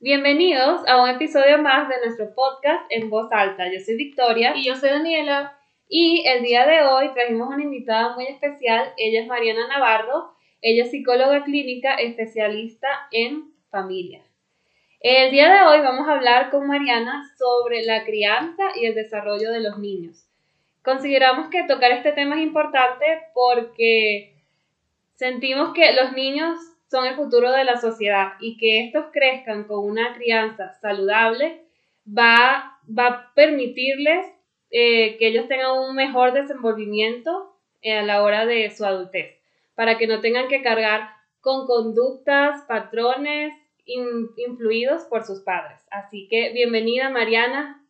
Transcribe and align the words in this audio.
Bienvenidos 0.00 0.86
a 0.86 1.02
un 1.02 1.08
episodio 1.08 1.58
más 1.58 1.88
de 1.88 1.96
nuestro 2.04 2.32
podcast 2.32 2.86
en 2.88 3.10
voz 3.10 3.32
alta. 3.32 3.64
Yo 3.66 3.80
soy 3.80 3.96
Victoria. 3.96 4.54
Y 4.54 4.62
yo 4.62 4.76
soy 4.76 4.90
Daniela. 4.90 5.58
Y 5.88 6.22
el 6.24 6.44
día 6.44 6.64
de 6.66 6.82
hoy 6.82 7.12
trajimos 7.14 7.48
una 7.48 7.64
invitada 7.64 8.14
muy 8.14 8.26
especial. 8.26 8.92
Ella 8.96 9.22
es 9.22 9.26
Mariana 9.26 9.66
Navarro. 9.66 10.36
Ella 10.62 10.84
es 10.84 10.92
psicóloga 10.92 11.42
clínica 11.42 11.96
especialista 11.96 12.86
en 13.10 13.52
familia. 13.72 14.22
El 15.00 15.32
día 15.32 15.52
de 15.52 15.62
hoy 15.62 15.80
vamos 15.80 16.06
a 16.06 16.12
hablar 16.12 16.50
con 16.50 16.68
Mariana 16.68 17.24
sobre 17.36 17.82
la 17.82 18.04
crianza 18.04 18.62
y 18.76 18.86
el 18.86 18.94
desarrollo 18.94 19.50
de 19.50 19.62
los 19.62 19.78
niños. 19.78 20.28
Consideramos 20.84 21.48
que 21.48 21.64
tocar 21.64 21.90
este 21.90 22.12
tema 22.12 22.36
es 22.36 22.42
importante 22.42 23.04
porque 23.34 24.36
sentimos 25.16 25.72
que 25.74 25.92
los 25.92 26.12
niños 26.12 26.56
son 26.90 27.06
el 27.06 27.16
futuro 27.16 27.52
de 27.52 27.64
la 27.64 27.76
sociedad 27.76 28.32
y 28.40 28.56
que 28.56 28.86
estos 28.86 29.06
crezcan 29.12 29.64
con 29.64 29.84
una 29.84 30.14
crianza 30.14 30.72
saludable 30.80 31.64
va, 32.06 32.78
va 32.86 33.06
a 33.06 33.34
permitirles 33.34 34.26
eh, 34.70 35.16
que 35.18 35.28
ellos 35.28 35.48
tengan 35.48 35.78
un 35.78 35.94
mejor 35.94 36.32
desenvolvimiento 36.32 37.56
eh, 37.82 37.98
a 37.98 38.02
la 38.02 38.22
hora 38.22 38.46
de 38.46 38.70
su 38.70 38.84
adultez, 38.84 39.38
para 39.74 39.98
que 39.98 40.06
no 40.06 40.20
tengan 40.20 40.48
que 40.48 40.62
cargar 40.62 41.10
con 41.40 41.66
conductas, 41.66 42.62
patrones 42.62 43.54
influidos 43.84 45.04
por 45.04 45.24
sus 45.24 45.40
padres. 45.40 45.80
Así 45.90 46.28
que 46.28 46.52
bienvenida 46.52 47.08
Mariana. 47.08 47.86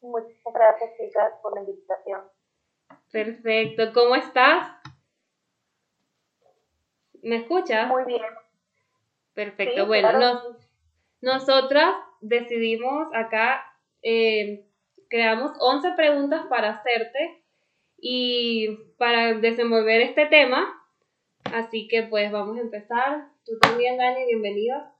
Muchas 0.00 0.30
gracias 0.52 0.90
chicas 0.96 1.32
por 1.42 1.54
la 1.54 1.60
invitación. 1.60 2.22
Perfecto, 3.10 3.92
¿cómo 3.92 4.14
estás? 4.16 4.83
¿Me 7.24 7.36
escuchas? 7.36 7.88
Muy 7.88 8.04
bien. 8.04 8.22
Perfecto. 9.32 9.86
bueno, 9.86 10.10
nosotras 11.22 11.94
decidimos 12.20 13.08
acá, 13.14 13.64
eh, 14.02 14.66
creamos 15.08 15.52
11 15.58 15.92
preguntas 15.96 16.44
para 16.50 16.70
hacerte 16.70 17.42
y 17.98 18.76
para 18.98 19.32
desenvolver 19.34 20.02
este 20.02 20.26
tema. 20.26 20.70
Así 21.52 21.88
que 21.88 22.02
pues 22.02 22.30
vamos 22.30 22.58
a 22.58 22.60
empezar. 22.60 23.28
Tú 23.46 23.58
también, 23.58 23.96
Dani, 23.96 24.26
bienvenida. 24.26 24.94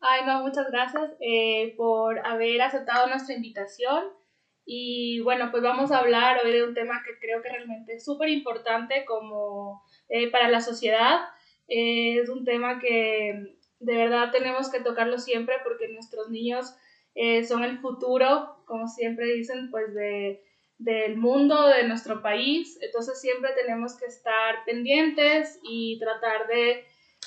Ay, 0.00 0.22
no, 0.26 0.42
muchas 0.42 0.70
gracias 0.70 1.10
eh, 1.20 1.74
por 1.76 2.24
haber 2.24 2.62
aceptado 2.62 3.08
nuestra 3.08 3.34
invitación. 3.34 4.04
Y 4.64 5.20
bueno, 5.20 5.50
pues 5.50 5.62
vamos 5.62 5.90
a 5.90 5.98
hablar 5.98 6.38
hoy 6.44 6.52
de 6.52 6.64
un 6.64 6.72
tema 6.72 7.02
que 7.04 7.18
creo 7.18 7.42
que 7.42 7.48
realmente 7.48 7.94
es 7.94 8.04
súper 8.04 8.28
importante 8.28 9.04
como 9.04 9.82
eh, 10.08 10.30
para 10.30 10.48
la 10.48 10.60
sociedad 10.60 11.20
es 11.68 12.28
un 12.28 12.44
tema 12.44 12.78
que 12.78 13.56
de 13.80 13.96
verdad 13.96 14.30
tenemos 14.30 14.70
que 14.70 14.80
tocarlo 14.80 15.18
siempre 15.18 15.56
porque 15.62 15.88
nuestros 15.88 16.30
niños 16.30 16.74
eh, 17.14 17.44
son 17.44 17.62
el 17.62 17.78
futuro, 17.78 18.56
como 18.64 18.88
siempre 18.88 19.26
dicen, 19.26 19.70
pues 19.70 19.94
de, 19.94 20.42
del 20.78 21.16
mundo, 21.16 21.68
de 21.68 21.86
nuestro 21.86 22.22
país. 22.22 22.78
Entonces 22.80 23.20
siempre 23.20 23.50
tenemos 23.52 23.96
que 23.96 24.06
estar 24.06 24.64
pendientes 24.64 25.60
y 25.62 25.98
tratar 25.98 26.46
de 26.48 26.70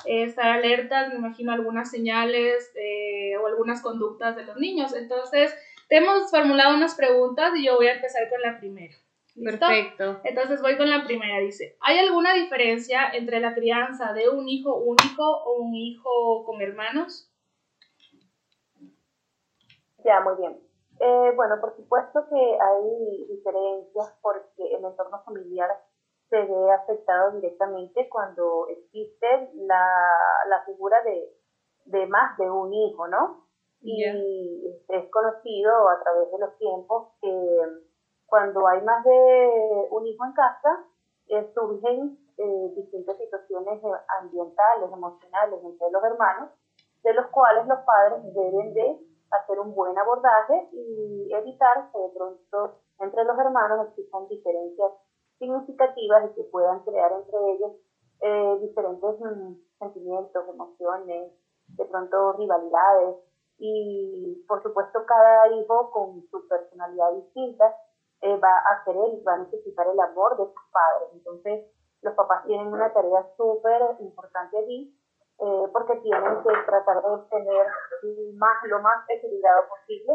eh, 0.06 0.24
estar 0.24 0.48
alertas, 0.48 1.10
me 1.10 1.16
imagino 1.16 1.52
algunas 1.52 1.90
señales 1.90 2.72
eh, 2.76 3.38
o 3.38 3.48
algunas 3.48 3.82
conductas 3.82 4.36
de 4.36 4.46
los 4.46 4.58
niños. 4.58 4.94
Entonces, 4.94 5.56
te 5.88 5.98
hemos 5.98 6.30
formulado 6.30 6.76
unas 6.76 6.96
preguntas 6.96 7.54
y 7.56 7.66
yo 7.66 7.76
voy 7.76 7.88
a 7.88 7.96
empezar 7.96 8.30
con 8.30 8.42
la 8.42 8.60
primera. 8.60 8.96
Perfecto. 9.44 10.20
Entonces 10.24 10.62
voy 10.62 10.78
con 10.78 10.90
la 10.90 11.04
primera. 11.04 11.40
Dice, 11.40 11.78
¿hay 11.82 12.00
alguna 12.00 12.34
diferencia 12.34 13.10
entre 13.14 13.40
la 13.40 13.54
crianza 13.54 14.14
de 14.14 14.30
un 14.30 14.48
hijo 14.50 14.76
único 14.76 15.24
o 15.24 15.62
un 15.62 15.76
hijo 15.76 16.44
con 16.46 16.62
hermanos? 16.62 17.32
Ya, 20.04 20.22
muy 20.22 20.36
bien. 20.38 20.60
Eh, 21.00 21.32
bueno, 21.36 21.56
por 21.62 21.76
supuesto 21.76 22.26
que 22.30 22.36
hay 22.36 23.28
diferencias 23.30 24.18
porque 24.22 24.76
el 24.76 24.84
entorno 24.84 25.22
familiar 25.24 25.70
se 26.30 26.38
ve 26.38 26.72
afectado 26.72 27.34
directamente 27.34 28.10
cuando 28.10 28.68
existe 28.70 29.28
la, 29.54 29.88
la 30.50 30.66
figura 30.66 31.02
de, 31.04 31.34
de, 31.86 32.08
más 32.08 32.38
de 32.38 32.50
un 32.50 32.74
hijo, 32.74 33.08
¿no? 33.08 33.46
Y 33.80 34.04
es 34.04 35.10
conocido 35.12 35.90
a 35.90 36.02
través 36.02 36.32
de 36.32 36.40
los 36.40 36.58
tiempos 36.58 37.14
que 37.22 37.87
cuando 38.28 38.68
hay 38.68 38.82
más 38.82 39.04
de 39.04 39.88
un 39.90 40.06
hijo 40.06 40.26
en 40.26 40.34
casa, 40.34 40.86
eh, 41.28 41.52
surgen 41.54 42.18
eh, 42.38 42.74
distintas 42.76 43.18
situaciones 43.18 43.82
ambientales, 44.22 44.92
emocionales 44.92 45.60
entre 45.64 45.92
los 45.92 46.04
hermanos, 46.04 46.50
de 47.04 47.14
los 47.14 47.28
cuales 47.28 47.66
los 47.68 47.80
padres 47.80 48.22
deben 48.34 48.74
de 48.74 49.00
hacer 49.32 49.60
un 49.60 49.74
buen 49.74 49.98
abordaje 49.98 50.70
y 50.72 51.34
evitar 51.34 51.90
que 51.92 52.00
de 52.00 52.10
pronto 52.10 52.80
entre 53.00 53.24
los 53.24 53.38
hermanos 53.40 53.88
existan 53.90 54.28
diferencias 54.28 54.92
significativas 55.40 56.30
y 56.30 56.36
que 56.36 56.44
puedan 56.44 56.84
crear 56.84 57.12
entre 57.12 57.38
ellos 57.54 57.72
eh, 58.22 58.58
diferentes 58.62 59.20
mm, 59.20 59.54
sentimientos, 59.80 60.50
emociones, 60.50 61.32
de 61.68 61.86
pronto 61.86 62.34
rivalidades. 62.34 63.16
Y 63.60 64.44
por 64.48 64.62
supuesto 64.62 65.06
cada 65.06 65.48
hijo 65.50 65.90
con 65.92 66.22
su 66.30 66.48
personalidad 66.48 67.14
distinta 67.14 67.76
eh, 68.22 68.38
va 68.38 68.58
a 68.58 68.84
querer 68.86 69.14
y 69.14 69.24
va 69.24 69.34
a 69.34 69.38
necesitar 69.40 69.88
el 69.88 70.00
amor 70.00 70.38
de 70.38 70.46
sus 70.46 70.72
padres. 70.72 71.10
Entonces, 71.14 71.66
los 72.02 72.14
papás 72.16 72.46
tienen 72.46 72.68
una 72.68 72.92
tarea 72.94 73.26
súper 73.36 73.82
importante 74.00 74.58
allí 74.58 74.96
eh, 75.40 75.64
porque 75.72 75.96
tienen 75.98 76.42
que 76.44 76.50
tratar 76.66 77.02
de 77.02 77.10
obtener 77.10 77.68
más, 78.36 78.58
lo 78.66 78.82
más 78.82 79.06
equilibrado 79.10 79.68
posible 79.70 80.14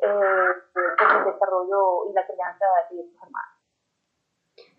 eh, 0.00 0.52
el 0.76 1.24
desarrollo 1.32 2.10
y 2.10 2.14
la 2.14 2.24
crianza 2.26 2.64
de 2.90 3.02
sus 3.02 3.14
hermanos. 3.22 3.58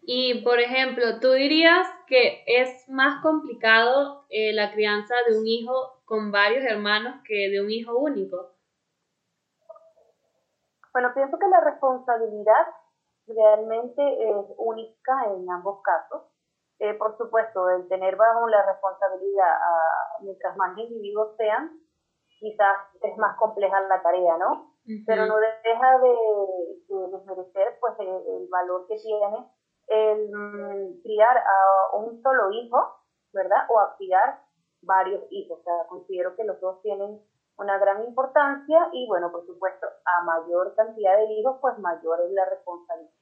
Y, 0.02 0.44
por 0.44 0.60
ejemplo, 0.60 1.20
¿tú 1.20 1.32
dirías 1.34 1.88
que 2.08 2.44
es 2.48 2.88
más 2.90 3.22
complicado 3.22 4.26
eh, 4.30 4.54
la 4.54 4.72
crianza 4.72 5.16
de 5.28 5.38
un 5.38 5.46
hijo 5.46 6.02
con 6.06 6.32
varios 6.32 6.64
hermanos 6.64 7.22
que 7.26 7.50
de 7.50 7.62
un 7.62 7.70
hijo 7.70 7.98
único? 7.98 8.56
Bueno, 10.94 11.12
pienso 11.14 11.38
que 11.38 11.48
la 11.48 11.62
responsabilidad 11.62 12.66
realmente 13.28 14.02
es 14.30 14.46
única 14.58 15.26
en 15.28 15.50
ambos 15.50 15.82
casos. 15.84 16.24
Eh, 16.80 16.94
por 16.94 17.18
supuesto, 17.18 17.70
el 17.70 17.88
tener 17.90 18.16
bajo 18.16 18.48
la 18.48 18.66
responsabilidad, 18.66 19.54
mientras 20.22 20.56
más 20.56 20.78
individuos 20.78 21.36
sean, 21.38 21.78
quizás 22.40 22.78
es 23.02 23.18
más 23.18 23.38
compleja 23.38 23.82
la 23.82 24.02
tarea, 24.02 24.38
¿no? 24.38 24.76
Pero 25.06 25.28
no 25.28 25.36
deja 25.38 26.00
de, 26.00 26.16
desmerecer 26.88 27.78
pues, 27.80 27.94
el, 28.00 28.48
valor 28.50 28.88
que 28.88 28.96
tiene 28.96 29.52
el 29.88 30.32
mm, 30.32 31.02
criar 31.04 31.38
a 31.38 31.98
un 31.98 32.22
solo 32.24 32.52
hijo, 32.52 32.78
¿verdad? 33.34 33.68
O 33.70 33.80
a 33.80 33.96
criar 33.98 34.42
varios 34.82 35.24
hijos. 35.30 35.60
O 35.60 35.64
sea, 35.64 35.88
considero 35.90 36.36
que 36.36 36.44
los 36.44 36.60
dos 36.60 36.82
tienen 36.82 37.22
una 37.60 37.78
gran 37.78 38.04
importancia 38.06 38.90
y 38.94 39.06
bueno, 39.08 39.32
por 39.32 39.46
supuesto, 39.46 39.88
a 40.06 40.24
mayor 40.24 40.74
cantidad 40.76 41.18
de 41.18 41.26
hijos, 41.34 41.58
pues 41.62 41.78
mayor 41.80 42.20
es 42.26 42.32
la 42.32 42.46
responsabilidad 42.46 43.14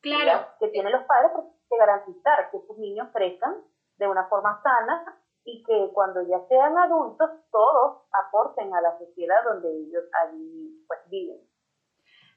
claro. 0.00 0.46
que 0.60 0.68
tienen 0.68 0.92
los 0.92 1.04
padres 1.04 1.32
de 1.70 1.76
garantizar 1.76 2.50
que 2.50 2.60
sus 2.66 2.78
niños 2.78 3.08
crezcan 3.12 3.56
de 3.96 4.06
una 4.06 4.26
forma 4.28 4.60
sana 4.62 5.18
y 5.44 5.62
que 5.64 5.90
cuando 5.94 6.20
ya 6.22 6.38
sean 6.48 6.76
adultos 6.76 7.30
todos 7.50 8.02
aporten 8.12 8.72
a 8.74 8.80
la 8.82 8.98
sociedad 8.98 9.42
donde 9.44 9.68
ellos 9.70 10.04
allí 10.12 10.84
pues 10.86 11.00
viven. 11.08 11.40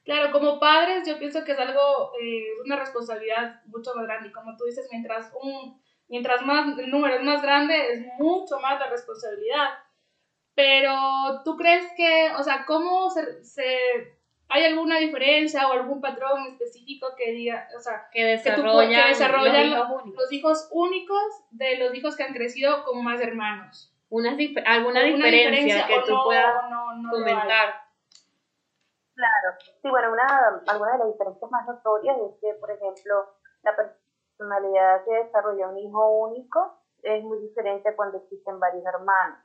Claro, 0.05 0.31
como 0.31 0.59
padres 0.59 1.07
yo 1.07 1.19
pienso 1.19 1.43
que 1.43 1.51
es 1.51 1.59
algo, 1.59 2.13
eh, 2.19 2.61
una 2.65 2.79
responsabilidad 2.79 3.61
mucho 3.65 3.93
más 3.95 4.05
grande 4.05 4.29
y 4.29 4.31
como 4.31 4.55
tú 4.57 4.63
dices, 4.65 4.87
mientras 4.89 5.31
un 5.39 5.79
mientras 6.07 6.41
más 6.41 6.77
el 6.77 6.91
número 6.91 7.15
es 7.15 7.23
más 7.23 7.41
grande 7.41 7.93
es 7.93 8.05
mucho 8.19 8.59
más 8.59 8.77
la 8.79 8.87
responsabilidad 8.87 9.69
pero 10.55 11.41
tú 11.43 11.55
crees 11.57 11.85
que, 11.95 12.31
o 12.37 12.43
sea, 12.43 12.65
¿cómo 12.65 13.09
se, 13.09 13.43
se 13.43 14.17
hay 14.51 14.65
alguna 14.65 14.97
diferencia 14.97 15.67
o 15.67 15.71
algún 15.71 16.01
patrón 16.01 16.45
específico 16.47 17.07
que 17.17 17.31
diga, 17.31 17.69
o 17.75 17.79
sea, 17.79 18.09
que 18.11 18.23
desarrollan, 18.25 19.07
desarrollan 19.07 19.71
los, 19.71 20.31
hijos 20.31 20.67
únicos 20.71 21.23
de 21.51 21.77
los 21.77 21.95
hijos 21.95 22.17
que 22.17 22.23
han 22.23 22.33
crecido 22.33 22.83
con 22.83 23.03
más 23.03 23.21
hermanos? 23.21 23.95
Una, 24.09 24.31
¿Alguna 24.65 25.03
diferencia, 25.03 25.87
que 25.87 26.01
tú 26.05 26.15
puedas 26.25 26.53
comentar? 27.09 27.81
Claro, 29.15 29.57
sí, 29.81 29.89
bueno, 29.89 30.11
una, 30.11 30.61
alguna 30.67 30.93
de 30.93 30.97
las 30.97 31.11
diferencias 31.13 31.51
más 31.51 31.65
notorias 31.65 32.17
es 32.17 32.39
que, 32.41 32.53
por 32.59 32.71
ejemplo, 32.71 33.35
la 33.63 33.73
personalidad 33.75 35.05
que 35.05 35.13
desarrolla 35.13 35.69
un 35.69 35.77
hijo 35.77 36.09
único 36.25 36.77
es 37.03 37.23
muy 37.23 37.39
diferente 37.39 37.95
cuando 37.95 38.17
existen 38.17 38.59
varios 38.59 38.85
hermanos. 38.85 39.39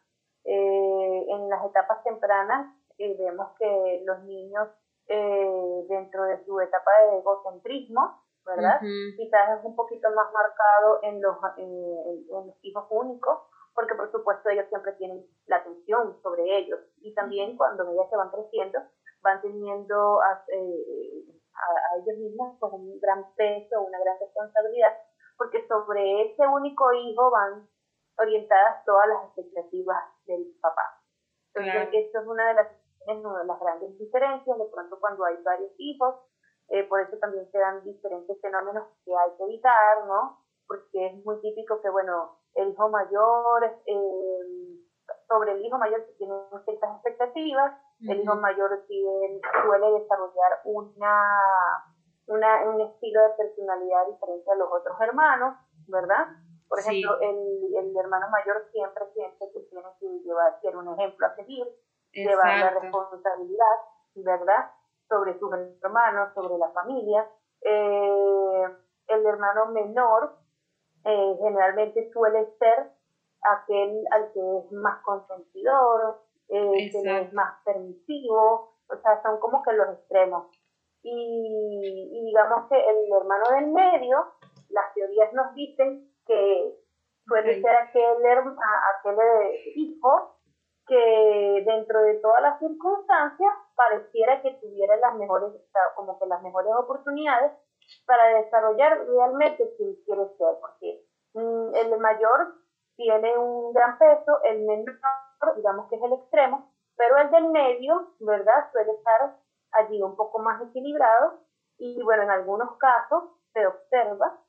Eh, 0.46 1.26
en 1.28 1.48
las 1.48 1.64
etapas 1.64 2.02
tempranas 2.04 2.74
eh, 2.98 3.16
vemos 3.18 3.48
que 3.58 4.02
los 4.04 4.22
niños 4.24 4.68
eh, 5.08 5.84
dentro 5.88 6.24
de 6.24 6.44
su 6.44 6.60
etapa 6.60 6.90
de 7.10 7.18
egocentrismo, 7.18 8.22
¿verdad? 8.44 8.80
Quizás 9.16 9.58
es 9.58 9.64
un 9.64 9.74
poquito 9.74 10.08
más 10.14 10.32
marcado 10.32 11.00
en 11.02 11.20
los, 11.20 11.36
en, 11.56 12.26
los 12.28 12.54
hijos 12.62 12.86
únicos 12.90 13.38
porque 13.74 13.94
por 13.94 14.10
supuesto 14.10 14.48
ellos 14.48 14.66
siempre 14.70 14.92
tienen 14.92 15.26
la 15.46 15.56
atención 15.56 16.16
sobre 16.22 16.58
ellos. 16.58 16.80
Y 17.02 17.14
también 17.14 17.56
cuando 17.56 17.84
ellas 17.90 18.08
se 18.08 18.16
van 18.16 18.30
creciendo 18.30 18.80
van 19.22 19.42
teniendo 19.42 20.20
a, 20.22 20.44
eh, 20.48 21.24
a, 21.54 21.98
ellos 21.98 22.18
mismos 22.18 22.56
pues, 22.60 22.72
un 22.72 22.98
gran 23.00 23.24
peso, 23.34 23.82
una 23.82 23.98
gran 23.98 24.16
responsabilidad, 24.20 24.92
porque 25.36 25.66
sobre 25.66 26.30
ese 26.30 26.46
único 26.46 26.92
hijo 26.92 27.30
van 27.30 27.68
orientadas 28.18 28.84
todas 28.84 29.08
las 29.08 29.24
expectativas 29.26 30.02
del 30.26 30.46
papá. 30.60 31.00
Entonces, 31.54 31.88
esto 31.92 32.20
es 32.20 32.26
una 32.26 32.48
de 32.48 32.54
las, 32.54 32.68
una 33.06 33.38
de 33.38 33.46
las 33.46 33.60
grandes 33.60 33.98
diferencias, 33.98 34.58
de 34.58 34.66
pronto 34.66 34.98
cuando 35.00 35.24
hay 35.24 35.36
varios 35.42 35.72
hijos, 35.78 36.16
eh, 36.68 36.84
por 36.84 37.00
eso 37.00 37.16
también 37.18 37.50
se 37.50 37.58
dan 37.58 37.82
diferentes 37.84 38.40
fenómenos 38.40 38.88
que 39.04 39.12
hay 39.16 39.36
que 39.36 39.44
evitar, 39.44 40.06
¿no? 40.06 40.44
Porque 40.66 41.06
es 41.06 41.24
muy 41.24 41.40
típico 41.40 41.80
que, 41.80 41.88
bueno, 41.90 42.38
el 42.54 42.70
hijo 42.70 42.88
mayor, 42.88 43.64
eh, 43.86 44.80
sobre 45.28 45.52
el 45.52 45.64
hijo 45.64 45.78
mayor 45.78 46.04
se 46.06 46.12
tienen 46.14 46.38
ciertas 46.64 46.96
expectativas, 46.96 47.72
el 48.00 48.20
hijo 48.20 48.34
mayor 48.34 48.84
tiene, 48.88 49.40
suele 49.64 49.90
desarrollar 50.00 50.60
una, 50.64 51.40
una, 52.26 52.68
un 52.68 52.80
estilo 52.80 53.22
de 53.22 53.30
personalidad 53.30 54.06
diferente 54.08 54.50
a 54.50 54.56
los 54.56 54.68
otros 54.70 55.00
hermanos, 55.00 55.56
¿verdad? 55.86 56.26
Por 56.68 56.80
ejemplo, 56.80 57.20
el, 57.20 57.74
el, 57.76 57.96
hermano 57.96 58.26
mayor 58.30 58.66
siempre 58.72 59.04
siente 59.14 59.50
que 59.52 59.60
tiene 59.60 59.86
que 60.00 60.06
llevar, 60.24 60.60
ser 60.60 60.76
un 60.76 60.88
ejemplo 60.94 61.26
a 61.26 61.34
seguir, 61.36 61.66
llevar 62.12 62.58
la 62.58 62.70
responsabilidad, 62.70 63.76
¿verdad? 64.16 64.70
Sobre 65.08 65.38
sus 65.38 65.52
hermanos, 65.82 66.34
sobre 66.34 66.58
la 66.58 66.70
familia. 66.70 67.28
Eh, 67.62 68.64
el 69.08 69.26
hermano 69.26 69.66
menor 69.66 70.36
eh, 71.04 71.36
generalmente 71.40 72.10
suele 72.12 72.46
ser 72.58 72.90
aquel 73.42 74.04
al 74.10 74.32
que 74.32 74.58
es 74.58 74.72
más 74.72 75.00
consentidor, 75.02 76.20
eh, 76.48 76.90
que 76.90 77.20
es 77.20 77.32
más 77.32 77.62
permisivo, 77.64 78.74
o 78.88 78.96
sea, 79.02 79.22
son 79.22 79.38
como 79.38 79.62
que 79.62 79.72
los 79.72 79.88
extremos. 79.90 80.48
Y, 81.02 82.10
y 82.12 82.24
digamos 82.24 82.68
que 82.68 82.76
el 82.76 83.12
hermano 83.12 83.44
del 83.50 83.68
medio, 83.68 84.32
las 84.70 84.92
teorías 84.94 85.32
nos 85.32 85.54
dicen 85.54 86.10
que 86.26 86.74
suele 87.26 87.60
ser 87.60 87.76
aquel, 87.76 88.16
aquel 88.98 89.16
hijo 89.74 90.36
que 90.86 91.64
dentro 91.66 92.00
de 92.02 92.14
todas 92.20 92.42
las 92.42 92.58
circunstancias 92.60 93.52
pareciera 93.74 94.40
que 94.40 94.52
tuviera 94.60 94.96
las 94.96 95.14
mejores, 95.16 95.50
como 95.96 96.18
que 96.18 96.26
las 96.26 96.42
mejores 96.42 96.72
oportunidades 96.78 97.52
para 98.06 98.26
desarrollar 98.38 99.06
realmente 99.06 99.74
quien 99.76 99.96
quiere 100.04 100.28
ser, 100.38 100.56
porque 100.60 101.04
mm, 101.34 101.74
el 101.74 101.98
mayor 101.98 102.54
tiene 102.96 103.36
un 103.36 103.72
gran 103.72 103.98
peso, 103.98 104.42
el 104.44 104.64
menor, 104.64 104.96
digamos 105.56 105.88
que 105.88 105.96
es 105.96 106.02
el 106.02 106.12
extremo, 106.12 106.72
pero 106.96 107.18
el 107.18 107.30
del 107.30 107.50
medio, 107.50 108.14
¿verdad? 108.20 108.70
Suele 108.72 108.92
estar 108.92 109.36
allí 109.72 110.02
un 110.02 110.16
poco 110.16 110.38
más 110.38 110.62
equilibrado 110.62 111.40
y 111.78 112.02
bueno, 112.02 112.22
en 112.22 112.30
algunos 112.30 112.76
casos 112.78 113.24
se 113.52 113.66
observa 113.66 114.40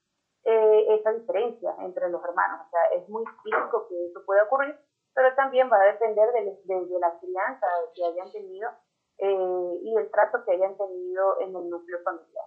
eh, 0.49 0.95
esa 0.95 1.11
diferencia 1.11 1.75
entre 1.81 2.09
los 2.09 2.23
hermanos. 2.23 2.61
O 2.65 2.69
sea, 2.69 2.79
es 2.97 3.09
muy 3.09 3.25
típico 3.43 3.85
que 3.89 4.05
eso 4.05 4.23
pueda 4.25 4.43
ocurrir, 4.43 4.75
pero 5.13 5.35
también 5.35 5.69
va 5.69 5.75
a 5.75 5.91
depender 5.91 6.29
de, 6.31 6.99
la 7.01 7.19
crianza 7.19 7.67
que 7.93 8.05
hayan 8.05 8.31
tenido 8.31 8.69
eh, 9.17 9.79
y 9.83 9.93
el 9.97 10.09
trato 10.09 10.45
que 10.45 10.53
hayan 10.53 10.77
tenido 10.77 11.41
en 11.41 11.49
el 11.49 11.69
núcleo 11.69 11.99
familiar. 12.01 12.45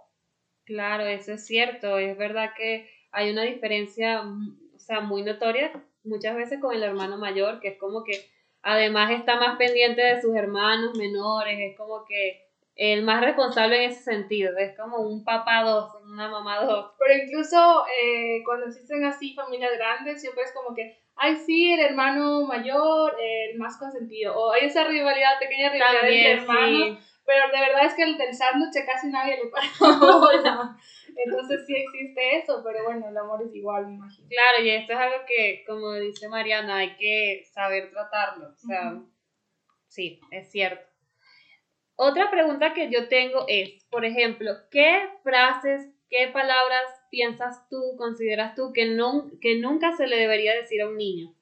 Claro, 0.64 1.05
eso 1.05 1.32
es 1.32 1.47
cierto. 1.47 1.99
Es 1.99 2.17
verdad 2.17 2.52
que 2.56 2.88
hay 3.12 3.32
una 3.32 3.43
diferencia, 3.43 4.23
o 4.75 4.79
sea, 4.79 5.00
muy 5.00 5.23
notoria 5.23 5.70
muchas 6.02 6.35
veces 6.35 6.58
con 6.58 6.75
el 6.75 6.82
hermano 6.82 7.19
mayor, 7.19 7.61
que 7.61 7.69
es 7.69 7.79
como 7.79 8.02
que 8.02 8.14
además 8.62 9.11
está 9.11 9.37
más 9.37 9.58
pendiente 9.58 10.00
de 10.00 10.23
sus 10.23 10.35
hermanos 10.35 10.97
menores, 10.97 11.58
es 11.61 11.76
como 11.76 12.06
que 12.06 12.50
el 12.80 13.02
más 13.02 13.20
responsable 13.20 13.84
en 13.84 13.90
ese 13.90 14.02
sentido. 14.02 14.56
Es 14.56 14.74
como 14.74 15.00
un 15.00 15.22
papá 15.22 15.62
dos, 15.64 15.94
una 16.02 16.30
mamá 16.30 16.64
dos. 16.64 16.92
Pero 16.98 17.22
incluso 17.22 17.84
eh, 18.02 18.42
cuando 18.42 18.68
existen 18.68 19.04
así 19.04 19.34
familias 19.34 19.72
grandes, 19.76 20.22
siempre 20.22 20.44
es 20.44 20.52
como 20.54 20.74
que, 20.74 20.98
ay, 21.14 21.36
sí, 21.36 21.74
el 21.74 21.80
hermano 21.80 22.46
mayor, 22.46 23.14
el 23.20 23.58
más 23.58 23.76
consentido. 23.76 24.34
O 24.34 24.52
hay 24.52 24.64
esa 24.64 24.84
rivalidad, 24.84 25.38
pequeña 25.38 25.68
rivalidad 25.68 26.08
entre 26.08 26.32
hermanos. 26.32 26.98
Pero 27.26 27.52
de 27.52 27.60
verdad 27.60 27.84
es 27.84 27.92
que 27.92 28.02
el 28.02 28.16
del 28.16 28.34
sándwich 28.34 28.72
casi 28.86 29.08
nadie 29.08 29.36
le 29.36 29.50
para 29.50 29.66
Entonces 31.16 31.66
sí 31.66 31.76
existe 31.76 32.38
eso, 32.38 32.62
pero 32.64 32.82
bueno, 32.84 33.10
el 33.10 33.16
amor 33.18 33.42
es 33.46 33.54
igual, 33.54 33.88
me 33.88 33.96
imagino. 33.96 34.26
Claro, 34.26 34.64
y 34.64 34.70
esto 34.70 34.94
es 34.94 34.98
algo 34.98 35.16
que, 35.26 35.64
como 35.66 35.92
dice 35.96 36.30
Mariana, 36.30 36.78
hay 36.78 36.96
que 36.96 37.44
saber 37.52 37.90
tratarlo. 37.90 38.48
O 38.48 38.56
sea, 38.56 38.94
sí, 39.86 40.18
es 40.30 40.50
cierto. 40.50 40.89
Otra 42.02 42.31
pregunta 42.31 42.73
que 42.73 42.88
yo 42.91 43.11
tengo 43.11 43.44
es, 43.47 43.85
por 43.91 44.06
ejemplo, 44.06 44.52
¿qué 44.70 45.20
frases, 45.23 45.87
qué 46.08 46.31
palabras 46.32 46.87
piensas 47.11 47.69
tú, 47.69 47.76
consideras 47.99 48.55
tú 48.55 48.73
que, 48.73 48.97
no, 48.97 49.29
que 49.43 49.61
nunca 49.61 49.93
se 49.93 50.06
le 50.06 50.17
debería 50.17 50.55
decir 50.55 50.81
a 50.81 50.88
un 50.88 50.97
niño? 50.97 51.35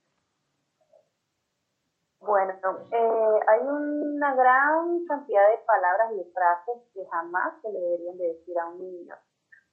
Bueno, 2.18 2.54
eh, 2.90 3.40
hay 3.46 3.60
una 3.60 4.34
gran 4.34 5.04
cantidad 5.06 5.48
de 5.48 5.58
palabras 5.64 6.10
y 6.14 6.16
de 6.16 6.32
frases 6.32 6.74
que 6.92 7.06
jamás 7.06 7.54
se 7.62 7.70
le 7.70 7.78
deberían 7.78 8.18
de 8.18 8.26
decir 8.26 8.58
a 8.58 8.66
un 8.66 8.80
niño. 8.80 9.14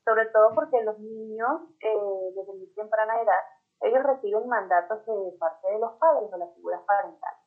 Sobre 0.06 0.28
todo 0.28 0.54
porque 0.54 0.84
los 0.84 1.00
niños, 1.00 1.62
eh, 1.82 2.32
desde 2.36 2.54
muy 2.54 2.72
temprana 2.76 3.24
edad, 3.24 3.42
ellos 3.82 4.04
reciben 4.04 4.48
mandatos 4.48 5.04
de 5.04 5.36
parte 5.40 5.68
de 5.68 5.80
los 5.80 5.94
padres 5.94 6.30
o 6.32 6.38
las 6.38 6.54
figuras 6.54 6.82
parentales. 6.86 7.42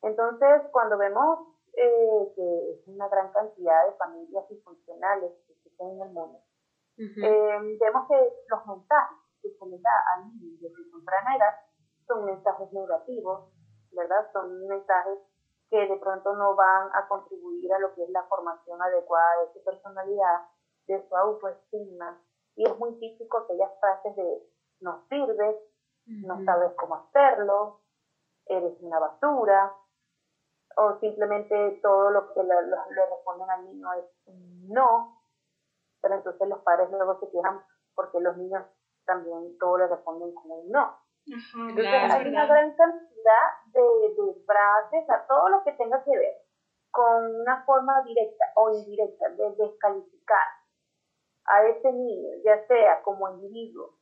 Entonces, 0.00 0.62
cuando 0.72 0.96
vemos 0.96 1.59
eh, 1.74 2.32
que 2.34 2.70
es 2.72 2.86
una 2.86 3.08
gran 3.08 3.32
cantidad 3.32 3.86
de 3.86 3.96
familias 3.96 4.48
disfuncionales 4.48 5.32
que 5.46 5.52
existen 5.52 5.90
en 5.90 6.02
el 6.02 6.12
mundo, 6.12 6.38
eh, 6.98 7.76
vemos 7.80 8.08
que 8.08 8.32
los 8.48 8.66
mensajes 8.66 9.16
que 9.40 9.50
se 9.50 9.66
les 9.66 9.80
da 9.80 9.90
al 10.14 10.28
niño 10.28 10.58
desde 10.60 10.90
temprana 10.90 11.36
edad 11.36 11.54
son 12.06 12.26
mensajes 12.26 12.72
negativos, 12.72 13.50
¿verdad? 13.92 14.30
Son 14.32 14.66
mensajes 14.66 15.18
que 15.70 15.86
de 15.86 15.96
pronto 15.96 16.34
no 16.34 16.54
van 16.56 16.90
a 16.94 17.06
contribuir 17.08 17.72
a 17.72 17.78
lo 17.78 17.94
que 17.94 18.02
es 18.02 18.10
la 18.10 18.24
formación 18.24 18.82
adecuada 18.82 19.42
de 19.42 19.52
su 19.52 19.64
personalidad, 19.64 20.48
de 20.86 21.08
su 21.08 21.16
autoestima. 21.16 22.20
Y 22.56 22.68
es 22.68 22.78
muy 22.78 22.98
típico 22.98 23.38
aquellas 23.38 23.70
frases 23.78 24.16
de 24.16 24.42
no 24.80 25.06
sirves, 25.08 25.56
no 26.06 26.44
sabes 26.44 26.72
cómo 26.74 26.96
hacerlo, 26.96 27.80
eres 28.46 28.76
una 28.80 28.98
basura, 28.98 29.72
o 30.80 30.98
simplemente 30.98 31.78
todo 31.82 32.10
lo 32.10 32.32
que 32.32 32.42
le, 32.42 32.54
responden 32.54 33.50
al 33.50 33.64
niño 33.66 33.92
es 33.92 34.04
no, 34.68 35.20
pero 36.00 36.14
entonces 36.14 36.48
los 36.48 36.60
padres 36.60 36.90
luego 36.90 37.20
se 37.20 37.30
quejan 37.30 37.60
porque 37.94 38.18
los 38.20 38.36
niños 38.38 38.64
también 39.04 39.58
todo 39.58 39.76
le 39.76 39.88
responden 39.88 40.32
como 40.34 40.60
un 40.60 40.70
no. 40.70 40.96
entonces 41.26 41.86
hay 41.86 42.28
una 42.28 42.46
gran 42.46 42.74
cantidad 42.74 43.46
de, 43.66 43.80
de 43.82 44.44
frases, 44.46 45.10
a 45.10 45.26
todo 45.26 45.50
lo 45.50 45.62
que 45.64 45.72
tenga 45.72 46.02
que 46.02 46.16
ver 46.16 46.34
con 46.90 47.40
una 47.42 47.62
forma 47.64 48.02
directa 48.02 48.44
o 48.56 48.70
indirecta 48.70 49.28
de 49.28 49.54
descalificar 49.56 50.46
a 51.44 51.66
ese 51.66 51.92
niño, 51.92 52.30
ya 52.42 52.66
sea 52.66 53.02
como 53.02 53.28
individuo, 53.30 53.98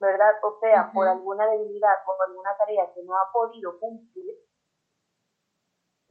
¿verdad? 0.00 0.34
O 0.42 0.58
sea, 0.58 0.90
por 0.92 1.06
alguna 1.06 1.46
debilidad, 1.48 1.94
por 2.06 2.16
alguna 2.26 2.56
tarea 2.56 2.92
que 2.94 3.02
no 3.04 3.14
ha 3.16 3.30
podido 3.32 3.78
cumplir, 3.78 4.34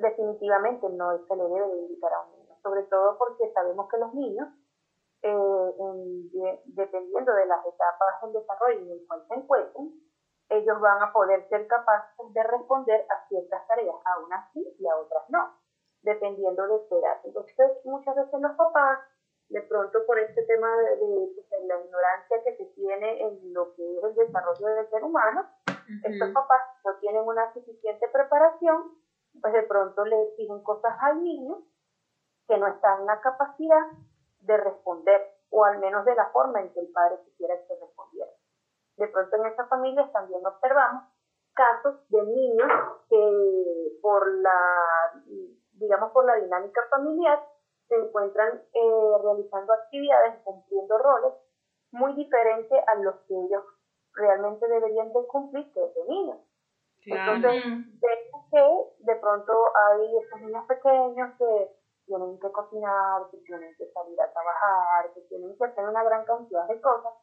definitivamente 0.01 0.89
no 0.89 1.17
se 1.27 1.35
le 1.35 1.43
debe 1.43 1.67
dedicar 1.67 2.13
a 2.13 2.21
un 2.21 2.31
niño, 2.39 2.55
sobre 2.63 2.83
todo 2.83 3.17
porque 3.17 3.51
sabemos 3.53 3.87
que 3.89 3.97
los 3.97 4.13
niños, 4.13 4.49
eh, 5.23 6.61
dependiendo 6.65 7.33
de 7.33 7.45
las 7.45 7.65
etapas 7.65 8.21
del 8.23 8.33
desarrollo 8.33 8.79
en 8.79 8.91
el 8.91 9.07
cual 9.07 9.23
se 9.27 9.33
encuentren, 9.35 10.01
ellos 10.49 10.81
van 10.81 11.01
a 11.01 11.13
poder 11.13 11.47
ser 11.47 11.65
capaces 11.67 12.33
de 12.33 12.43
responder 12.43 13.05
a 13.09 13.27
ciertas 13.29 13.65
tareas, 13.67 13.95
a 14.03 14.19
unas 14.19 14.51
sí 14.51 14.75
y 14.79 14.87
a 14.87 14.97
otras 14.97 15.23
no, 15.29 15.55
dependiendo 16.01 16.67
de 16.67 16.87
su 16.89 16.97
edad. 16.97 17.21
Entonces, 17.23 17.71
muchas 17.85 18.15
veces 18.15 18.41
los 18.41 18.55
papás, 18.57 18.99
de 19.47 19.61
pronto 19.61 19.99
por 20.05 20.19
este 20.19 20.43
tema 20.43 20.75
de, 20.77 20.97
pues, 21.35 21.47
la 21.67 21.79
ignorancia 21.79 22.43
que 22.43 22.57
se 22.57 22.65
tiene 22.75 23.21
en 23.21 23.53
lo 23.53 23.73
que 23.75 23.97
es 23.97 24.03
el 24.03 24.15
desarrollo 24.15 24.67
del 24.67 24.89
ser 24.89 25.03
humano, 25.03 25.47
estos 26.03 26.29
papás 26.31 26.61
no 26.85 26.95
tienen 26.99 27.23
una 27.23 27.53
suficiente 27.53 28.07
preparación 28.09 29.00
pues 29.41 29.53
de 29.53 29.63
pronto 29.63 30.05
le 30.05 30.21
exigen 30.23 30.61
cosas 30.63 30.95
al 31.01 31.23
niño 31.23 31.61
que 32.47 32.57
no 32.57 32.67
están 32.67 33.01
en 33.01 33.05
la 33.07 33.19
capacidad 33.21 33.85
de 34.41 34.57
responder, 34.57 35.21
o 35.49 35.63
al 35.63 35.79
menos 35.79 36.05
de 36.05 36.15
la 36.15 36.29
forma 36.31 36.61
en 36.61 36.73
que 36.73 36.79
el 36.79 36.91
padre 36.91 37.19
quisiera 37.25 37.55
que 37.67 37.75
respondiera. 37.79 38.31
De 38.97 39.07
pronto 39.07 39.35
en 39.35 39.45
esas 39.47 39.69
familias 39.69 40.11
también 40.11 40.45
observamos 40.45 41.03
casos 41.53 41.95
de 42.09 42.23
niños 42.23 42.71
que 43.09 43.99
por 44.01 44.27
la, 44.41 45.23
digamos, 45.73 46.11
por 46.11 46.25
la 46.25 46.35
dinámica 46.35 46.81
familiar, 46.89 47.43
se 47.87 47.95
encuentran 47.95 48.61
eh, 48.73 49.17
realizando 49.21 49.73
actividades, 49.73 50.41
cumpliendo 50.43 50.97
roles 50.97 51.33
muy 51.91 52.13
diferentes 52.13 52.79
a 52.87 52.95
los 52.95 53.15
que 53.27 53.33
ellos 53.33 53.63
realmente 54.13 54.67
deberían 54.67 55.11
de 55.11 55.27
cumplir 55.27 55.65
desde 55.73 56.05
niños. 56.07 56.37
Entonces, 57.05 57.63
vemos 57.65 58.45
que 58.51 59.03
de 59.05 59.15
pronto 59.15 59.53
hay 59.75 60.17
estos 60.17 60.41
niños 60.41 60.65
pequeños 60.67 61.37
que 61.37 61.71
tienen 62.05 62.39
que 62.39 62.51
cocinar, 62.51 63.21
que 63.31 63.37
tienen 63.37 63.75
que 63.77 63.91
salir 63.91 64.19
a 64.21 64.31
trabajar, 64.31 65.13
que 65.13 65.21
tienen 65.21 65.57
que 65.57 65.65
hacer 65.65 65.83
una 65.83 66.03
gran 66.03 66.25
cantidad 66.25 66.67
de 66.67 66.79
cosas 66.81 67.13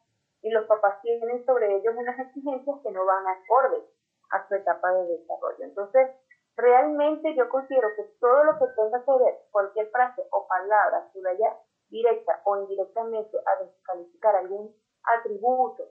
y 0.41 0.49
los 0.49 0.65
papás 0.65 1.01
tienen 1.01 1.45
sobre 1.45 1.75
ellos 1.75 1.93
unas 1.95 2.19
exigencias 2.19 2.77
que 2.83 2.91
no 2.91 3.05
van 3.05 3.27
acorde 3.27 3.83
a 4.31 4.47
su 4.47 4.55
etapa 4.55 4.91
de 4.93 5.17
desarrollo. 5.17 5.63
Entonces, 5.63 6.09
realmente 6.55 7.35
yo 7.35 7.47
considero 7.49 7.87
que 7.95 8.03
todo 8.19 8.43
lo 8.43 8.59
que 8.59 8.65
tenga 8.75 9.03
que 9.03 9.23
ver, 9.23 9.39
cualquier 9.51 9.89
frase 9.91 10.23
o 10.31 10.47
palabra 10.47 11.09
que 11.13 11.21
vaya 11.21 11.57
directa 11.89 12.41
o 12.45 12.57
indirectamente 12.57 13.37
a 13.37 13.63
descalificar 13.63 14.35
algún 14.35 14.75
atributo, 15.03 15.83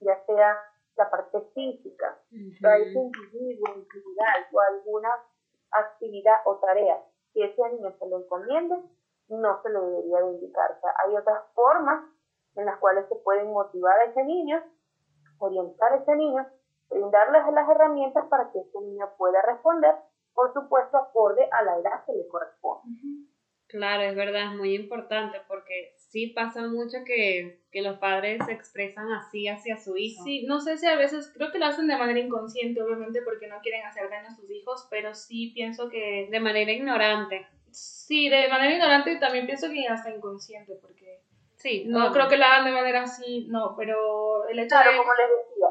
ya 0.00 0.24
sea 0.24 0.69
la 0.96 1.10
parte 1.10 1.40
física, 1.54 2.18
uh 2.30 2.36
individuo, 2.36 3.74
individual 3.74 4.46
o 4.52 4.60
alguna 4.60 5.08
actividad 5.72 6.40
o 6.44 6.56
tarea 6.56 7.02
que 7.32 7.44
ese 7.44 7.62
niño 7.70 7.92
se 7.98 8.06
le 8.06 8.16
encomiende, 8.16 8.76
no 9.28 9.62
se 9.62 9.70
le 9.70 9.80
debería 9.80 10.20
de 10.20 10.32
indicar. 10.32 10.72
O 10.72 10.80
sea, 10.80 10.92
hay 11.04 11.16
otras 11.16 11.44
formas 11.54 12.04
en 12.56 12.66
las 12.66 12.78
cuales 12.78 13.08
se 13.08 13.16
pueden 13.16 13.52
motivar 13.52 13.98
a 14.00 14.04
ese 14.04 14.24
niño, 14.24 14.62
orientar 15.38 15.92
a 15.92 15.96
ese 15.96 16.16
niño, 16.16 16.46
brindarles 16.88 17.46
las 17.52 17.68
herramientas 17.68 18.26
para 18.28 18.50
que 18.50 18.60
ese 18.60 18.80
niño 18.80 19.08
pueda 19.16 19.40
responder, 19.42 19.94
por 20.34 20.52
supuesto, 20.52 20.96
acorde 20.96 21.48
a 21.50 21.62
la 21.62 21.78
edad 21.78 22.04
que 22.04 22.12
le 22.12 22.26
corresponde. 22.28 22.88
Claro, 23.70 24.02
es 24.02 24.16
verdad, 24.16 24.50
es 24.50 24.58
muy 24.58 24.74
importante 24.74 25.40
porque 25.46 25.94
sí 25.96 26.26
pasa 26.26 26.62
mucho 26.66 26.98
que, 27.06 27.62
que, 27.70 27.82
los 27.82 27.98
padres 27.98 28.44
se 28.44 28.52
expresan 28.52 29.12
así 29.12 29.46
hacia 29.46 29.76
su 29.76 29.96
hijo. 29.96 30.24
Sí, 30.24 30.44
no 30.44 30.60
sé 30.60 30.76
si 30.76 30.86
a 30.86 30.96
veces, 30.96 31.30
creo 31.32 31.52
que 31.52 31.60
lo 31.60 31.66
hacen 31.66 31.86
de 31.86 31.96
manera 31.96 32.18
inconsciente, 32.18 32.82
obviamente, 32.82 33.22
porque 33.22 33.46
no 33.46 33.60
quieren 33.60 33.86
hacer 33.86 34.10
daño 34.10 34.26
a 34.26 34.34
sus 34.34 34.50
hijos, 34.50 34.88
pero 34.90 35.14
sí 35.14 35.52
pienso 35.54 35.88
que... 35.88 36.26
De 36.32 36.40
manera 36.40 36.72
ignorante. 36.72 37.46
Sí, 37.70 38.28
de 38.28 38.48
manera 38.48 38.72
ignorante 38.72 39.16
también 39.20 39.46
pienso 39.46 39.70
que 39.70 39.86
hasta 39.86 40.10
inconsciente, 40.10 40.74
porque... 40.82 41.22
Sí, 41.54 41.84
no 41.86 42.10
creo 42.12 42.26
que 42.26 42.38
lo 42.38 42.46
hagan 42.46 42.64
de 42.64 42.72
manera 42.72 43.02
así, 43.02 43.46
no, 43.48 43.76
pero 43.76 44.48
el 44.48 44.58
hecho 44.58 44.74
claro, 44.74 44.96
como 44.96 45.12
les 45.14 45.28
decía, 45.28 45.68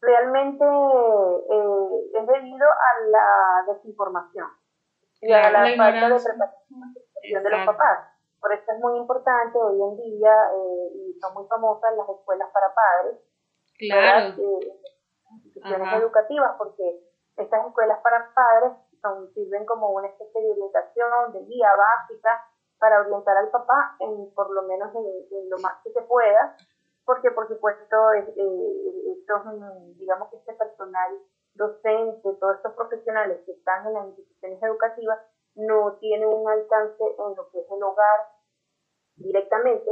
realmente 0.00 0.64
eh, 0.64 2.20
es 2.20 2.26
debido 2.28 2.66
a 2.66 3.08
la 3.10 3.72
desinformación 3.72 4.46
y 5.20 5.32
a 5.32 5.50
la, 5.50 5.76
falta 5.76 6.08
de 6.08 6.20
preparación 6.20 6.94
de 7.32 7.50
los 7.50 7.66
papás. 7.66 8.10
Por 8.40 8.52
eso 8.52 8.64
es 8.72 8.80
muy 8.80 8.98
importante 8.98 9.58
hoy 9.58 9.80
en 9.80 9.96
día, 9.96 10.34
eh, 10.52 10.90
y 10.94 11.18
son 11.18 11.32
muy 11.34 11.46
famosas 11.48 11.96
las 11.96 12.08
escuelas 12.08 12.50
para 12.52 12.74
padres, 12.74 13.18
claro. 13.78 14.34
Eh, 14.36 14.80
instituciones 15.42 15.94
educativas, 15.94 16.52
porque 16.58 17.00
estas 17.36 17.66
escuelas 17.66 18.00
para 18.02 18.32
padres 18.34 18.72
son, 19.00 19.32
sirven 19.32 19.64
como 19.64 19.90
una 19.90 20.08
especie 20.08 20.42
de 20.42 20.50
orientación, 20.50 21.32
de 21.32 21.40
guía 21.44 21.70
básica 21.74 22.44
para 22.78 23.00
orientar 23.00 23.36
al 23.36 23.48
papá 23.48 23.96
en 24.00 24.32
por 24.34 24.50
lo 24.50 24.62
menos 24.62 24.94
en, 24.94 25.48
lo 25.48 25.58
más 25.58 25.80
que 25.82 25.90
se 25.92 26.02
pueda, 26.02 26.56
porque 27.04 27.30
por 27.30 27.48
supuesto 27.48 28.12
eh, 28.12 29.18
estos, 29.18 29.42
digamos 29.96 30.28
que 30.28 30.36
este 30.36 30.52
personal 30.54 31.18
docente, 31.54 32.28
todos 32.40 32.56
estos 32.56 32.74
profesionales 32.74 33.40
que 33.46 33.52
están 33.52 33.86
en 33.86 33.94
las 33.94 34.06
instituciones 34.08 34.62
educativas, 34.62 35.18
no 35.54 35.96
tiene 36.00 36.26
un 36.26 36.48
alcance 36.48 37.04
en 37.04 37.36
lo 37.36 37.50
que 37.50 37.60
es 37.60 37.70
el 37.70 37.82
hogar 37.82 38.28
directamente, 39.16 39.90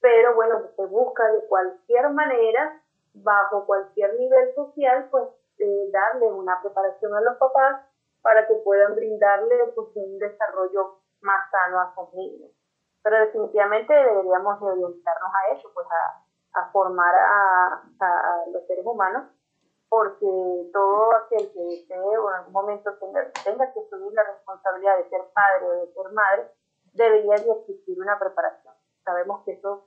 pero 0.00 0.34
bueno, 0.34 0.62
se 0.76 0.86
busca 0.86 1.30
de 1.32 1.46
cualquier 1.46 2.10
manera, 2.10 2.82
bajo 3.14 3.66
cualquier 3.66 4.18
nivel 4.18 4.54
social, 4.54 5.08
pues 5.10 5.24
eh, 5.58 5.90
darle 5.92 6.26
una 6.32 6.60
preparación 6.60 7.14
a 7.14 7.20
los 7.20 7.36
papás 7.38 7.82
para 8.22 8.46
que 8.46 8.54
puedan 8.56 8.94
brindarle 8.94 9.72
pues, 9.74 9.88
un 9.94 10.18
desarrollo 10.18 10.98
más 11.20 11.48
sano 11.50 11.80
a 11.80 11.94
sus 11.94 12.12
niños. 12.14 12.50
Pero 13.02 13.20
definitivamente 13.20 13.92
deberíamos 13.94 14.60
de 14.60 14.66
orientarnos 14.66 15.30
a 15.34 15.54
eso, 15.54 15.70
pues 15.74 15.86
a, 15.90 16.20
formar 16.72 17.12
a 17.16 17.82
los 18.52 18.64
seres 18.68 18.86
humanos 18.86 19.24
porque 19.94 20.26
todo 20.72 21.14
aquel 21.14 21.52
que 21.52 21.60
desee 21.60 22.18
o 22.18 22.28
en 22.28 22.34
algún 22.34 22.52
momento 22.52 22.90
tenga, 22.98 23.30
tenga 23.44 23.72
que 23.72 23.78
asumir 23.78 24.12
la 24.12 24.24
responsabilidad 24.24 24.96
de 24.98 25.08
ser 25.08 25.20
padre 25.32 25.66
o 25.68 25.72
de 25.86 25.92
ser 25.92 26.10
madre, 26.10 26.50
debería 26.94 27.36
de 27.36 27.52
existir 27.60 27.96
una 28.02 28.18
preparación. 28.18 28.74
Sabemos 29.04 29.44
que 29.44 29.52
eso 29.52 29.86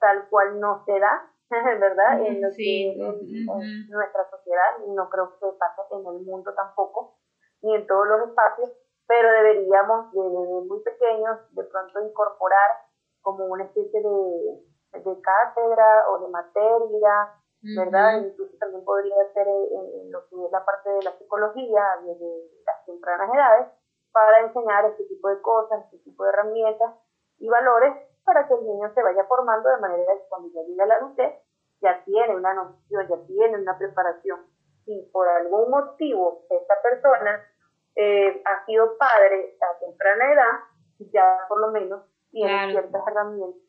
tal 0.00 0.28
cual 0.28 0.60
no 0.60 0.84
se 0.84 1.00
da, 1.00 1.32
¿verdad? 1.80 2.20
En, 2.26 2.42
lo 2.42 2.48
que, 2.54 2.92
en, 2.92 3.88
nuestra 3.88 4.28
sociedad, 4.28 4.84
y 4.86 4.90
no 4.90 5.08
creo 5.08 5.38
que 5.38 5.46
pase 5.58 5.80
en 5.92 6.06
el 6.06 6.26
mundo 6.26 6.52
tampoco, 6.52 7.16
ni 7.62 7.74
en 7.74 7.86
todos 7.86 8.06
los 8.06 8.28
espacios, 8.28 8.70
pero 9.06 9.32
deberíamos 9.32 10.12
desde 10.12 10.68
muy 10.68 10.82
pequeños 10.82 11.38
de 11.54 11.64
pronto 11.64 12.00
incorporar 12.02 12.70
como 13.22 13.46
una 13.46 13.64
especie 13.64 14.02
de, 14.02 15.00
de 15.00 15.20
cátedra 15.22 16.04
o 16.10 16.18
de 16.18 16.28
materia 16.28 17.32
¿verdad? 17.62 18.22
Incluso 18.22 18.56
también 18.58 18.84
podría 18.84 19.16
ser 19.34 19.46
en, 19.48 20.12
lo 20.12 20.28
que 20.28 20.44
es 20.44 20.52
la 20.52 20.64
parte 20.64 20.90
de 20.90 21.02
la 21.02 21.12
psicología 21.18 21.82
desde 22.04 22.50
las 22.64 22.86
tempranas 22.86 23.34
edades 23.34 23.68
para 24.12 24.40
enseñar 24.40 24.84
este 24.86 25.04
tipo 25.04 25.28
de 25.28 25.40
cosas, 25.42 25.84
este 25.84 25.98
tipo 25.98 26.24
de 26.24 26.30
herramientas 26.30 26.94
y 27.38 27.48
valores 27.48 27.94
para 28.24 28.46
que 28.46 28.54
el 28.54 28.64
niño 28.64 28.92
se 28.94 29.02
vaya 29.02 29.24
formando 29.24 29.68
de 29.68 29.78
manera 29.78 30.12
que 30.14 30.28
cuando 30.28 30.48
ya 30.54 30.62
llegue 30.62 30.82
a 30.82 30.86
la 30.86 30.94
adultez 30.96 31.32
ya 31.80 32.02
tiene 32.04 32.36
una 32.36 32.54
noción, 32.54 33.08
ya 33.08 33.16
tiene 33.26 33.56
una 33.56 33.78
preparación. 33.78 34.40
Si 34.84 35.08
por 35.12 35.28
algún 35.28 35.70
motivo 35.70 36.44
esta 36.50 36.74
persona 36.82 37.44
eh, 37.94 38.42
ha 38.44 38.64
sido 38.66 38.96
padre 38.96 39.56
a 39.60 39.78
temprana 39.78 40.32
edad, 40.32 41.08
ya 41.12 41.46
por 41.48 41.60
lo 41.60 41.68
menos 41.68 42.02
tiene 42.30 42.70
ciertas 42.70 43.02
herramientas 43.06 43.67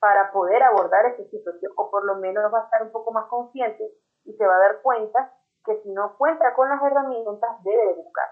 para 0.00 0.30
poder 0.32 0.62
abordar 0.62 1.06
esa 1.06 1.28
situación, 1.28 1.72
o 1.76 1.90
por 1.90 2.04
lo 2.04 2.16
menos 2.16 2.52
va 2.52 2.60
a 2.60 2.64
estar 2.64 2.82
un 2.82 2.92
poco 2.92 3.12
más 3.12 3.26
consciente 3.28 3.84
y 4.24 4.32
se 4.32 4.46
va 4.46 4.56
a 4.56 4.60
dar 4.60 4.82
cuenta 4.82 5.32
que 5.64 5.80
si 5.82 5.90
no 5.90 6.16
cuenta 6.16 6.54
con 6.54 6.68
las 6.68 6.82
herramientas 6.82 7.62
debe 7.64 7.86
de 7.86 7.94
buscar. 7.94 8.28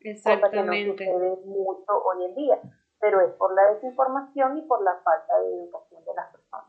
Exactamente. 0.00 0.92
Cosa 0.92 1.04
que 1.04 1.18
no 1.18 1.36
sucede 1.36 1.46
mucho 1.46 2.04
hoy 2.04 2.24
en 2.24 2.34
día, 2.34 2.60
pero 3.00 3.20
es 3.20 3.32
por 3.34 3.54
la 3.54 3.72
desinformación 3.72 4.58
y 4.58 4.62
por 4.62 4.82
la 4.82 4.96
falta 5.02 5.38
de 5.40 5.54
educación 5.54 6.04
de 6.04 6.14
las 6.14 6.30
personas. 6.30 6.66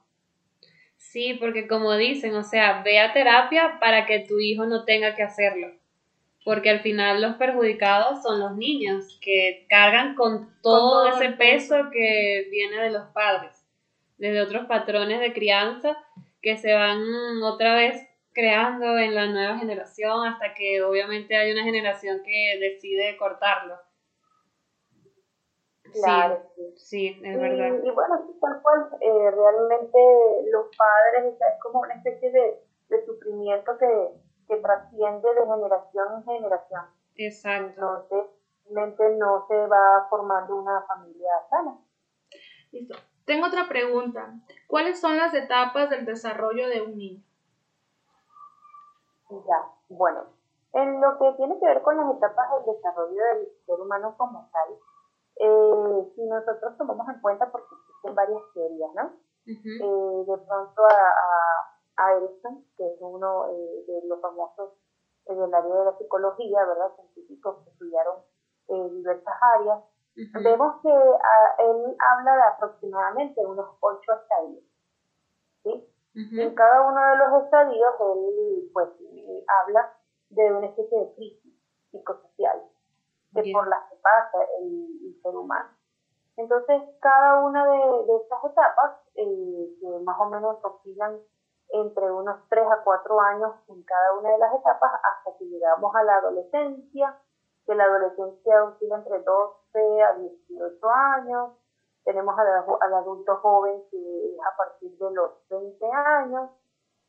Sí, 0.95 1.37
porque 1.39 1.67
como 1.67 1.95
dicen, 1.95 2.35
o 2.35 2.43
sea, 2.43 2.81
ve 2.83 2.99
a 2.99 3.13
terapia 3.13 3.77
para 3.79 4.05
que 4.05 4.25
tu 4.27 4.39
hijo 4.39 4.65
no 4.65 4.85
tenga 4.85 5.15
que 5.15 5.23
hacerlo. 5.23 5.67
Porque 6.43 6.69
al 6.69 6.79
final 6.79 7.21
los 7.21 7.35
perjudicados 7.35 8.23
son 8.23 8.39
los 8.39 8.55
niños 8.55 9.19
que 9.21 9.65
cargan 9.69 10.15
con 10.15 10.49
todo 10.61 11.07
ese 11.09 11.31
peso 11.31 11.75
que 11.91 12.47
viene 12.49 12.81
de 12.83 12.91
los 12.91 13.07
padres 13.07 13.56
desde 14.17 14.41
otros 14.41 14.65
patrones 14.65 15.19
de 15.19 15.33
crianza 15.33 15.97
que 16.41 16.57
se 16.57 16.73
van 16.73 17.01
otra 17.43 17.75
vez 17.75 18.07
creando 18.33 18.97
en 18.97 19.15
la 19.15 19.25
nueva 19.27 19.57
generación 19.57 20.27
hasta 20.27 20.53
que 20.53 20.83
obviamente 20.83 21.35
hay 21.35 21.51
una 21.51 21.63
generación 21.63 22.21
que 22.23 22.59
decide 22.59 23.17
cortarlo. 23.17 23.75
Claro, 25.91 26.43
sí, 26.75 27.19
es 27.23 27.39
verdad. 27.39 27.81
Y 27.83 27.89
bueno, 27.89 28.35
tal 28.39 28.61
cual, 28.61 28.89
eh, 29.01 29.31
realmente 29.31 29.99
los 30.51 30.67
padres 30.77 31.33
es 31.33 31.63
como 31.63 31.79
una 31.79 31.95
especie 31.95 32.31
de, 32.31 32.61
de 32.89 33.05
sufrimiento 33.05 33.77
que, 33.79 34.09
que 34.47 34.57
trasciende 34.57 35.27
de 35.33 35.45
generación 35.45 36.07
en 36.17 36.23
generación. 36.23 36.85
Exacto. 37.15 37.69
Entonces, 37.69 38.23
realmente 38.65 39.17
no 39.17 39.45
se 39.47 39.55
va 39.67 40.07
formando 40.09 40.57
una 40.57 40.85
familia 40.87 41.31
sana. 41.49 41.79
Listo. 42.71 42.95
Tengo 43.27 43.47
otra 43.47 43.67
pregunta. 43.67 44.33
¿Cuáles 44.67 45.01
son 45.01 45.17
las 45.17 45.33
etapas 45.33 45.89
del 45.89 46.05
desarrollo 46.05 46.69
de 46.69 46.81
un 46.81 46.97
niño? 46.97 47.21
Ya, 49.29 49.69
bueno, 49.89 50.23
en 50.71 51.01
lo 51.01 51.19
que 51.19 51.33
tiene 51.35 51.59
que 51.59 51.65
ver 51.65 51.81
con 51.81 51.97
las 51.97 52.15
etapas 52.15 52.47
del 52.51 52.73
desarrollo 52.73 53.21
del 53.33 53.49
ser 53.65 53.81
humano 53.81 54.15
como 54.17 54.49
tal, 54.53 54.69
eh, 55.41 56.11
si 56.15 56.25
nosotros 56.25 56.77
tomamos 56.77 57.05
en 57.09 57.19
cuenta, 57.19 57.51
porque 57.51 57.75
existen 57.75 58.15
varias 58.15 58.41
teorías, 58.53 58.91
¿no? 58.95 59.11
Eh, 59.45 60.25
de 60.25 60.37
pronto 60.47 60.85
a, 60.85 62.05
a, 62.05 62.13
Erickson, 62.13 62.63
que 62.77 62.87
es 62.87 62.97
uno 63.01 63.49
eh, 63.49 63.83
de 63.87 64.07
los 64.07 64.21
famosos 64.21 64.71
del 65.25 65.53
área 65.53 65.75
de 65.75 65.85
la 65.85 65.97
psicología, 65.97 66.63
¿verdad? 66.63 66.95
Científicos 66.95 67.57
que 67.65 67.71
estudiaron 67.71 68.21
diversas 68.69 69.35
áreas, 69.57 69.83
Vemos 70.17 70.81
que 70.81 70.89
ah, 70.89 71.55
él 71.59 71.95
habla 71.99 72.35
de 72.35 72.41
aproximadamente 72.41 73.45
unos 73.45 73.69
ocho 73.79 74.13
estadios. 74.13 74.63
¿sí? 75.63 75.93
En 76.15 76.55
cada 76.55 76.81
uno 76.81 76.99
de 76.99 77.15
los 77.17 77.43
estadios 77.43 77.93
él 77.99 78.69
pues 78.73 78.89
habla 79.47 79.93
de 80.29 80.53
una 80.53 80.67
especie 80.67 80.99
de 80.99 81.13
crisis 81.13 81.53
psicosocial 81.91 82.63
de 83.31 83.51
por 83.53 83.67
las 83.67 83.89
que 83.89 83.95
pasa 83.97 84.39
el, 84.59 85.19
ser 85.21 85.35
humano. 85.35 85.69
Entonces, 86.37 86.81
cada 87.01 87.39
una 87.41 87.65
de, 87.65 88.15
estas 88.21 88.43
etapas, 88.45 88.99
eh, 89.15 89.75
que 89.79 89.99
más 90.03 90.19
o 90.19 90.29
menos 90.29 90.57
oscilan 90.63 91.19
entre 91.69 92.11
unos 92.11 92.37
3 92.49 92.65
a 92.71 92.83
4 92.83 93.21
años 93.21 93.55
en 93.67 93.83
cada 93.83 94.13
una 94.13 94.29
de 94.29 94.37
las 94.37 94.53
etapas 94.53 94.91
hasta 95.03 95.37
que 95.37 95.45
llegamos 95.45 95.93
a 95.95 96.03
la 96.03 96.15
adolescencia, 96.15 97.17
que 97.65 97.75
la 97.75 97.83
adolescencia 97.85 98.63
oscila 98.63 98.97
entre 98.97 99.19
12 99.19 99.66
a 99.79 100.13
18 100.13 100.89
años, 100.89 101.51
tenemos 102.03 102.35
al, 102.39 102.93
adulto 102.93 103.35
joven 103.37 103.83
que 103.91 103.97
es 103.97 104.39
a 104.39 104.55
partir 104.55 104.97
de 104.97 105.11
los 105.11 105.31
20 105.49 105.85
años, 105.91 106.51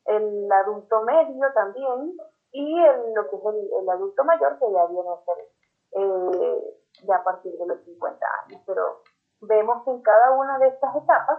el 0.07 0.51
adulto 0.51 1.03
medio 1.03 1.53
también 1.55 2.17
y 2.51 2.83
el, 2.83 3.15
lo 3.15 3.29
que 3.29 3.37
es 3.37 3.43
el, 3.81 3.89
adulto 3.89 4.25
mayor 4.25 4.59
que 4.59 4.73
ya 4.73 4.87
viene 4.87 5.09
a 5.09 5.25
ser 5.25 5.49
eh, 5.93 6.81
ya 7.05 7.17
a 7.17 7.25
partir 7.25 7.57
de 7.57 7.67
los 7.67 7.81
50 7.85 8.27
años. 8.45 8.63
Pero 8.67 9.03
vemos 9.41 9.85
que 9.85 9.91
en 9.91 10.03
cada 10.03 10.33
una 10.33 10.59
de 10.59 10.69
estas 10.69 10.97
etapas 10.97 11.39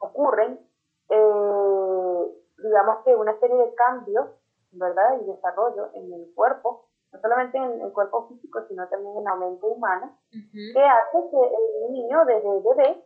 ocurren, 0.00 0.60
eh, 1.08 2.42
digamos 2.58 3.04
que 3.04 3.14
una 3.16 3.38
serie 3.38 3.56
de 3.56 3.74
cambios, 3.74 4.28
¿verdad? 4.72 5.20
Y 5.20 5.24
desarrollo 5.24 5.90
en 5.94 6.12
el 6.12 6.32
cuerpo, 6.34 6.86
no 7.12 7.20
solamente 7.20 7.58
en 7.58 7.80
el 7.80 7.92
cuerpo 7.92 8.28
físico, 8.28 8.60
sino 8.68 8.88
también 8.88 9.16
en 9.18 9.24
la 9.24 9.34
mente 9.36 9.66
humana, 9.66 10.16
que 10.30 10.84
hace 10.84 11.18
que 11.30 11.86
el 11.86 11.92
niño 11.92 12.24
desde 12.24 12.60
bebé 12.60 13.04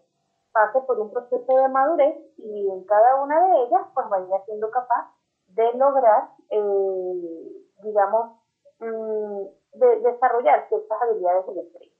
pase 0.52 0.80
por 0.82 0.98
un 1.00 1.12
proceso 1.12 1.54
de 1.54 1.68
madurez 1.68 2.16
y 2.38 2.70
en 2.70 2.84
cada 2.84 3.22
una 3.22 3.46
de 3.46 3.62
ellas 3.64 3.82
pues 3.94 4.08
vaya 4.08 4.44
siendo 4.46 4.70
capaz 4.70 5.12
de 5.48 5.72
lograr, 5.75 6.30
eh, 6.50 7.64
digamos, 7.82 8.38
mm, 8.78 9.42
de 9.75 10.00
desarrollar 10.00 10.68
ciertas 10.68 11.02
habilidades 11.02 11.48
eléctricas. 11.48 11.98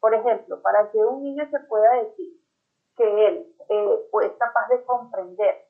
Por 0.00 0.14
ejemplo, 0.14 0.62
para 0.62 0.90
que 0.90 0.98
un 0.98 1.22
niño 1.22 1.44
se 1.50 1.60
pueda 1.60 1.92
decir 2.02 2.40
que 2.96 3.26
él 3.26 3.54
eh, 3.68 4.08
es 4.22 4.32
capaz 4.38 4.68
de 4.68 4.84
comprender 4.84 5.66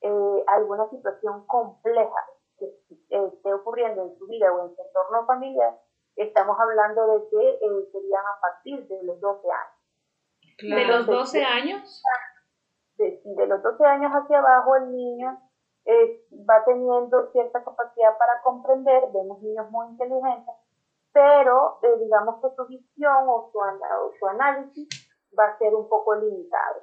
eh, 0.00 0.44
alguna 0.46 0.88
situación 0.90 1.46
compleja 1.46 2.24
que 2.58 2.66
esté 3.10 3.54
ocurriendo 3.54 4.02
en 4.02 4.18
su 4.18 4.26
vida 4.26 4.52
o 4.52 4.68
en 4.68 4.74
su 4.74 4.82
entorno 4.82 5.26
familiar, 5.26 5.78
estamos 6.16 6.56
hablando 6.58 7.06
de 7.06 7.28
que 7.28 7.58
serían 7.92 8.24
a 8.26 8.40
partir 8.40 8.86
de 8.88 9.02
los 9.04 9.20
12 9.20 9.48
años. 9.50 9.76
¿De 10.62 10.84
los 10.86 11.06
12 11.06 11.44
años? 11.44 12.02
De, 12.96 13.46
los 13.46 13.62
12 13.62 13.84
años 13.84 14.10
hacia 14.12 14.38
abajo 14.38 14.76
el 14.76 14.90
niño 14.90 15.38
eh, 15.84 16.26
va 16.48 16.64
teniendo 16.64 17.30
cierta 17.30 17.62
capacidad 17.62 18.16
para 18.18 18.40
comprender, 18.42 19.04
vemos 19.12 19.40
niños 19.42 19.70
muy 19.70 19.88
inteligentes, 19.88 20.54
pero 21.12 21.78
eh, 21.82 21.98
digamos 22.00 22.40
que 22.40 22.56
su 22.56 22.66
visión 22.66 23.28
o 23.28 23.50
su, 23.52 23.58
su, 24.18 24.26
análisis 24.26 24.88
va 25.38 25.44
a 25.44 25.58
ser 25.58 25.74
un 25.74 25.88
poco 25.88 26.14
limitado. 26.14 26.82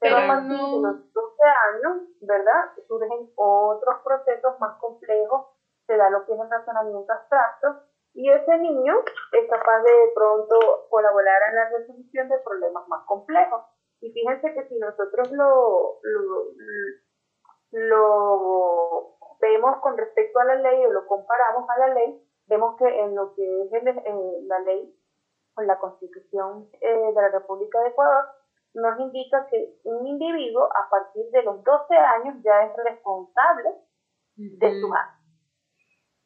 Pero, 0.00 0.16
a 0.16 0.26
partir 0.26 0.56
de 0.56 0.80
los 0.80 1.12
12 1.12 1.42
años, 1.42 2.08
¿verdad? 2.20 2.70
Surgen 2.86 3.30
otros 3.34 3.96
procesos 4.04 4.60
más 4.60 4.78
complejos, 4.78 5.46
se 5.86 5.96
da 5.96 6.08
lo 6.10 6.24
que 6.24 6.34
es 6.34 6.40
el 6.40 6.50
razonamiento 6.50 7.12
abstracto, 7.12 7.82
y 8.14 8.30
ese 8.30 8.58
niño 8.58 8.94
es 9.32 9.50
capaz 9.50 9.82
de 9.82 10.12
pronto 10.14 10.86
colaborar 10.90 11.40
en 11.48 11.54
la 11.54 11.68
resolución 11.70 12.28
de 12.28 12.38
problemas 12.38 12.86
más 12.88 13.04
complejos. 13.06 13.62
Y 14.00 14.12
fíjense 14.12 14.54
que 14.54 14.68
si 14.68 14.78
nosotros 14.78 15.30
lo, 15.32 16.00
lo, 17.72 19.16
vemos 19.40 19.80
con 19.80 19.96
respecto 19.96 20.38
a 20.38 20.44
la 20.44 20.54
ley 20.56 20.84
o 20.86 20.92
lo 20.92 21.06
comparamos 21.06 21.68
a 21.70 21.78
la 21.78 21.94
ley, 21.94 22.24
vemos 22.46 22.76
que 22.76 22.86
en 22.86 23.14
lo 23.14 23.34
que 23.34 23.62
es 23.62 23.84
la 24.46 24.58
ley 24.60 24.94
o 25.56 25.62
la 25.62 25.78
constitución 25.78 26.68
eh, 26.80 27.12
de 27.14 27.22
la 27.22 27.28
República 27.28 27.80
de 27.82 27.88
Ecuador, 27.88 28.24
nos 28.74 28.98
indica 29.00 29.46
que 29.50 29.74
un 29.84 30.06
individuo 30.06 30.64
a 30.64 30.88
partir 30.88 31.30
de 31.30 31.42
los 31.42 31.62
12 31.64 31.94
años 31.94 32.36
ya 32.42 32.64
es 32.64 32.72
responsable 32.84 33.70
de 34.36 34.80
su 34.80 34.94
actos. 34.94 35.18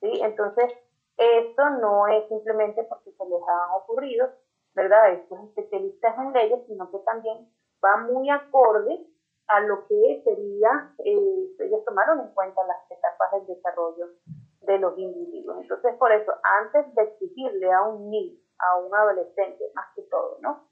¿Sí? 0.01 0.21
Entonces, 0.21 0.73
esto 1.17 1.71
no 1.71 2.07
es 2.09 2.27
simplemente 2.29 2.83
porque 2.85 3.13
se 3.13 3.25
les 3.25 3.41
han 3.49 3.71
ocurrido, 3.77 4.29
¿verdad?, 4.75 5.13
estos 5.13 5.39
especialistas 5.45 6.19
en 6.19 6.33
leyes, 6.33 6.67
sino 6.67 6.91
que 6.91 6.99
también 7.01 7.49
va 7.85 7.97
muy 7.99 8.29
acorde 8.31 9.07
a 9.49 9.61
lo 9.61 9.87
que 9.87 10.23
sería, 10.25 10.95
eh, 11.05 11.49
ellos 11.59 11.85
tomaron 11.85 12.21
en 12.21 12.35
cuenta 12.35 12.65
las 12.67 12.91
etapas 12.91 13.33
del 13.33 13.47
desarrollo 13.47 14.07
de 14.61 14.79
los 14.79 14.97
individuos. 14.99 15.59
Entonces, 15.61 15.95
por 15.97 16.13
eso, 16.13 16.33
antes 16.61 16.95
de 16.95 17.03
exigirle 17.03 17.71
a 17.73 17.83
un 17.83 18.11
niño, 18.11 18.39
a 18.59 18.79
un 18.79 18.95
adolescente, 18.95 19.65
más 19.75 19.87
que 19.95 20.03
todo, 20.03 20.39
¿no? 20.41 20.72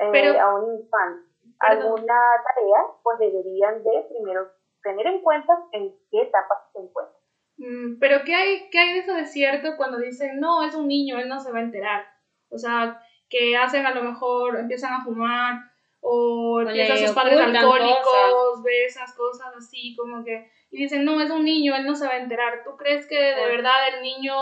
Eh, 0.00 0.38
a 0.38 0.54
un 0.54 0.80
infante, 0.80 1.28
alguna 1.60 2.20
tarea, 2.54 2.78
pues 3.02 3.18
deberían 3.18 3.82
de 3.82 4.06
primero 4.08 4.50
tener 4.82 5.06
en 5.06 5.22
cuenta 5.22 5.52
en 5.72 5.94
qué 6.10 6.22
etapas 6.22 6.58
se 6.72 6.80
encuentran. 6.80 7.20
Mm, 7.56 7.98
pero 8.00 8.24
¿qué 8.24 8.34
hay, 8.34 8.70
¿qué 8.70 8.78
hay 8.80 8.92
de 8.94 8.98
eso 9.00 9.14
de 9.14 9.26
cierto 9.26 9.76
cuando 9.76 9.98
dicen, 9.98 10.40
no, 10.40 10.64
es 10.64 10.74
un 10.74 10.88
niño, 10.88 11.18
él 11.18 11.28
no 11.28 11.40
se 11.40 11.52
va 11.52 11.58
a 11.58 11.62
enterar? 11.62 12.04
O 12.50 12.58
sea, 12.58 13.00
que 13.28 13.56
hacen 13.56 13.86
a 13.86 13.94
lo 13.94 14.02
mejor, 14.02 14.58
empiezan 14.58 14.92
a 14.92 15.04
fumar 15.04 15.60
o 16.00 16.60
empiezan 16.60 16.98
sus 16.98 17.12
padres 17.12 17.38
alcohólicos, 17.38 18.62
ve 18.62 18.84
esas 18.84 19.14
cosas 19.14 19.54
así, 19.56 19.96
como 19.96 20.24
que, 20.24 20.50
y 20.70 20.82
dicen, 20.82 21.04
no, 21.04 21.20
es 21.20 21.30
un 21.30 21.44
niño, 21.44 21.74
él 21.74 21.86
no 21.86 21.94
se 21.94 22.06
va 22.06 22.14
a 22.14 22.18
enterar. 22.18 22.62
¿Tú 22.64 22.76
crees 22.76 23.06
que 23.06 23.18
de 23.18 23.46
verdad 23.46 23.88
el 23.94 24.02
niño 24.02 24.34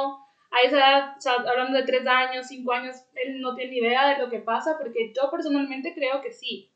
a 0.52 0.60
esa 0.62 0.76
edad, 0.76 1.16
o 1.44 1.48
hablando 1.48 1.78
de 1.78 1.84
tres 1.84 2.06
años, 2.06 2.46
cinco 2.46 2.72
años, 2.72 3.04
él 3.14 3.40
no 3.40 3.54
tiene 3.54 3.76
idea 3.76 4.08
de 4.08 4.22
lo 4.22 4.30
que 4.30 4.40
pasa? 4.40 4.76
Porque 4.78 5.12
yo 5.12 5.30
personalmente 5.30 5.94
creo 5.94 6.20
que 6.20 6.30
sí. 6.30 6.72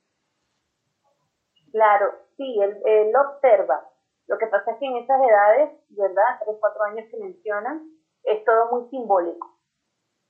Claro, 1.71 2.13
sí, 2.37 2.59
él, 2.63 2.81
él 2.85 3.13
observa 3.15 3.91
lo 4.27 4.39
que 4.39 4.47
pasa 4.47 4.73
es 4.73 4.79
que 4.79 4.87
en 4.87 4.97
esas 4.97 5.21
edades, 5.21 5.71
¿verdad? 5.91 6.41
Tres, 6.45 6.57
cuatro 6.59 6.83
años 6.85 7.07
que 7.11 7.17
mencionan, 7.17 7.89
es 8.25 8.45
todo 8.45 8.71
muy 8.71 8.89
simbólico. 8.91 9.55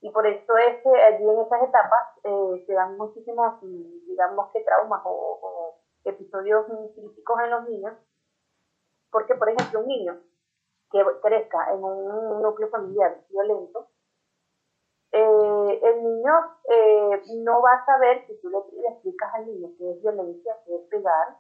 Y 0.00 0.11
por 0.11 0.26
eso 0.26 0.56
es 0.59 0.82
que 0.82 0.90
allí 0.90 1.24
en 1.24 1.40
esas 1.40 1.62
etapas 1.62 2.02
eh, 2.24 2.64
se 2.66 2.74
dan 2.74 2.96
muchísimos, 2.98 3.59
digamos 3.62 4.52
que 4.52 4.61
traumas 4.61 5.00
o, 5.04 5.80
episodios 6.04 6.66
críticos 6.94 7.40
en 7.42 7.50
los 7.50 7.68
niños. 7.68 7.94
Porque, 9.11 9.35
por 9.35 9.48
ejemplo, 9.48 9.80
un 9.80 9.87
niño 9.87 10.20
que 10.90 11.05
crezca 11.22 11.72
en 11.72 11.83
un 11.83 12.42
núcleo 12.42 12.68
familiar 12.68 13.18
violento, 13.29 13.88
eh, 15.12 15.81
el 15.83 16.03
niño 16.03 16.33
eh, 16.68 17.22
no 17.44 17.62
va 17.62 17.72
a 17.75 17.87
saber 17.87 18.27
si 18.27 18.40
tú 18.40 18.49
le, 18.51 18.59
le 18.81 18.88
explicas 18.88 19.35
al 19.35 19.46
niño 19.46 19.68
que 19.79 19.90
es 19.90 20.03
violencia, 20.03 20.57
que 20.66 20.77
es 20.77 20.83
pegar, 20.90 21.37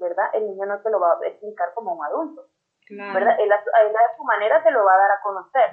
¿verdad? 0.00 0.26
El 0.34 0.46
niño 0.48 0.66
no 0.66 0.80
te 0.80 0.90
lo 0.90 1.00
va 1.00 1.12
a 1.12 1.26
explicar 1.26 1.72
como 1.74 1.94
un 1.94 2.04
adulto, 2.04 2.46
¿verdad? 2.90 3.36
Él 3.40 3.50
a, 3.52 4.16
su 4.16 4.24
manera 4.24 4.62
te 4.62 4.70
lo 4.70 4.84
va 4.84 4.94
a 4.94 4.98
dar 4.98 5.10
a 5.12 5.22
conocer, 5.22 5.70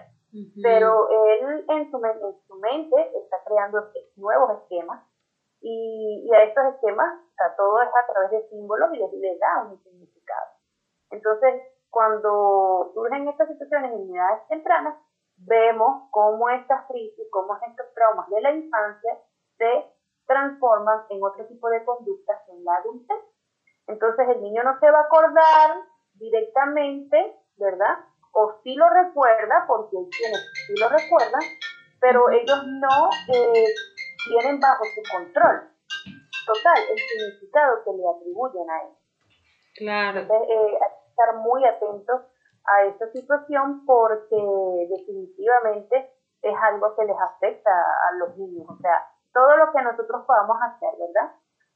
pero 0.62 1.10
él 1.10 1.66
en 1.68 1.92
su, 1.92 1.98
en 1.98 2.48
su 2.48 2.56
mente 2.56 3.12
está 3.18 3.44
creando 3.44 3.90
nuevos 4.16 4.62
esquemas 4.62 5.04
y, 5.62 6.28
y 6.28 6.34
a 6.34 6.44
estos 6.44 6.74
esquemas, 6.74 7.22
a 7.38 7.56
todo 7.56 7.82
es 7.82 7.90
a 7.90 8.12
través 8.12 8.32
de 8.32 8.50
símbolos 8.50 8.90
y 8.94 8.98
les, 8.98 9.40
da 9.40 9.64
un 9.64 9.82
significado. 9.84 10.52
Entonces, 11.12 11.62
cuando 11.91 12.91
surgen 12.93 13.27
estas 13.27 13.49
situaciones 13.49 13.91
en 13.91 14.15
edades 14.15 14.47
tempranas, 14.47 14.95
vemos 15.38 16.08
cómo 16.12 16.49
estas 16.49 16.88
crisis, 16.88 17.27
cómo 17.32 17.58
estos 17.67 17.93
traumas 17.93 18.30
de 18.30 18.41
la 18.41 18.51
infancia 18.51 19.17
se 19.58 19.86
transforman 20.25 21.06
en 21.10 21.23
otro 21.23 21.45
tipo 21.47 21.69
de 21.69 21.84
conductas 21.84 22.38
en 22.49 22.63
la 22.63 22.75
adultez. 22.77 23.17
Entonces 23.88 24.30
el 24.30 24.41
niño 24.41 24.63
no 24.63 24.80
se 24.80 24.89
va 24.89 24.99
a 24.99 25.04
acordar 25.04 25.84
directamente, 26.13 27.36
¿verdad? 27.58 27.99
O 28.32 28.54
sí 28.63 28.75
lo 28.75 28.89
recuerda, 28.89 29.65
porque 29.67 29.97
hay 29.97 30.10
quienes 30.10 30.51
sí 30.65 30.73
lo 30.80 30.88
recuerdan, 30.88 31.41
pero 31.99 32.30
ellos 32.30 32.63
no 32.65 33.10
eh, 33.34 33.65
tienen 34.30 34.60
bajo 34.60 34.86
su 34.86 35.01
control 35.12 35.67
total 36.45 36.77
el 36.89 36.97
significado 36.97 37.84
que 37.84 37.91
le 37.91 38.04
atribuyen 38.08 38.69
a 38.69 38.82
él. 38.84 38.93
Claro. 39.75 40.19
Entonces 40.21 40.49
eh, 40.49 40.77
estar 41.12 41.36
muy 41.38 41.63
atentos 41.65 42.21
a 42.65 42.84
esta 42.86 43.12
situación 43.12 43.86
porque 43.86 44.38
definitivamente 44.89 46.12
es 46.41 46.56
algo 46.63 46.95
que 46.95 47.06
les 47.06 47.17
afecta 47.19 47.71
a 47.71 48.15
los 48.17 48.36
niños. 48.38 48.67
O 48.67 48.78
sea, 48.82 49.08
todo 49.34 49.56
lo 49.58 49.71
que 49.71 49.82
nosotros 49.84 50.26
podamos 50.26 50.58
hacer, 50.62 50.89
¿verdad? 51.00 51.32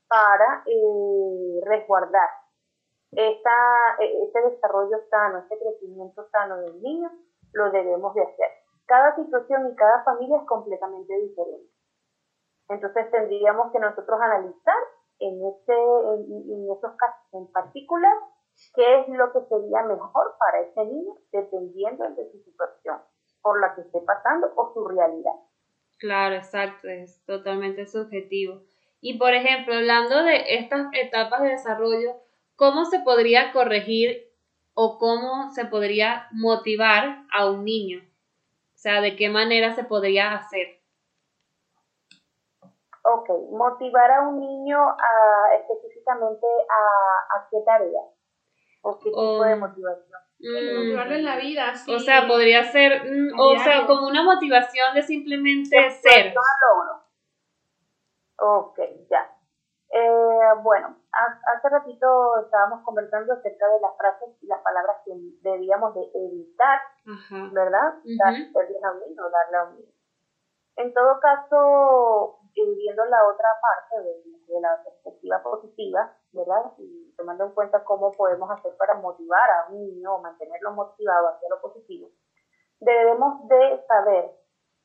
para 0.08 0.64
eh, 0.66 1.60
resguardar 1.66 2.30
esta, 3.12 3.98
e, 4.00 4.24
este 4.26 4.42
desarrollo 4.50 4.98
sano, 5.10 5.40
este 5.40 5.58
crecimiento 5.58 6.28
sano 6.30 6.58
del 6.58 6.82
niño, 6.82 7.12
lo 7.54 7.72
debemos 7.72 8.14
de 8.14 8.24
hacer. 8.24 8.50
Cada 8.86 9.16
situación 9.16 9.72
y 9.72 9.76
cada 9.76 10.04
familia 10.04 10.38
es 10.38 10.48
completamente 10.48 11.14
diferente. 11.16 11.72
Entonces 12.70 13.10
tendríamos 13.12 13.72
que 13.72 13.80
nosotros 13.80 14.20
analizar 14.22 14.78
en, 15.20 15.46
este, 15.48 15.74
en, 15.74 16.72
esos 16.72 16.96
casos 16.98 17.34
en 17.34 17.52
particular 17.52 18.16
qué 18.74 19.02
es 19.02 19.08
lo 19.10 19.32
que 19.32 19.40
sería 19.48 19.84
mejor 19.84 20.36
para 20.40 20.62
ese 20.62 20.86
niño 20.86 21.16
dependiendo 21.32 22.10
de 22.12 22.32
su 22.32 22.40
situación 22.40 23.02
por 23.42 23.60
la 23.62 23.76
que 23.76 23.82
esté 23.82 24.00
pasando 24.02 24.52
o 24.56 24.74
su 24.74 24.88
realidad. 24.88 25.36
Claro, 26.00 26.36
exacto, 26.36 26.88
es 26.88 27.24
totalmente 27.26 27.86
subjetivo. 27.86 28.62
Y 29.02 29.18
por 29.20 29.34
ejemplo, 29.34 29.76
hablando 29.76 30.24
de 30.24 30.56
estas 30.56 30.88
etapas 30.94 31.42
de 31.42 31.50
desarrollo, 31.50 32.16
¿cómo 32.56 32.86
se 32.86 33.00
podría 33.00 33.54
corregir 33.54 34.36
o 34.76 34.98
cómo 35.00 35.52
se 35.52 35.66
podría 35.66 36.28
motivar 36.32 37.24
a 37.34 37.50
un 37.50 37.64
niño. 37.64 38.00
O 38.00 38.78
sea, 38.78 39.02
de 39.02 39.16
qué 39.16 39.30
manera 39.30 39.74
se 39.74 39.86
podría 39.86 40.34
hacer. 40.34 40.82
Ok, 43.04 43.30
motivar 43.52 44.12
a 44.12 44.28
un 44.28 44.40
niño 44.40 44.78
a, 44.78 45.56
específicamente 45.56 46.46
a, 46.46 47.38
a 47.38 47.48
qué 47.50 47.58
tarea 47.66 48.02
o 48.86 49.00
qué 49.00 49.10
tipo 49.10 49.44
de 49.44 49.56
motivación. 49.56 50.20
Mm, 50.38 50.76
motivarlo 50.78 51.16
en 51.16 51.26
la 51.26 51.38
vida, 51.38 51.74
sí. 51.76 51.94
O 51.94 52.00
sea, 52.00 52.28
podría 52.28 52.64
ser, 52.72 53.04
mm, 53.04 53.40
o 53.40 53.58
sea, 53.58 53.88
como 53.88 54.08
una 54.08 54.24
motivación 54.24 54.94
de 54.94 55.02
simplemente 55.02 55.90
ser. 55.90 56.34
Ok, 58.38 58.80
ya. 59.10 59.32
Eh, 59.90 60.50
bueno, 60.62 60.98
hace 61.12 61.70
ratito 61.70 62.42
estábamos 62.44 62.84
conversando 62.84 63.34
acerca 63.34 63.68
de 63.70 63.80
las 63.80 63.98
frases 63.98 64.30
y 64.42 64.48
las 64.48 64.62
palabras 64.62 64.98
que 65.06 65.14
debíamos 65.42 65.96
de 65.96 66.02
evitar, 66.14 66.80
¿verdad? 67.54 67.96
darle 68.04 68.52
a 68.84 68.92
un 68.92 69.00
niño, 69.00 69.24
darle 69.32 69.58
a 69.58 69.64
un 69.64 69.76
niño. 69.78 69.92
En 70.76 70.94
todo 70.94 71.20
caso, 71.22 72.40
viendo 72.54 73.06
la 73.06 73.26
otra 73.28 73.50
parte 73.62 74.04
de, 74.04 74.62
la 74.62 74.84
perspectiva 74.84 75.42
positiva, 75.42 76.14
¿verdad? 76.32 76.72
Y 76.78 77.05
tomando 77.16 77.46
en 77.46 77.52
cuenta 77.52 77.84
cómo 77.84 78.12
podemos 78.12 78.50
hacer 78.52 78.76
para 78.78 78.96
motivar 78.96 79.50
a 79.50 79.72
un 79.72 79.80
niño 79.80 80.16
o 80.16 80.22
mantenerlo 80.22 80.72
motivado 80.74 81.30
hacia 81.30 81.50
lo 81.50 81.62
positivo, 81.62 82.10
debemos 82.80 83.48
de 83.48 83.84
saber 83.88 84.32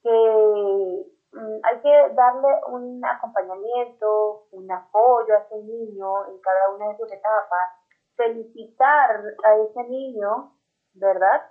que 0.03 1.07
mm, 1.33 1.61
hay 1.63 1.81
que 1.81 2.15
darle 2.15 2.49
un 2.69 3.05
acompañamiento, 3.05 4.47
un 4.53 4.71
apoyo 4.71 5.35
a 5.35 5.39
ese 5.39 5.57
niño 5.63 6.27
en 6.29 6.41
cada 6.41 6.71
una 6.75 6.89
de 6.89 6.97
sus 6.97 7.13
etapas, 7.13 7.71
felicitar 8.17 9.23
a 9.45 9.57
ese 9.57 9.85
niño, 9.85 10.55
¿verdad? 10.95 11.43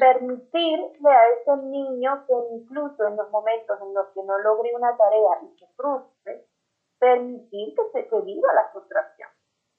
Permitirle 0.00 1.10
a 1.10 1.28
ese 1.28 1.56
niño 1.68 2.26
que 2.26 2.34
incluso 2.52 3.06
en 3.06 3.16
los 3.16 3.30
momentos 3.30 3.78
en 3.80 3.94
los 3.94 4.08
que 4.08 4.22
no 4.24 4.36
logre 4.38 4.74
una 4.74 4.96
tarea 4.96 5.38
y 5.42 5.58
se 5.58 5.66
frustre, 5.76 6.46
permitir 6.98 7.74
que 7.92 8.08
se 8.08 8.20
viva 8.22 8.52
la 8.52 8.68
frustración. 8.72 9.28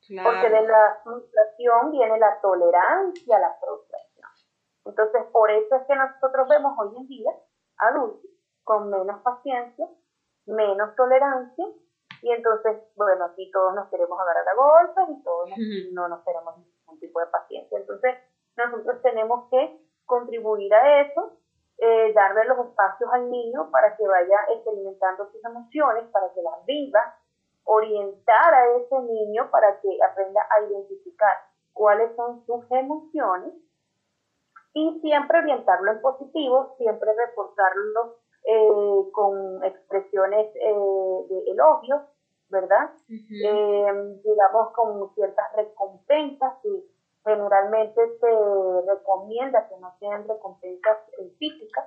Porque 0.07 0.49
de 0.49 0.67
la 0.67 0.99
frustración 1.03 1.91
viene 1.91 2.19
la 2.19 2.39
tolerancia 2.41 3.37
a 3.37 3.39
la 3.39 3.53
frustración. 3.59 4.29
Entonces, 4.85 5.23
por 5.31 5.49
eso 5.49 5.75
es 5.75 5.87
que 5.87 5.95
nosotros 5.95 6.47
vemos 6.47 6.77
hoy 6.77 6.95
en 6.97 7.07
día 7.07 7.31
adultos 7.77 8.29
con 8.63 8.89
menos 8.89 9.21
paciencia, 9.21 9.87
menos 10.45 10.95
tolerancia, 10.95 11.65
y 12.21 12.31
entonces, 12.31 12.77
bueno, 12.95 13.25
aquí 13.25 13.51
todos 13.51 13.75
nos 13.75 13.89
queremos 13.89 14.19
agarrar 14.19 14.47
a 14.47 14.55
golpes 14.55 15.17
y 15.17 15.23
todos 15.23 15.49
no 15.91 16.07
nos 16.07 16.23
tenemos 16.23 16.57
ningún 16.57 16.99
tipo 16.99 17.19
de 17.19 17.27
paciencia. 17.27 17.77
Entonces, 17.77 18.15
nosotros 18.57 19.01
tenemos 19.01 19.49
que 19.51 19.79
contribuir 20.05 20.73
a 20.73 21.01
eso, 21.01 21.37
eh, 21.77 22.13
darle 22.13 22.45
los 22.45 22.65
espacios 22.65 23.09
al 23.11 23.29
niño 23.29 23.69
para 23.69 23.95
que 23.95 24.07
vaya 24.07 24.37
experimentando 24.49 25.29
sus 25.31 25.43
emociones, 25.43 26.05
para 26.11 26.33
que 26.33 26.41
las 26.41 26.65
viva, 26.65 27.15
orientar 27.65 28.53
a 28.53 28.77
ese 28.77 28.99
niño 29.01 29.49
para 29.51 29.79
que 29.81 29.89
aprenda 30.09 30.41
a 30.41 30.63
identificar 30.65 31.37
cuáles 31.73 32.15
son 32.15 32.45
sus 32.45 32.65
emociones 32.71 33.53
y 34.73 34.99
siempre 35.01 35.39
orientarlo 35.39 35.91
en 35.91 36.01
positivo, 36.01 36.75
siempre 36.77 37.09
reportarlo 37.13 38.17
eh, 38.43 39.11
con 39.11 39.63
expresiones 39.63 40.55
eh, 40.55 41.25
de 41.29 41.51
elogio, 41.51 42.01
¿verdad? 42.49 42.91
digamos 43.09 44.71
con 44.73 45.13
ciertas 45.15 45.53
recompensas 45.55 46.53
y 46.63 46.83
generalmente 47.23 48.01
se 48.19 48.27
recomienda 48.87 49.67
que 49.67 49.77
no 49.77 49.95
sean 49.99 50.27
recompensas 50.27 50.97
físicas, 51.39 51.85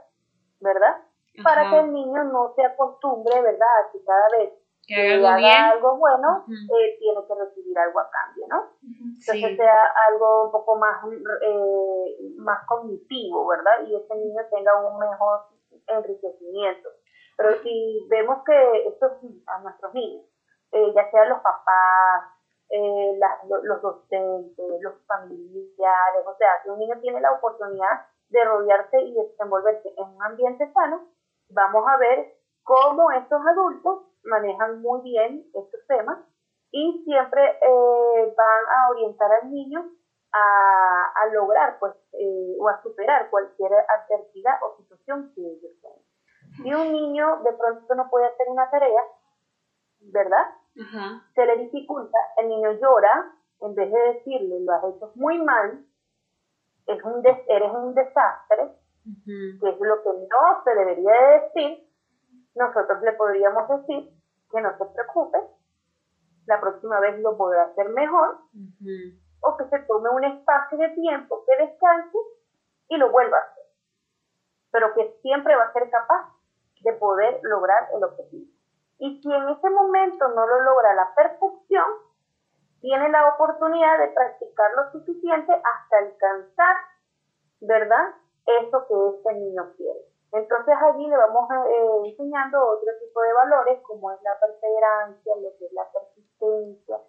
¿verdad? 0.60 0.96
Para 1.44 1.70
que 1.70 1.78
el 1.78 1.92
niño 1.92 2.24
no 2.24 2.52
se 2.56 2.64
acostumbre, 2.64 3.40
¿verdad? 3.40 3.68
A 3.84 3.92
que 3.92 4.02
cada 4.02 4.28
vez 4.36 4.52
que, 4.88 5.14
haga, 5.14 5.70
algo, 5.72 5.98
bueno, 5.98 6.46
eh, 6.48 6.96
tiene 6.98 7.20
que 7.26 7.34
recibir 7.34 7.78
algo 7.78 8.00
a 8.00 8.10
cambio, 8.10 8.46
¿no? 8.48 8.70
Entonces 8.82 9.56
sea 9.56 9.84
algo 10.08 10.46
un 10.46 10.50
poco 10.50 10.76
más, 10.76 10.96
eh, 11.42 12.16
más 12.38 12.66
cognitivo, 12.66 13.46
¿verdad? 13.46 13.86
Y 13.86 13.94
ese 13.94 14.14
niño 14.16 14.40
tenga 14.50 14.74
un 14.80 14.98
mejor 14.98 15.40
enriquecimiento. 15.86 16.88
Pero 17.36 17.54
si 17.62 18.06
vemos 18.08 18.42
que 18.44 18.88
esto 18.88 19.06
a 19.46 19.60
nuestros 19.60 19.92
niños, 19.92 20.24
eh, 20.72 20.92
ya 20.94 21.10
sean 21.10 21.28
los 21.28 21.40
papás, 21.40 22.24
eh, 22.70 23.20
los 23.62 23.82
docentes, 23.82 24.80
los 24.80 24.94
familiares, 25.06 26.26
o 26.26 26.34
sea, 26.36 26.48
que 26.64 26.70
un 26.70 26.78
niño 26.78 26.98
tiene 27.00 27.20
la 27.20 27.32
oportunidad 27.32 28.06
de 28.30 28.44
rodearse 28.44 29.00
y 29.02 29.14
desenvolverse 29.14 29.92
en 29.96 30.04
un 30.04 30.22
ambiente 30.22 30.70
sano, 30.72 31.08
vamos 31.50 31.84
a 31.86 31.96
ver 31.98 32.34
cómo 32.62 33.10
estos 33.12 33.40
adultos 33.46 34.07
manejan 34.28 34.80
muy 34.80 35.02
bien 35.02 35.44
estos 35.54 35.86
temas 35.86 36.18
y 36.70 37.02
siempre 37.04 37.42
eh, 37.42 38.34
van 38.36 38.64
a 38.76 38.90
orientar 38.90 39.30
al 39.42 39.50
niño 39.50 39.90
a, 40.32 41.12
a 41.14 41.26
lograr 41.32 41.78
pues 41.80 41.94
eh, 42.12 42.56
o 42.60 42.68
a 42.68 42.82
superar 42.82 43.30
cualquier 43.30 43.72
adversidad 43.72 44.54
o 44.62 44.76
situación 44.76 45.32
que 45.34 45.40
ellos 45.40 45.72
tengan. 45.80 46.08
Si 46.62 46.74
un 46.74 46.92
niño 46.92 47.42
de 47.44 47.52
pronto 47.52 47.94
no 47.94 48.10
puede 48.10 48.26
hacer 48.26 48.48
una 48.48 48.68
tarea, 48.70 49.00
¿verdad? 50.00 50.46
se 51.34 51.44
le 51.44 51.56
dificulta, 51.56 52.18
el 52.36 52.48
niño 52.48 52.72
llora, 52.72 53.32
en 53.60 53.74
vez 53.74 53.90
de 53.90 53.98
decirle 53.98 54.60
lo 54.60 54.72
has 54.72 54.84
hecho 54.84 55.12
muy 55.16 55.42
mal, 55.42 55.84
es 56.86 57.02
un 57.02 57.22
eres 57.24 57.72
un 57.72 57.94
desastre, 57.94 58.76
que 59.24 59.68
es 59.68 59.80
lo 59.80 60.02
que 60.02 60.10
no 60.10 60.62
se 60.64 60.74
debería 60.74 61.12
de 61.12 61.40
decir, 61.40 61.88
nosotros 62.54 63.02
le 63.02 63.12
podríamos 63.12 63.68
decir 63.68 64.17
que 64.50 64.60
no 64.60 64.76
se 64.76 64.84
preocupe, 64.86 65.38
la 66.46 66.60
próxima 66.60 66.98
vez 67.00 67.18
lo 67.20 67.36
podrá 67.36 67.64
hacer 67.64 67.88
mejor, 67.90 68.38
o 69.40 69.56
que 69.56 69.64
se 69.68 69.78
tome 69.80 70.10
un 70.10 70.24
espacio 70.24 70.78
de 70.78 70.88
tiempo, 70.90 71.44
que 71.46 71.64
descanse 71.64 72.18
y 72.88 72.96
lo 72.96 73.10
vuelva 73.10 73.36
a 73.38 73.40
hacer, 73.40 73.64
pero 74.70 74.94
que 74.94 75.18
siempre 75.22 75.54
va 75.54 75.64
a 75.64 75.72
ser 75.72 75.90
capaz 75.90 76.32
de 76.80 76.92
poder 76.94 77.40
lograr 77.42 77.88
el 77.94 78.04
objetivo. 78.04 78.50
Y 78.98 79.20
si 79.22 79.32
en 79.32 79.48
ese 79.48 79.70
momento 79.70 80.28
no 80.28 80.46
lo 80.46 80.62
logra 80.62 80.90
a 80.90 80.94
la 80.94 81.14
perfección, 81.14 81.86
tiene 82.80 83.08
la 83.10 83.34
oportunidad 83.34 83.98
de 83.98 84.08
practicar 84.08 84.70
lo 84.74 84.92
suficiente 84.92 85.52
hasta 85.52 85.98
alcanzar, 85.98 86.76
¿verdad? 87.60 88.14
Eso 88.46 88.86
que 88.86 89.16
este 89.16 89.34
niño 89.34 89.72
quiere. 89.76 90.00
Entonces 90.32 90.74
allí 90.82 91.06
le 91.06 91.16
vamos 91.16 91.48
eh, 91.50 92.00
enseñando 92.04 92.60
otro 92.60 92.92
tipo 93.00 93.20
de 93.22 93.32
valores 93.32 93.80
como 93.82 94.12
es 94.12 94.20
la 94.22 94.38
perseverancia, 94.38 95.34
lo 95.36 95.56
que 95.58 95.66
es 95.66 95.72
la 95.72 95.88
persistencia. 95.90 97.00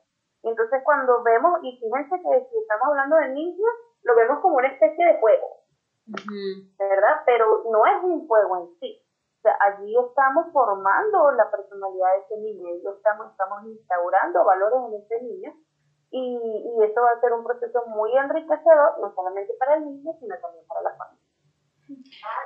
Entonces 0.44 0.82
cuando 0.86 1.22
vemos, 1.24 1.60
y 1.64 1.78
fíjense 1.80 2.16
que 2.16 2.48
si 2.50 2.58
estamos 2.58 2.88
hablando 2.88 3.18
de 3.18 3.30
niños, 3.30 3.72
lo 4.04 4.16
vemos 4.16 4.40
como 4.40 4.56
una 4.56 4.70
especie 4.70 5.06
de 5.06 5.20
juego, 5.20 5.48
¿verdad? 6.78 7.22
Pero 7.26 7.64
no 7.70 7.86
es 7.86 8.04
un 8.04 8.26
juego 8.26 8.58
en 8.58 8.80
sí, 8.80 9.04
o 9.40 9.42
sea, 9.42 9.58
allí 9.60 9.96
estamos 9.98 10.52
formando 10.54 11.32
la 11.32 11.50
personalidad 11.52 12.14
de 12.14 12.20
ese 12.20 12.38
niño, 12.38 12.76
y 12.76 12.88
estamos, 12.88 13.32
estamos 13.32 13.66
instaurando 13.66 14.46
valores 14.46 14.80
en 14.88 14.94
ese 15.02 15.22
niño 15.24 15.54
y, 16.12 16.74
y 16.76 16.84
eso 16.84 17.02
va 17.02 17.12
a 17.12 17.22
ser 17.22 17.34
un 17.34 17.44
proceso 17.44 17.86
muy 17.88 18.16
enriquecedor, 18.18 19.00
no 19.00 19.14
solamente 19.14 19.54
para 19.60 19.76
el 19.76 19.86
niño, 19.86 20.14
sino 20.20 20.36
también 20.40 20.66
para 20.68 20.82
la 20.82 20.96
familia. 20.96 21.19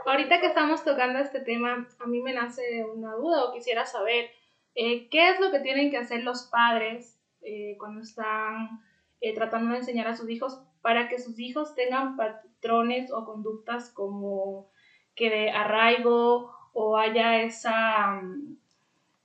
Ahorita 0.06 0.40
que 0.40 0.48
estamos 0.48 0.84
tocando 0.84 1.20
este 1.20 1.40
tema, 1.40 1.88
a 2.00 2.06
mí 2.06 2.22
me 2.22 2.34
nace 2.34 2.84
una 2.86 3.14
duda 3.16 3.46
o 3.46 3.54
quisiera 3.54 3.86
saber 3.86 4.30
eh, 4.76 5.10
qué 5.10 5.30
es 5.30 5.40
lo 5.40 5.52
que 5.52 5.60
tienen 5.60 5.92
que 5.92 5.98
hacer 5.98 6.24
los 6.24 6.44
padres 6.44 7.20
eh, 7.42 7.76
cuando 7.78 8.02
están 8.02 8.82
eh, 9.22 9.34
tratando 9.34 9.72
de 9.72 9.78
enseñar 9.78 10.08
a 10.08 10.16
sus 10.16 10.30
hijos 10.30 10.62
para 10.82 11.08
que 11.08 11.20
sus 11.20 11.40
hijos 11.40 11.76
tengan 11.76 12.18
patrones 12.18 13.12
o 13.12 13.26
conductas 13.26 13.90
como 13.90 14.70
que 15.16 15.30
de 15.30 15.50
arraigo 15.52 16.52
o 16.74 16.98
haya 16.98 17.42
esa 17.42 18.22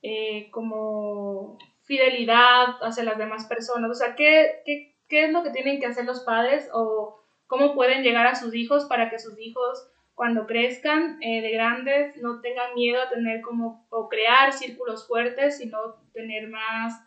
eh, 0.02 0.50
como 0.50 1.59
fidelidad 1.83 2.76
hacia 2.83 3.04
las 3.04 3.18
demás 3.18 3.46
personas. 3.46 3.90
O 3.90 3.94
sea, 3.94 4.14
¿qué, 4.14 4.62
¿qué, 4.64 4.94
qué, 5.09 5.24
es 5.24 5.33
lo 5.33 5.42
que 5.42 5.50
tienen 5.50 5.81
que 5.81 5.87
hacer 5.87 6.04
los 6.04 6.20
padres 6.20 6.68
o 6.72 7.20
cómo 7.46 7.74
pueden 7.74 8.02
llegar 8.02 8.26
a 8.26 8.35
sus 8.35 8.54
hijos 8.54 8.85
para 8.85 9.11
que 9.11 9.18
sus 9.18 9.38
hijos 9.40 9.90
cuando 10.18 10.48
crezcan 10.48 11.16
eh, 11.22 11.40
de 11.40 11.52
grandes 11.52 12.16
no 12.16 12.40
tengan 12.40 12.74
miedo 12.74 13.00
a 13.00 13.09
tener 13.09 13.40
como 13.40 13.87
o 13.88 14.09
crear 14.09 14.52
círculos 14.52 15.07
fuertes, 15.07 15.59
sino 15.59 15.78
tener 16.12 16.48
más 16.48 17.00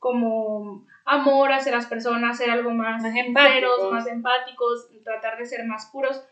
como 0.00 0.84
amor 1.04 1.52
hacia 1.52 1.70
las 1.70 1.86
personas, 1.86 2.36
ser 2.36 2.50
algo 2.50 2.72
más, 2.72 3.04
más 3.04 3.14
más 3.92 4.06
empáticos, 4.08 4.90
tratar 5.04 5.38
de 5.38 5.46
ser 5.46 5.64
más 5.64 5.86
puros 5.92 6.28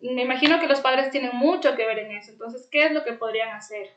me 0.00 0.22
imagino 0.22 0.60
que 0.60 0.68
los 0.68 0.80
padres 0.80 1.10
tienen 1.10 1.34
mucho 1.34 1.74
que 1.74 1.84
ver 1.84 1.98
en 1.98 2.12
eso. 2.12 2.30
Entonces, 2.30 2.68
¿qué 2.70 2.86
es 2.86 2.92
lo 2.92 3.02
que 3.02 3.14
podrían 3.14 3.56
hacer? 3.56 3.88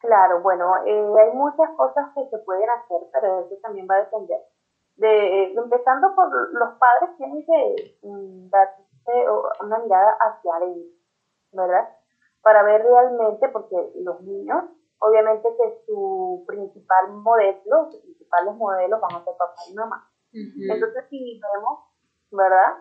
Claro, 0.00 0.42
bueno, 0.42 0.70
eh, 0.84 1.12
hay 1.24 1.32
muchas 1.32 1.70
cosas 1.78 2.10
que 2.14 2.28
se 2.28 2.36
pueden 2.44 2.68
hacer, 2.68 2.98
pero 3.10 3.46
eso 3.46 3.56
también 3.62 3.86
va 3.90 3.94
a 3.94 4.00
depender 4.00 4.40
de, 5.00 5.52
empezando 5.54 6.14
por 6.14 6.28
los 6.52 6.78
padres 6.78 7.16
tienen 7.16 7.44
que 7.46 7.96
mm, 8.02 8.50
una 9.60 9.78
mirada 9.78 10.16
hacia 10.20 10.54
adentro, 10.56 10.96
¿verdad? 11.52 11.88
Para 12.42 12.62
ver 12.62 12.82
realmente, 12.82 13.48
porque 13.48 13.92
los 13.96 14.20
niños, 14.22 14.64
obviamente 14.98 15.48
que 15.56 15.82
su 15.86 16.44
principal 16.46 17.12
modelo, 17.12 17.90
sus 17.90 18.00
principales 18.00 18.54
modelos 18.54 19.00
van 19.00 19.16
a 19.16 19.24
ser 19.24 19.34
papá 19.36 19.60
y 19.68 19.74
mamá. 19.74 20.10
Entonces, 20.32 21.04
si 21.10 21.40
vemos, 21.40 21.80
¿verdad? 22.30 22.76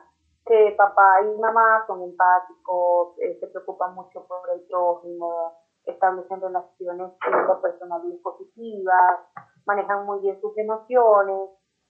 Que 0.45 0.75
papá 0.77 1.21
y 1.21 1.39
mamá 1.39 1.84
son 1.88 2.03
empáticos, 2.03 3.17
eh, 3.19 3.38
se 3.39 3.47
preocupan 3.47 3.95
mucho 3.95 4.25
por 4.27 4.49
el 4.53 4.62
prójimo, 4.67 5.53
establecen 5.86 6.41
relaciones 6.41 7.12
interpersonales 7.25 8.19
positivas, 8.21 9.19
manejan 9.65 10.05
muy 10.05 10.19
bien 10.19 10.39
sus 10.39 10.58
emociones, 10.58 11.49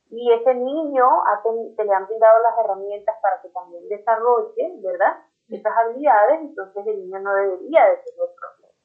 y 0.09 0.31
ese 0.33 0.55
niño 0.55 1.07
se 1.75 1.83
le 1.83 1.93
han 1.93 2.07
brindado 2.07 2.39
las 2.39 2.57
herramientas 2.57 3.15
para 3.21 3.41
que 3.41 3.49
también 3.49 3.87
desarrolle, 3.87 4.73
¿verdad? 4.81 5.17
Esas 5.49 5.73
habilidades, 5.77 6.41
entonces 6.41 6.87
el 6.87 6.99
niño 6.99 7.19
no 7.19 7.33
debería 7.33 7.85
de 7.85 7.97
tener 7.97 8.29
problemas. 8.35 8.75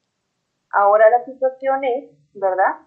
Ahora 0.70 1.08
la 1.10 1.24
situación 1.24 1.84
es, 1.84 2.10
¿verdad? 2.34 2.78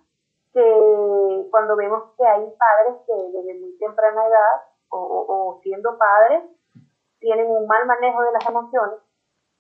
Que 0.54 1.48
cuando 1.52 1.76
vemos 1.76 2.14
que 2.18 2.26
hay 2.26 2.54
padres 2.58 3.02
que 3.08 3.14
desde 3.14 3.60
muy 3.60 3.78
temprana 3.78 4.28
edad 4.28 4.62
o, 4.90 5.60
siendo 5.64 5.98
padres 5.98 6.44
tienen 7.20 7.50
un 7.50 7.68
mal 7.68 7.86
manejo 7.88 8.22
de 8.22 8.32
las 8.32 8.48
emociones, 8.48 9.00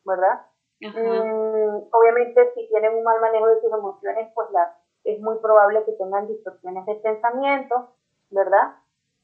¿verdad? 0.06 0.46
Mm, 0.80 1.90
obviamente 1.92 2.54
si 2.54 2.68
tienen 2.68 2.96
un 2.96 3.04
mal 3.04 3.20
manejo 3.20 3.48
de 3.48 3.62
sus 3.62 3.74
emociones, 3.74 4.32
pues 4.36 4.50
la, 4.52 4.78
es 5.04 5.20
muy 5.20 5.38
probable 5.40 5.84
que 5.86 5.94
tengan 5.94 6.28
distorsiones 6.28 6.86
de 6.86 6.96
pensamiento, 6.96 7.90
¿verdad? 8.30 8.76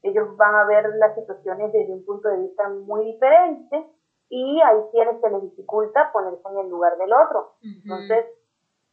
Ellos 0.02 0.36
van 0.36 0.56
a 0.56 0.66
ver 0.66 0.90
las 0.96 1.16
situaciones 1.16 1.72
desde 1.72 1.94
un 1.94 2.06
punto 2.06 2.28
de 2.30 2.38
vista 2.38 2.68
muy 2.70 3.06
diferente 3.06 3.86
y 4.30 4.62
hay 4.62 4.82
quienes 4.92 5.22
se 5.22 5.30
les 5.30 5.42
dificulta 5.44 6.12
ponerse 6.12 6.48
en 6.50 6.58
el 6.60 6.70
lugar 6.70 6.98
del 6.98 7.14
otro. 7.14 7.54
Entonces, 7.62 8.26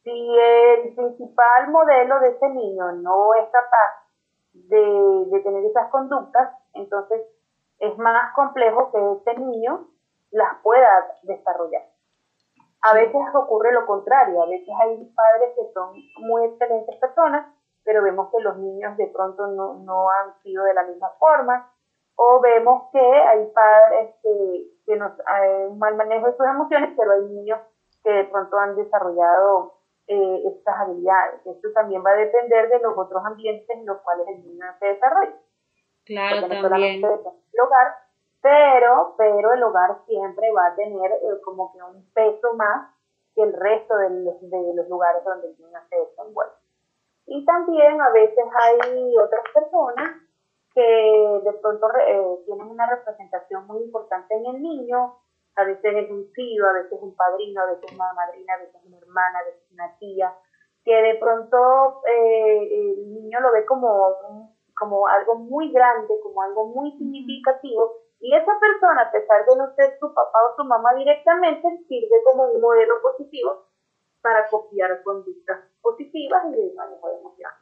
si 0.05 0.11
el 0.11 0.95
principal 0.95 1.71
modelo 1.71 2.21
de 2.21 2.29
ese 2.29 2.49
niño 2.51 2.93
no 2.93 3.35
es 3.35 3.49
capaz 3.51 4.07
de, 4.53 5.27
de 5.31 5.41
tener 5.41 5.65
esas 5.65 5.91
conductas, 5.91 6.55
entonces 6.75 7.23
es 7.79 7.97
más 7.99 8.35
complejo 8.35 8.93
que 8.93 9.33
ese 9.33 9.41
niño 9.41 9.89
las 10.31 10.59
pueda 10.63 11.07
desarrollar. 11.23 11.83
A 12.83 12.95
veces 12.95 13.21
ocurre 13.35 13.73
lo 13.73 13.85
contrario, 13.87 14.43
a 14.43 14.47
veces 14.47 14.69
hay 14.81 15.05
padres 15.15 15.51
que 15.55 15.73
son 15.73 15.95
muy 16.19 16.45
excelentes 16.47 16.97
personas, 16.97 17.47
pero 17.85 18.03
vemos 18.03 18.31
que 18.31 18.41
los 18.41 18.57
niños 18.59 18.97
de 18.97 19.07
pronto 19.09 19.47
no, 19.49 19.75
no 19.85 20.11
han 20.11 20.41
sido 20.43 20.65
de 20.65 20.75
la 20.75 20.85
misma 20.85 21.11
forma, 21.19 21.73
o 22.17 22.41
vemos 22.41 22.91
que 22.93 23.01
hay 23.01 23.47
padres 23.47 24.15
que, 24.23 24.67
que 24.85 24.97
nos, 24.97 25.13
hay 25.27 25.65
un 25.65 25.79
mal 25.79 25.97
manejo 25.97 26.27
de 26.27 26.37
sus 26.37 26.47
emociones, 26.47 26.91
pero 26.97 27.13
hay 27.13 27.23
niños 27.23 27.61
que 28.05 28.11
de 28.11 28.25
pronto 28.25 28.59
han 28.59 28.77
desarrollado 28.77 29.75
eh, 30.07 30.43
estas 30.45 30.77
habilidades. 30.77 31.47
Esto 31.47 31.73
también 31.73 32.05
va 32.05 32.11
a 32.11 32.17
depender 32.17 32.69
de 32.69 32.81
los 32.81 32.97
otros 32.97 33.25
ambientes 33.25 33.69
en 33.71 33.87
los 33.87 33.99
cuales 34.03 34.27
el 34.29 34.45
niño 34.45 34.67
se 34.79 34.87
desarrolla. 34.87 35.37
Claro, 36.05 36.49
también. 36.49 37.05
el 37.05 37.61
hogar, 37.61 37.95
pero, 38.43 39.15
pero 39.17 39.53
el 39.53 39.63
hogar 39.63 39.99
siempre 40.07 40.51
va 40.53 40.67
a 40.67 40.75
tener 40.75 41.13
eh, 41.13 41.41
como 41.45 41.73
que 41.73 41.83
un 41.83 42.05
peso 42.13 42.55
más 42.55 42.91
que 43.35 43.43
el 43.43 43.53
resto 43.53 43.97
de 43.97 44.11
los, 44.11 44.41
de 44.41 44.75
los 44.75 44.89
lugares 44.89 45.23
donde 45.25 45.49
el 45.49 45.59
niño 45.59 45.79
se 45.89 45.97
desenvuelve. 45.97 46.53
Y 47.33 47.45
también 47.45 48.01
a 48.01 48.11
veces 48.11 48.45
hay 48.61 49.17
otras 49.17 49.45
personas 49.55 50.11
que 50.75 51.41
de 51.45 51.53
pronto 51.63 51.87
eh, 51.97 52.39
tienen 52.45 52.67
una 52.67 52.91
representación 52.91 53.69
muy 53.69 53.85
importante 53.85 54.35
en 54.35 54.47
el 54.47 54.61
niño, 54.61 55.15
a 55.55 55.63
veces 55.63 55.95
es 55.95 56.11
un 56.11 56.33
tío, 56.33 56.67
a 56.67 56.73
veces 56.73 56.99
un 57.01 57.15
padrino, 57.15 57.63
a 57.63 57.67
veces 57.67 57.93
una 57.95 58.13
madrina, 58.15 58.55
a 58.55 58.59
veces 58.59 58.81
una 58.85 58.99
hermana, 58.99 59.39
a 59.39 59.45
veces 59.45 59.63
una 59.71 59.97
tía, 60.01 60.35
que 60.85 60.93
de 60.93 61.15
pronto 61.21 62.03
eh, 62.09 62.99
el 62.99 63.15
niño 63.15 63.39
lo 63.39 63.53
ve 63.53 63.65
como, 63.65 64.57
como 64.77 65.07
algo 65.07 65.37
muy 65.37 65.71
grande, 65.71 66.13
como 66.25 66.43
algo 66.43 66.67
muy 66.67 66.91
significativo, 66.99 67.95
y 68.19 68.35
esa 68.35 68.59
persona, 68.59 69.03
a 69.03 69.13
pesar 69.13 69.47
de 69.47 69.57
no 69.57 69.73
ser 69.77 69.97
su 70.01 70.13
papá 70.13 70.39
o 70.51 70.57
su 70.57 70.65
mamá 70.65 70.95
directamente, 70.95 71.79
sirve 71.87 72.25
como 72.25 72.51
un 72.51 72.61
modelo 72.61 72.95
positivo 73.01 73.70
para 74.23 74.49
copiar 74.49 75.03
conductas 75.03 75.61
positivas 75.81 76.43
y 76.49 76.57
de 76.57 76.75
manejo 76.75 77.09
de 77.09 77.19
emociones. 77.19 77.59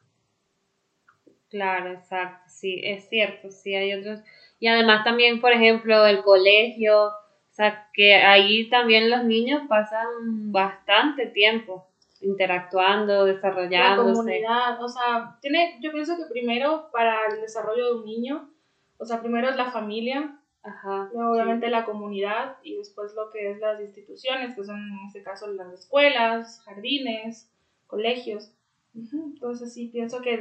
Claro, 1.48 1.92
exacto, 1.92 2.44
sí, 2.48 2.80
es 2.84 3.08
cierto, 3.08 3.50
sí 3.50 3.74
hay 3.74 3.94
otros. 3.94 4.20
Y 4.58 4.66
además 4.66 5.04
también, 5.04 5.40
por 5.40 5.52
ejemplo, 5.52 6.04
el 6.06 6.22
colegio, 6.22 7.06
o 7.06 7.52
sea, 7.52 7.88
que 7.94 8.14
ahí 8.14 8.68
también 8.68 9.10
los 9.10 9.24
niños 9.24 9.62
pasan 9.68 10.52
bastante 10.52 11.26
tiempo 11.26 11.88
interactuando, 12.20 13.24
desarrollándose. 13.24 14.10
La 14.10 14.14
comunidad, 14.14 14.82
o 14.82 14.88
sea, 14.88 15.38
tiene, 15.40 15.78
yo 15.80 15.92
pienso 15.92 16.16
que 16.16 16.24
primero 16.30 16.90
para 16.92 17.26
el 17.30 17.40
desarrollo 17.40 17.86
de 17.86 18.00
un 18.00 18.04
niño, 18.04 18.50
o 18.98 19.04
sea, 19.04 19.20
primero 19.20 19.48
es 19.48 19.56
la 19.56 19.70
familia, 19.70 20.37
Ajá, 20.68 21.08
Luego, 21.12 21.32
obviamente, 21.32 21.70
la 21.70 21.84
comunidad 21.84 22.56
y 22.62 22.76
después 22.76 23.14
lo 23.14 23.30
que 23.30 23.52
es 23.52 23.58
las 23.58 23.80
instituciones, 23.80 24.54
que 24.54 24.64
son 24.64 24.76
en 24.76 25.06
este 25.06 25.22
caso 25.22 25.46
las 25.48 25.72
escuelas, 25.72 26.60
jardines, 26.64 27.50
colegios. 27.86 28.52
Entonces, 28.94 29.72
sí, 29.72 29.88
pienso 29.88 30.20
que 30.20 30.36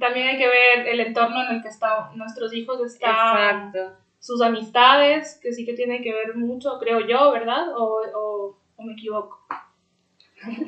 también 0.00 0.28
hay 0.28 0.38
que 0.38 0.48
ver 0.48 0.88
el 0.88 1.00
entorno 1.00 1.44
en 1.44 1.56
el 1.56 1.62
que 1.62 1.68
están 1.68 2.16
nuestros 2.16 2.54
hijos, 2.54 2.80
están 2.80 3.72
sus 4.18 4.40
amistades, 4.40 5.38
que 5.42 5.52
sí 5.52 5.64
que 5.66 5.74
tienen 5.74 6.02
que 6.02 6.12
ver 6.12 6.34
mucho, 6.34 6.78
creo 6.78 7.00
yo, 7.00 7.30
¿verdad? 7.32 7.68
¿O, 7.76 8.56
o 8.76 8.82
me 8.82 8.94
equivoco? 8.94 9.46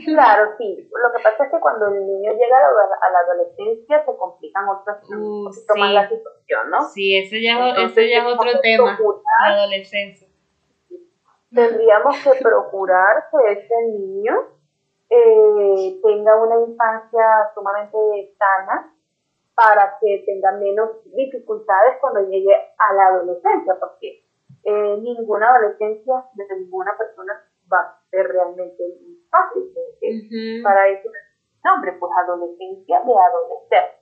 Claro, 0.04 0.54
sí. 0.59 0.88
Lo 0.90 1.12
que 1.12 1.22
pasa 1.22 1.44
es 1.44 1.50
que 1.50 1.61
cuando 1.61 1.87
el 1.87 2.06
niño 2.06 2.33
llega 2.33 2.59
a 2.59 3.11
la, 3.12 3.18
adolescencia 3.20 4.04
se 4.04 4.16
complican 4.16 4.68
otras, 4.68 4.98
poquito 5.00 5.74
más 5.76 5.92
la 5.92 6.09
situación, 6.09 6.70
¿no? 6.70 6.83
Sí, 6.88 7.16
ese 7.16 7.42
ya, 7.42 7.70
ese 7.70 8.09
ya 8.09 8.18
es 8.18 8.26
otro 8.26 8.61
tema, 8.61 8.98
la 9.46 9.54
adolescencia. 9.54 10.28
Tendríamos 11.52 12.16
que 12.22 12.42
procurar 12.42 13.28
que 13.30 13.52
ese 13.52 13.74
niño 13.92 14.35
eh, 15.09 16.00
tenga 16.02 16.37
una 16.37 16.61
infancia 16.61 17.50
sumamente 17.54 17.98
sana 18.38 18.94
para 19.54 19.98
que 20.00 20.22
tenga 20.26 20.52
menos 20.52 20.90
dificultades 21.04 21.96
cuando 22.00 22.28
llegue 22.28 22.54
a 22.54 22.94
la 22.94 23.06
adolescencia, 23.09 23.76
porque 23.78 24.24
eh, 24.64 24.96
ninguna 25.00 25.50
adolescencia 25.50 26.24
de 26.35 26.44
ninguna 26.56 26.96
persona 26.96 27.44
va 27.72 27.80
a 27.80 28.00
ser 28.11 28.26
realmente 28.28 28.83
fácil. 29.30 29.72
Para 30.62 30.88
eso 30.88 31.08
nombre, 31.64 31.92
pues 31.98 32.12
adolescencia 32.24 33.00
de 33.00 33.12
adolecer. 33.12 34.00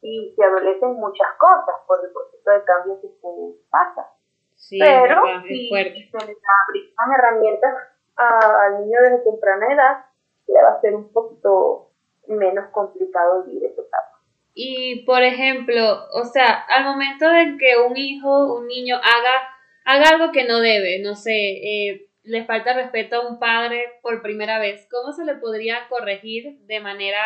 Y 0.00 0.32
se 0.36 0.44
adolecen 0.44 0.94
muchas 0.94 1.28
cosas 1.38 1.74
por 1.86 2.04
el 2.04 2.12
proceso 2.12 2.50
de 2.50 2.64
cambio 2.64 3.00
que 3.00 3.08
se 3.08 3.68
pasa. 3.70 4.12
Pero 4.70 5.22
si 5.46 5.68
se 5.68 6.26
le 6.26 6.36
abrirán 6.36 7.12
herramientas 7.16 7.74
al 8.16 8.80
niño 8.80 8.98
desde 9.02 9.30
temprana 9.30 9.72
edad, 9.72 10.04
le 10.46 10.62
va 10.62 10.70
a 10.70 10.80
ser 10.80 10.94
un 10.94 11.12
poquito 11.12 11.90
menos 12.26 12.68
complicado 12.70 13.44
vivir 13.44 13.64
esa 13.64 13.82
etapa. 13.82 14.20
Y 14.54 15.04
por 15.04 15.22
ejemplo, 15.22 15.82
o 16.12 16.24
sea, 16.24 16.64
al 16.68 16.84
momento 16.84 17.28
de 17.28 17.56
que 17.58 17.76
un 17.80 17.96
hijo, 17.96 18.56
un 18.56 18.66
niño 18.66 18.96
haga, 18.96 19.34
haga 19.84 20.10
algo 20.10 20.32
que 20.32 20.46
no 20.46 20.58
debe, 20.58 21.00
no 21.00 21.14
sé, 21.14 21.32
eh, 21.32 22.07
le 22.28 22.44
falta 22.44 22.74
respeto 22.74 23.16
a 23.16 23.28
un 23.28 23.38
padre 23.38 23.82
por 24.02 24.22
primera 24.22 24.58
vez, 24.58 24.86
¿cómo 24.90 25.12
se 25.12 25.24
le 25.24 25.34
podría 25.34 25.88
corregir 25.88 26.58
de 26.66 26.80
manera 26.80 27.20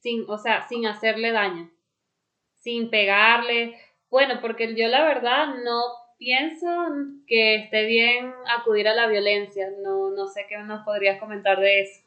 sin, 0.00 0.28
o 0.28 0.38
sea, 0.38 0.66
sin 0.68 0.86
hacerle 0.86 1.30
daño? 1.32 1.70
Sin 2.54 2.90
pegarle. 2.90 3.76
Bueno, 4.10 4.34
porque 4.40 4.74
yo 4.74 4.88
la 4.88 5.04
verdad 5.04 5.54
no 5.64 5.80
pienso 6.18 6.66
que 7.26 7.56
esté 7.56 7.86
bien 7.86 8.34
acudir 8.58 8.88
a 8.88 8.94
la 8.94 9.06
violencia. 9.06 9.70
No, 9.82 10.10
no 10.10 10.26
sé 10.26 10.46
qué 10.48 10.58
nos 10.58 10.84
podrías 10.84 11.20
comentar 11.20 11.58
de 11.58 11.82
eso. 11.82 12.02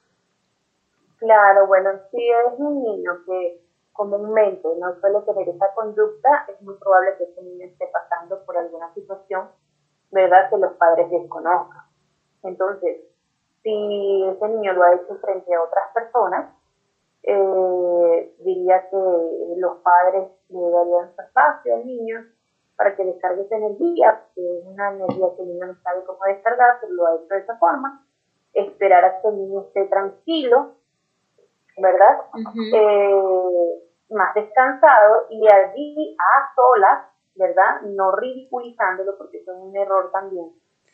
Claro, 1.17 1.67
bueno, 1.67 1.91
si 2.11 2.29
es 2.29 2.59
un 2.59 2.83
niño 2.83 3.11
que 3.25 3.61
comúnmente 3.93 4.67
no 4.79 4.99
suele 4.99 5.21
tener 5.21 5.47
esa 5.47 5.73
conducta, 5.73 6.45
es 6.49 6.61
muy 6.61 6.75
probable 6.75 7.11
que 7.17 7.23
ese 7.23 7.41
niño 7.41 7.65
esté 7.65 7.87
pasando 7.87 8.43
por 8.45 8.57
alguna 8.57 8.93
situación, 8.93 9.49
¿verdad?, 10.11 10.49
que 10.49 10.57
los 10.57 10.73
padres 10.73 11.09
desconozcan. 11.09 11.82
Entonces, 12.43 12.97
si 13.61 14.23
ese 14.27 14.47
niño 14.49 14.73
lo 14.73 14.83
ha 14.83 14.95
hecho 14.95 15.15
frente 15.21 15.53
a 15.53 15.61
otras 15.61 15.93
personas, 15.93 16.49
eh, 17.23 18.35
diría 18.39 18.89
que 18.89 18.97
los 19.57 19.77
padres 19.77 20.29
le 20.49 20.69
darían 20.69 21.15
su 21.15 21.21
espacio 21.21 21.75
al 21.75 21.85
niño 21.85 22.25
para 22.75 22.95
que 22.95 23.05
descargue 23.05 23.43
esa 23.43 23.55
energía, 23.55 24.25
que 24.35 24.41
es 24.41 24.65
una 24.65 24.91
energía 24.91 25.27
que 25.35 25.43
el 25.43 25.47
niño 25.49 25.67
no 25.67 25.75
sabe 25.83 26.03
cómo 26.05 26.19
descargar, 26.27 26.77
pero 26.81 26.93
lo 26.93 27.07
ha 27.07 27.15
hecho 27.15 27.33
de 27.33 27.39
esa 27.39 27.57
forma, 27.57 28.05
esperar 28.53 29.05
a 29.05 29.21
que 29.21 29.27
el 29.27 29.37
niño 29.37 29.61
esté 29.61 29.85
tranquilo, 29.85 30.75
¿verdad? 31.77 32.17
Eh, 32.73 33.83
más 34.09 34.33
descansado 34.35 35.27
y 35.29 35.47
allí 35.47 36.17
a 36.19 36.53
solas 36.55 37.13
¿verdad? 37.35 37.81
No 37.83 38.11
ridiculizándolo 38.11 39.17
porque 39.17 39.39
eso 39.39 39.51
es 39.51 39.57
un 39.57 39.75
error 39.75 40.11
también. 40.11 40.51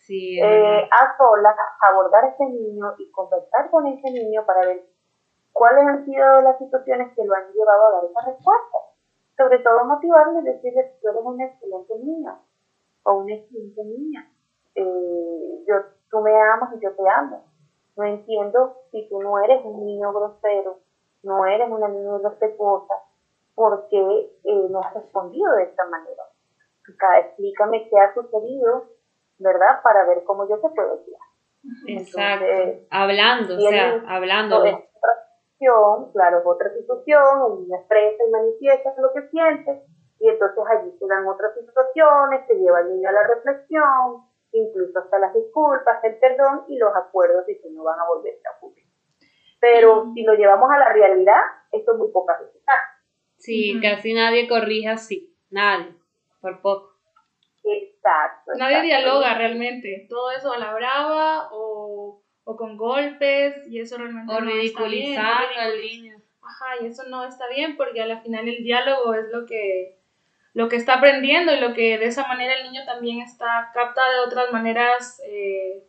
Sí, 0.10 0.40
eh, 0.42 0.90
a 0.90 1.18
solas, 1.20 1.56
abordar 1.82 2.26
a 2.26 2.30
ese 2.30 2.44
niño 2.44 2.96
y 2.98 3.12
conversar 3.12 3.70
con 3.70 3.86
ese 3.86 4.10
niño 4.10 4.44
para 4.44 4.66
ver 4.66 4.84
cuáles 5.54 5.86
han 5.86 6.04
sido 6.04 6.42
las 6.42 6.58
situaciones 6.58 7.14
que 7.14 7.24
lo 7.24 7.36
han 7.36 7.54
llevado 7.54 7.86
a 7.86 7.92
dar 7.92 8.06
esa 8.06 8.22
respuesta. 8.22 8.78
Sobre 9.38 9.60
todo 9.60 9.86
motivarle 9.86 10.40
y 10.40 10.46
decirle, 10.46 10.96
tú 11.00 11.10
eres 11.10 11.22
un 11.24 11.40
excelente 11.40 12.00
niño 12.00 12.40
o 13.04 13.14
una 13.20 13.36
excelente 13.36 13.84
niña. 13.84 14.28
Eh, 14.74 15.64
yo, 15.68 15.76
tú 16.10 16.22
me 16.22 16.36
amas 16.42 16.74
y 16.76 16.80
yo 16.80 16.92
te 16.96 17.08
amo. 17.08 17.46
No 17.96 18.04
entiendo 18.04 18.78
si 18.90 19.08
tú 19.10 19.22
no 19.22 19.38
eres 19.38 19.64
un 19.64 19.86
niño 19.86 20.12
grosero, 20.12 20.80
no 21.22 21.46
eres 21.46 21.70
una 21.70 21.88
niña 21.88 22.18
respetuosa, 22.24 22.96
¿por 23.54 23.88
qué 23.90 24.40
eh, 24.44 24.68
no 24.72 24.80
has 24.80 24.92
respondido 24.92 25.54
de 25.54 25.66
esta 25.66 25.86
manera? 25.86 26.24
Acá, 26.92 27.20
explícame 27.20 27.88
qué 27.88 28.00
ha 28.00 28.12
sucedido, 28.16 28.86
¿verdad? 29.40 29.82
Para 29.84 30.06
ver 30.06 30.24
cómo 30.26 30.48
yo 30.48 30.60
te 30.60 30.70
puedo 30.70 30.94
ayudar. 30.94 31.30
Exacto. 31.88 32.46
hablando, 32.90 33.56
o 33.56 33.70
sea, 33.70 34.04
hablando. 34.08 34.64
Es 34.64 34.76
otra 34.76 35.14
situación, 35.58 36.12
claro, 36.14 36.40
es 36.40 36.46
otra 36.46 36.74
situación, 36.74 37.24
el 37.48 37.60
niño 37.62 37.78
expresa 37.78 38.24
y 38.28 38.32
manifiesta 38.32 38.94
lo 38.98 39.12
que 39.14 39.28
siente, 39.30 39.84
y 40.20 40.30
entonces 40.30 40.64
allí 40.70 40.92
se 40.98 41.06
dan 41.08 41.28
otras 41.28 41.54
situaciones, 41.54 42.48
se 42.48 42.56
lleva 42.56 42.80
al 42.80 42.90
niño 42.90 43.10
a 43.10 43.12
la 43.12 43.28
reflexión, 43.28 44.24
incluso 44.52 45.00
hasta 45.00 45.20
las 45.20 45.34
disculpas, 45.34 46.04
el 46.04 46.18
perdón 46.20 46.66
y 46.68 46.78
los 46.78 46.96
acuerdos 46.96 47.46
de 47.46 47.60
que 47.60 47.70
no 47.72 47.84
van 47.84 48.00
a 48.00 48.08
volver 48.08 48.36
a 48.46 48.58
ocurrir. 48.58 48.86
Pero 49.60 50.12
si 50.14 50.24
lo 50.24 50.34
llevamos 50.36 50.70
a 50.72 50.80
la 50.80 50.94
realidad, 50.94 51.42
esto 51.72 51.92
es 51.92 51.98
muy 51.98 52.12
pocas 52.12 52.40
veces 52.40 52.62
Sí, 53.38 53.80
casi 53.82 54.14
nadie 54.14 54.48
corrige 54.48 54.90
así, 54.90 55.36
nadie, 55.50 55.96
por 56.42 56.62
poco. 56.62 56.89
Exacto. 57.64 58.52
Nadie 58.58 58.82
dialoga 58.82 59.34
realmente, 59.36 60.08
todo 60.10 60.32
eso 60.32 60.52
a 60.52 60.58
la 60.58 60.74
brava 60.74 61.50
o, 61.52 62.22
o 62.44 62.56
con 62.56 62.78
golpes 62.78 63.68
y 63.68 63.80
eso 63.80 63.98
realmente 63.98 64.34
o 64.34 64.40
no 64.40 64.46
ridiculizar 64.46 65.46
al 65.58 65.82
niño. 65.82 66.18
Ajá, 66.42 66.84
y 66.84 66.88
eso 66.88 67.04
no 67.08 67.26
está 67.26 67.48
bien 67.48 67.78
porque 67.78 68.02
al 68.02 68.22
final 68.22 68.48
el 68.48 68.64
diálogo 68.64 69.14
es 69.14 69.26
lo 69.32 69.46
que 69.46 70.00
lo 70.54 70.68
que 70.68 70.78
está 70.78 70.96
aprendiendo 70.96 71.54
y 71.54 71.60
lo 71.60 71.74
que 71.74 71.98
de 71.98 72.06
esa 72.06 72.28
manera 72.28 72.56
el 72.56 72.64
niño 72.64 72.82
también 72.86 73.22
está 73.22 73.70
capta 73.74 74.02
de 74.10 74.20
otras 74.20 74.52
maneras, 74.52 75.22
eh, 75.26 75.84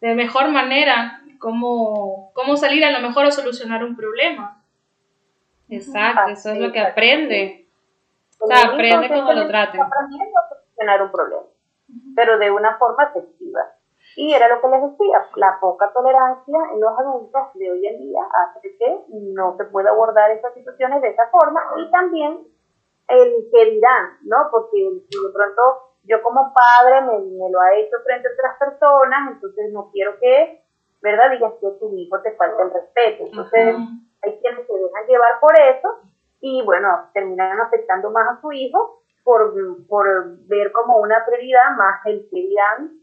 de 0.00 0.14
mejor 0.14 0.50
manera, 0.50 1.22
cómo, 1.38 2.30
cómo 2.34 2.56
salir 2.56 2.84
a 2.84 2.90
lo 2.90 3.00
mejor 3.00 3.26
a 3.26 3.30
solucionar 3.30 3.82
un 3.82 3.96
problema. 3.96 4.62
Exacto, 5.68 6.30
eso 6.30 6.52
es 6.52 6.58
lo 6.58 6.70
que 6.72 6.80
aprende. 6.80 7.66
O 8.38 8.46
sea, 8.46 8.72
aprende 8.72 9.08
cómo 9.08 9.32
lo 9.32 9.46
traten. 9.48 9.80
Aprendiendo 9.80 10.38
a 10.38 10.41
solucionar 10.82 11.02
un 11.02 11.10
problema, 11.10 11.42
pero 12.14 12.38
de 12.38 12.50
una 12.50 12.76
forma 12.78 13.04
efectiva. 13.04 13.60
Y 14.16 14.34
era 14.34 14.48
lo 14.48 14.60
que 14.60 14.68
les 14.68 14.82
decía, 14.82 15.26
la 15.36 15.58
poca 15.60 15.90
tolerancia 15.92 16.58
en 16.72 16.80
los 16.80 16.98
adultos 16.98 17.42
de 17.54 17.70
hoy 17.70 17.86
en 17.86 17.98
día 17.98 18.20
hace 18.44 18.76
que 18.76 19.04
no 19.08 19.56
se 19.56 19.64
pueda 19.66 19.90
abordar 19.90 20.30
esas 20.30 20.52
situaciones 20.54 21.00
de 21.00 21.08
esa 21.08 21.28
forma 21.28 21.62
y 21.78 21.90
también 21.90 22.46
el 23.08 23.48
que 23.50 23.70
dirán, 23.70 24.18
¿no? 24.22 24.48
Porque 24.50 24.78
de 24.82 25.32
pronto 25.32 25.62
yo 26.04 26.22
como 26.22 26.52
padre 26.52 27.00
me, 27.02 27.18
me, 27.20 27.50
lo 27.50 27.60
ha 27.60 27.74
hecho 27.74 27.96
frente 28.04 28.28
a 28.28 28.32
otras 28.32 28.58
personas, 28.58 29.32
entonces 29.32 29.72
no 29.72 29.90
quiero 29.92 30.18
que, 30.18 30.62
¿verdad? 31.00 31.30
Digas 31.30 31.54
que 31.60 31.68
a 31.68 31.78
tu 31.78 31.94
hijo 31.96 32.20
te 32.20 32.32
falta 32.32 32.62
el 32.62 32.70
respeto. 32.70 33.24
Entonces 33.26 33.76
hay 34.22 34.40
quienes 34.40 34.66
se 34.66 34.72
dejan 34.74 35.06
llevar 35.06 35.40
por 35.40 35.58
eso 35.58 36.00
y 36.40 36.62
bueno, 36.64 37.08
terminan 37.14 37.60
afectando 37.60 38.10
más 38.10 38.28
a 38.28 38.40
su 38.42 38.52
hijo 38.52 39.01
por, 39.24 39.54
por 39.86 40.46
ver 40.46 40.72
como 40.72 40.98
una 40.98 41.24
prioridad 41.24 41.76
más 41.76 42.04
el 42.06 42.28
que 42.30 42.36
dirán 42.36 42.98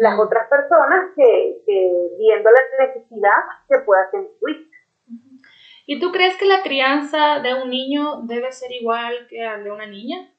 las 0.00 0.18
otras 0.18 0.48
personas 0.48 1.10
que, 1.16 1.62
que, 1.64 1.92
viendo 2.18 2.50
la 2.50 2.86
necesidad 2.86 3.38
que 3.68 3.78
pueda 3.78 4.02
hacer 4.02 4.20
hijo. 4.48 4.70
¿Y 5.86 5.98
tú 5.98 6.12
crees 6.12 6.36
que 6.36 6.44
la 6.44 6.62
crianza 6.62 7.40
de 7.40 7.54
un 7.54 7.70
niño 7.70 8.22
debe 8.22 8.52
ser 8.52 8.70
igual 8.72 9.26
que 9.28 9.38
la 9.38 9.58
de 9.58 9.70
una 9.70 9.86
niña? 9.86 10.32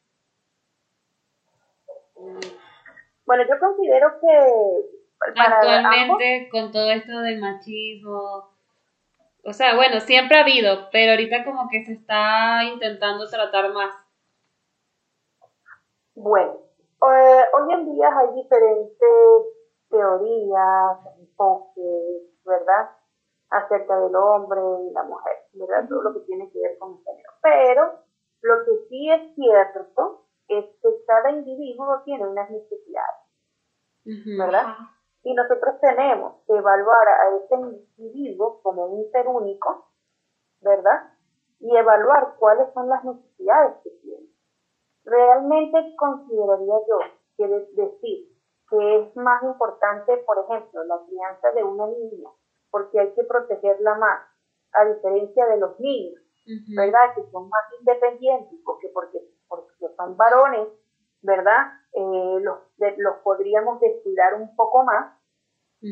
Bueno, 3.25 3.43
yo 3.49 3.59
considero 3.59 4.19
que 4.21 5.39
actualmente 5.39 6.49
con 6.51 6.71
todo 6.71 6.89
esto 6.91 7.19
del 7.19 7.39
machismo, 7.39 8.51
o 9.43 9.53
sea, 9.53 9.75
bueno, 9.75 9.99
siempre 9.99 10.37
ha 10.37 10.43
habido, 10.43 10.89
pero 10.91 11.11
ahorita 11.11 11.43
como 11.43 11.67
que 11.69 11.83
se 11.83 11.93
está 11.93 12.63
intentando 12.63 13.27
tratar 13.27 13.73
más. 13.73 13.93
Bueno, 16.15 16.53
eh, 16.53 17.43
hoy 17.53 17.73
en 17.73 17.93
día 17.93 18.09
hay 18.17 18.33
diferentes 18.33 18.97
teorías, 19.89 20.97
enfoques, 21.19 22.43
¿verdad? 22.45 22.89
acerca 23.51 23.99
del 23.99 24.15
hombre 24.15 24.61
y 24.87 24.93
la 24.93 25.03
mujer, 25.03 25.33
¿verdad? 25.53 25.87
Todo 25.87 26.03
lo 26.03 26.13
que 26.13 26.21
tiene 26.21 26.49
que 26.51 26.59
ver 26.59 26.77
con 26.79 26.93
el 26.93 27.03
género. 27.03 27.31
Pero 27.41 27.99
lo 28.41 28.65
que 28.65 28.71
sí 28.87 29.11
es 29.11 29.35
cierto 29.35 30.25
es 30.47 30.65
que 30.81 30.89
cada 31.05 31.31
individuo 31.31 32.01
tiene 32.05 32.27
unas 32.27 32.49
necesidades, 32.49 33.27
¿verdad? 34.37 34.75
Y 35.23 35.33
nosotros 35.33 35.79
tenemos 35.81 36.41
que 36.47 36.53
evaluar 36.53 37.07
a 37.07 37.35
ese 37.35 37.55
individuo 37.55 38.61
como 38.63 38.85
un 38.85 39.11
ser 39.11 39.27
único, 39.27 39.91
¿verdad? 40.61 41.13
Y 41.59 41.75
evaluar 41.75 42.35
cuáles 42.39 42.73
son 42.73 42.89
las 42.89 43.03
necesidades 43.03 43.75
que 43.83 43.89
tiene. 44.01 44.27
Realmente 45.03 45.95
consideraría 45.97 46.75
yo 46.87 46.99
que 47.37 47.47
decir 47.47 48.31
que 48.69 48.99
es 48.99 49.15
más 49.15 49.43
importante, 49.43 50.17
por 50.25 50.37
ejemplo, 50.39 50.83
la 50.85 50.99
crianza 51.05 51.51
de 51.51 51.63
una 51.63 51.87
niña 51.87 52.29
porque 52.71 52.99
hay 52.99 53.13
que 53.13 53.23
protegerla 53.25 53.95
más, 53.95 54.21
a 54.73 54.85
diferencia 54.85 55.45
de 55.45 55.57
los 55.59 55.79
niños, 55.79 56.21
¿verdad? 56.75 57.13
Que 57.13 57.29
son 57.29 57.49
más 57.49 57.61
independientes, 57.79 58.57
porque, 58.63 58.87
porque, 58.93 59.19
porque 59.47 59.93
son 59.95 60.15
varones, 60.15 60.69
¿verdad? 61.21 61.73
Eh, 61.93 62.39
los, 62.41 62.59
los 62.97 63.15
podríamos 63.23 63.79
descuidar 63.81 64.35
un 64.35 64.55
poco 64.55 64.83
más. 64.83 65.17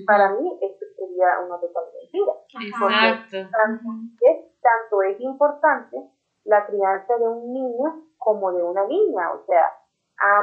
Para 0.05 0.33
mí, 0.33 0.59
esto 0.61 0.85
sería 0.95 1.39
una 1.39 1.59
total 1.59 1.83
mentira. 1.93 2.31
Exacto. 2.61 3.49
Tanto, 3.51 3.89
es, 4.21 4.61
tanto 4.61 5.01
es 5.01 5.19
importante 5.19 5.97
la 6.45 6.65
crianza 6.67 7.17
de 7.17 7.27
un 7.27 7.51
niño 7.51 8.05
como 8.19 8.51
de 8.51 8.61
una 8.61 8.85
niña, 8.85 9.31
o 9.33 9.43
sea, 9.45 9.65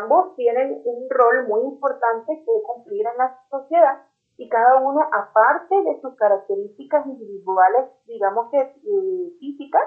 ambos 0.00 0.34
tienen 0.34 0.82
un 0.84 1.08
rol 1.08 1.46
muy 1.46 1.62
importante 1.62 2.42
que 2.44 2.62
cumplir 2.64 3.06
en 3.06 3.18
la 3.18 3.38
sociedad 3.48 4.02
y 4.38 4.48
cada 4.48 4.76
uno, 4.76 5.00
aparte 5.12 5.74
de 5.82 6.00
sus 6.00 6.14
características 6.16 7.06
individuales, 7.06 7.86
digamos 8.06 8.50
que 8.50 8.60
eh, 8.60 9.32
físicas, 9.40 9.82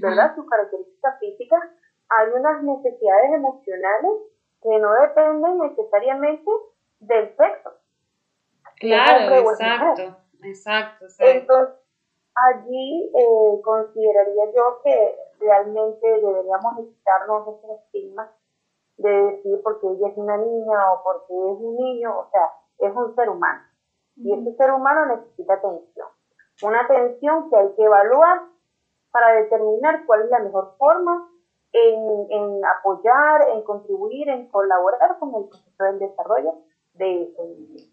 ¿verdad? 0.00 0.34
Sus 0.34 0.48
características 0.48 1.18
físicas, 1.20 1.60
hay 2.08 2.28
unas 2.32 2.62
necesidades 2.62 3.34
emocionales 3.34 4.12
que 4.62 4.78
no 4.78 4.92
dependen 4.94 5.58
necesariamente 5.58 6.50
del 7.00 7.36
sexo. 7.36 7.70
Claro, 8.76 9.50
exacto, 9.50 10.16
exacto, 10.42 11.06
Entonces, 11.18 11.74
allí 12.34 13.12
eh, 13.14 13.60
consideraría 13.62 14.44
yo 14.54 14.80
que 14.82 15.16
realmente 15.40 16.06
deberíamos 16.06 16.78
evitarnos 16.78 17.48
ese 17.48 17.74
estigma 17.74 18.30
de 18.96 19.10
decir 19.10 19.60
porque 19.62 19.86
ella 19.88 20.08
es 20.08 20.16
una 20.16 20.36
niña 20.36 20.92
o 20.92 21.02
porque 21.02 21.32
es 21.32 21.58
un 21.60 21.76
niño, 21.76 22.18
o 22.18 22.30
sea, 22.30 22.50
es 22.78 22.94
un 22.94 23.14
ser 23.14 23.28
humano. 23.28 23.62
Y 24.16 24.32
ese 24.32 24.56
ser 24.56 24.72
humano 24.72 25.06
necesita 25.06 25.54
atención. 25.54 26.08
Una 26.62 26.82
atención 26.82 27.50
que 27.50 27.56
hay 27.56 27.74
que 27.74 27.82
evaluar 27.82 28.42
para 29.10 29.32
determinar 29.40 30.06
cuál 30.06 30.22
es 30.22 30.30
la 30.30 30.40
mejor 30.40 30.74
forma 30.78 31.28
en, 31.72 32.64
apoyar, 32.64 33.48
en 33.52 33.62
contribuir, 33.62 34.28
en 34.28 34.48
colaborar 34.48 35.18
con 35.18 35.34
el 35.34 35.48
proceso 35.48 35.84
del 35.84 35.98
desarrollo 35.98 36.54
de 36.94 37.22
ese 37.22 37.42
niño. 37.42 37.84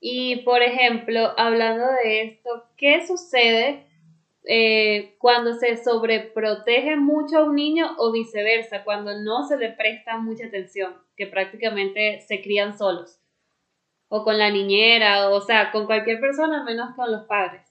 Y, 0.00 0.44
por 0.44 0.62
ejemplo, 0.62 1.20
hablando 1.36 1.86
de 1.86 2.22
esto, 2.22 2.64
¿qué 2.76 3.06
sucede 3.06 3.86
eh, 4.46 5.16
cuando 5.18 5.54
se 5.54 5.76
sobreprotege 5.76 6.96
mucho 6.96 7.38
a 7.38 7.44
un 7.44 7.54
niño 7.54 7.96
o 7.98 8.12
viceversa, 8.12 8.84
cuando 8.84 9.12
no 9.20 9.44
se 9.44 9.56
le 9.56 9.72
presta 9.72 10.18
mucha 10.18 10.46
atención, 10.46 10.96
que 11.16 11.26
prácticamente 11.26 12.20
se 12.20 12.40
crían 12.40 12.78
solos? 12.78 13.20
o 14.08 14.24
con 14.24 14.38
la 14.38 14.50
niñera, 14.50 15.30
o 15.30 15.40
sea, 15.40 15.72
con 15.72 15.86
cualquier 15.86 16.20
persona 16.20 16.62
menos 16.64 16.94
con 16.94 17.10
los 17.10 17.24
padres. 17.24 17.62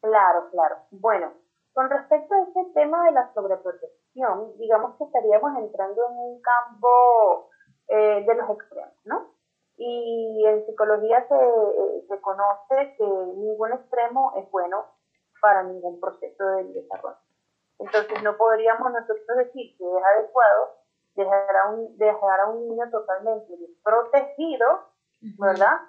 Claro, 0.00 0.48
claro. 0.50 0.76
Bueno, 0.90 1.32
con 1.72 1.90
respecto 1.90 2.34
a 2.34 2.42
ese 2.42 2.70
tema 2.72 3.04
de 3.06 3.12
la 3.12 3.32
sobreprotección, 3.34 4.56
digamos 4.58 4.96
que 4.96 5.04
estaríamos 5.04 5.58
entrando 5.58 6.02
en 6.08 6.18
un 6.18 6.40
campo 6.40 7.50
eh, 7.88 8.24
de 8.26 8.34
los 8.34 8.50
extremos, 8.50 8.94
¿no? 9.04 9.34
Y 9.78 10.44
en 10.46 10.64
psicología 10.64 11.26
se, 11.28 11.34
eh, 11.34 12.04
se 12.08 12.20
conoce 12.20 12.94
que 12.96 13.04
ningún 13.04 13.72
extremo 13.72 14.32
es 14.36 14.50
bueno 14.50 14.86
para 15.40 15.62
ningún 15.62 16.00
proceso 16.00 16.44
de 16.44 16.64
desarrollo. 16.64 17.16
Entonces 17.78 18.22
no 18.22 18.36
podríamos 18.36 18.90
nosotros 18.90 19.36
decir 19.36 19.76
que 19.76 19.84
es 19.84 20.04
adecuado 20.16 20.76
dejar 21.14 21.56
a 21.56 21.70
un, 21.70 21.96
dejar 21.96 22.40
a 22.40 22.48
un 22.50 22.68
niño 22.68 22.90
totalmente 22.90 23.56
desprotegido, 23.56 24.66
¿verdad? 25.38 25.80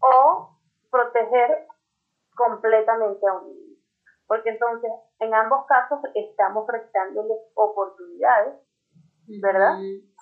O 0.00 0.56
proteger 0.90 1.66
completamente 2.34 3.26
a 3.26 3.34
un 3.34 3.48
niño. 3.48 3.76
Porque 4.26 4.50
entonces, 4.50 4.90
en 5.18 5.34
ambos 5.34 5.66
casos, 5.66 5.98
estamos 6.14 6.66
restándole 6.68 7.34
oportunidades, 7.54 8.54
¿verdad? 9.42 9.76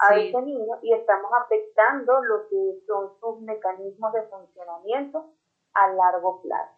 A 0.08 0.16
ese 0.16 0.42
niño 0.42 0.78
y 0.82 0.92
estamos 0.92 1.30
afectando 1.44 2.20
lo 2.22 2.48
que 2.48 2.80
son 2.86 3.18
sus 3.20 3.40
mecanismos 3.42 4.12
de 4.12 4.22
funcionamiento 4.22 5.32
a 5.74 5.92
largo 5.92 6.42
plazo. 6.42 6.77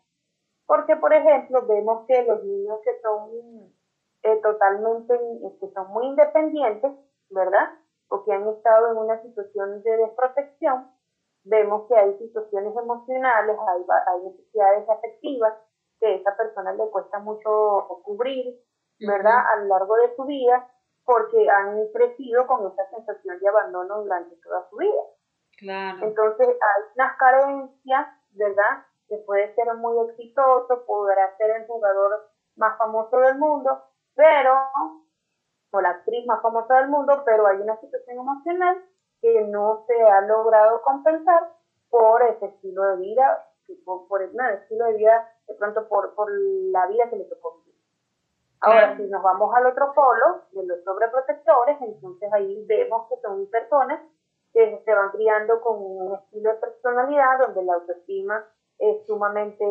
Porque, 0.71 0.95
por 0.95 1.13
ejemplo, 1.13 1.67
vemos 1.67 2.07
que 2.07 2.23
los 2.23 2.45
niños 2.45 2.79
que 2.85 3.01
son 3.03 3.75
eh, 4.23 4.37
totalmente, 4.41 5.19
que 5.59 5.69
son 5.75 5.89
muy 5.89 6.07
independientes, 6.07 6.93
¿verdad? 7.29 7.75
O 8.09 8.23
que 8.23 8.33
han 8.33 8.47
estado 8.47 8.93
en 8.93 8.99
una 8.99 9.21
situación 9.21 9.83
de 9.83 9.97
desprotección, 9.97 10.89
vemos 11.43 11.89
que 11.89 11.97
hay 11.97 12.17
situaciones 12.19 12.73
emocionales, 12.77 13.57
hay, 13.59 13.83
hay 14.15 14.23
necesidades 14.31 14.89
afectivas 14.89 15.55
que 15.99 16.07
a 16.07 16.15
esa 16.15 16.37
persona 16.37 16.73
le 16.75 16.89
cuesta 16.89 17.19
mucho 17.19 17.89
cubrir, 18.05 18.55
¿verdad? 19.01 19.41
A 19.53 19.57
lo 19.57 19.77
largo 19.77 19.97
de 19.97 20.15
su 20.15 20.25
vida, 20.25 20.71
porque 21.05 21.51
han 21.51 21.85
crecido 21.93 22.47
con 22.47 22.71
esa 22.73 22.89
sensación 22.91 23.41
de 23.41 23.49
abandono 23.49 24.03
durante 24.05 24.37
toda 24.37 24.71
su 24.71 24.77
vida. 24.77 25.03
Claro. 25.59 26.07
Entonces 26.07 26.47
hay 26.47 26.83
unas 26.95 27.17
carencias, 27.17 28.07
¿verdad? 28.37 28.85
Que 29.11 29.19
puede 29.19 29.55
ser 29.55 29.75
muy 29.75 29.99
exitoso, 30.09 30.87
podrá 30.87 31.37
ser 31.37 31.51
el 31.51 31.67
jugador 31.67 32.31
más 32.57 32.79
famoso 32.79 33.19
del 33.19 33.37
mundo, 33.39 33.83
pero, 34.15 34.55
o 35.73 35.81
la 35.81 35.91
actriz 35.91 36.25
más 36.27 36.41
famosa 36.41 36.77
del 36.77 36.89
mundo, 36.89 37.23
pero 37.27 37.47
hay 37.47 37.59
una 37.59 37.79
situación 37.81 38.19
emocional 38.19 38.83
que 39.21 39.43
no 39.43 39.85
se 39.87 40.03
ha 40.03 40.23
logrado 40.23 40.81
compensar 40.83 41.53
por 41.91 42.23
ese 42.23 42.47
estilo 42.47 42.83
de 42.85 42.97
vida, 42.97 43.47
por, 43.85 44.09
por 44.09 44.23
el 44.23 44.31
estilo 44.55 44.87
de 44.87 44.95
vida, 44.95 45.29
de 45.47 45.55
pronto 45.55 45.89
por, 45.89 46.15
por 46.15 46.31
la 46.31 46.87
vida 46.87 47.11
que 47.11 47.17
le 47.17 47.25
tocó 47.25 47.59
vivir. 47.59 47.75
Ahora, 48.61 48.97
si 48.97 49.05
nos 49.05 49.23
vamos 49.23 49.55
al 49.55 49.67
otro 49.67 49.93
polo, 49.95 50.43
de 50.53 50.67
los 50.67 50.85
sobreprotectores, 50.85 51.81
entonces 51.81 52.33
ahí 52.33 52.65
vemos 52.67 53.09
que 53.09 53.17
son 53.23 53.47
personas 53.51 54.01
que 54.53 54.83
se 54.85 54.95
van 54.95 55.11
criando 55.11 55.61
con 55.61 55.77
un 55.81 56.15
estilo 56.15 56.51
de 56.51 56.57
personalidad 56.57 57.39
donde 57.39 57.63
la 57.63 57.75
autoestima 57.75 58.45
es 58.81 59.07
sumamente 59.07 59.65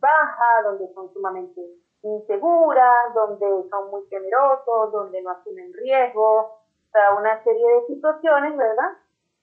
baja, 0.00 0.62
donde 0.64 0.92
son 0.94 1.12
sumamente 1.12 1.60
inseguras, 2.02 3.14
donde 3.14 3.68
son 3.68 3.90
muy 3.90 4.08
temerosos, 4.08 4.92
donde 4.92 5.20
no 5.22 5.30
asumen 5.30 5.72
riesgos, 5.72 6.46
o 6.46 6.90
sea, 6.92 7.14
una 7.14 7.42
serie 7.42 7.66
de 7.66 7.86
situaciones, 7.86 8.56
¿verdad? 8.56 8.92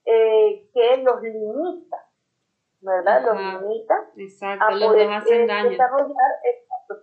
Eh, 0.04 0.70
que 0.72 0.96
los 0.98 1.22
limita, 1.22 2.08
¿verdad? 2.80 3.22
Los 3.22 3.36
limita 3.36 4.10
a 4.60 4.68
poder 4.68 5.10
eh, 5.26 5.68
desarrollar 5.68 6.32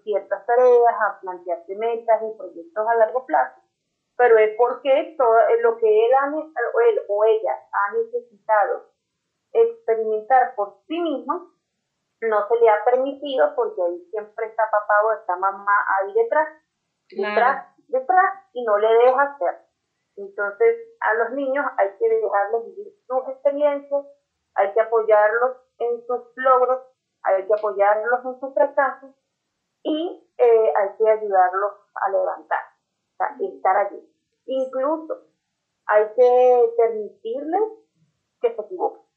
ciertas 0.03 0.45
tareas, 0.45 0.95
a 1.01 1.19
plantearse 1.21 1.75
metas 1.75 2.21
y 2.21 2.38
proyectos 2.38 2.88
a 2.88 2.95
largo 2.95 3.25
plazo, 3.25 3.61
pero 4.17 4.38
es 4.38 4.55
porque 4.57 5.15
todo 5.17 5.36
lo 5.61 5.77
que 5.77 5.88
él, 5.88 6.11
o 6.34 6.80
él 6.82 7.01
o 7.07 7.25
ella 7.25 7.53
ha 7.71 7.93
necesitado 7.93 8.88
experimentar 9.54 10.56
por 10.56 10.78
sí 10.88 11.00
mismo 11.00 11.52
no 12.22 12.47
se 12.47 12.56
le 12.60 12.70
ha 12.70 12.84
permitido 12.84 13.56
porque 13.56 13.82
ahí 13.82 14.08
siempre 14.12 14.47
está 14.47 14.64
papá 14.70 14.93
o 15.06 15.14
está 15.14 15.36
mamá 15.38 15.86
ahí 15.97 16.14
detrás, 16.14 16.47
detrás, 17.10 17.76
detrás 17.88 18.34
y 18.54 18.64
no 18.66 18.78
le 18.78 18.93
deja 19.06 19.22
hacer. 19.22 19.56
Entonces 20.18 20.78
a 21.00 21.14
los 21.14 21.32
niños 21.32 21.66
hay 21.78 21.91
que 21.97 22.10
dejarles 22.10 22.66
vivir 22.66 22.93
sus 23.08 23.28
experiencias, 23.30 24.06
hay 24.56 24.74
que 24.74 24.82
apoyarlos 24.82 25.58
en 25.78 26.06
sus 26.06 26.22
logros, 26.36 26.82
hay 27.24 27.47
que 27.47 27.54
apoyarlos 27.54 28.26
en 28.26 28.39
sus 28.39 28.54
fracasos 28.54 29.12
y 29.84 30.30
eh, 30.38 30.74
hay 30.76 30.89
que 30.97 31.10
ayudarlos 31.10 31.74
a 31.95 32.10
levantar, 32.10 32.64
o 33.14 33.18
sea, 33.18 33.38
estar 33.39 33.78
allí. 33.78 34.14
Incluso 34.45 35.22
hay 35.86 36.06
que 36.16 36.74
permitirles 36.78 37.62
que 38.41 38.56
se 38.56 38.62
equivoquen. 38.62 39.09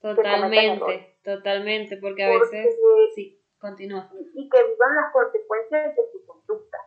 Totalmente, 0.00 1.18
totalmente, 1.24 1.96
porque 1.96 2.24
a 2.24 2.28
veces... 2.28 2.76
Sí, 3.14 3.42
continúa. 3.58 4.08
Y 4.34 4.48
que 4.48 4.62
vivan 4.62 4.94
las 4.94 5.12
consecuencias 5.12 5.96
de 5.96 6.02
su 6.12 6.24
conducta, 6.24 6.78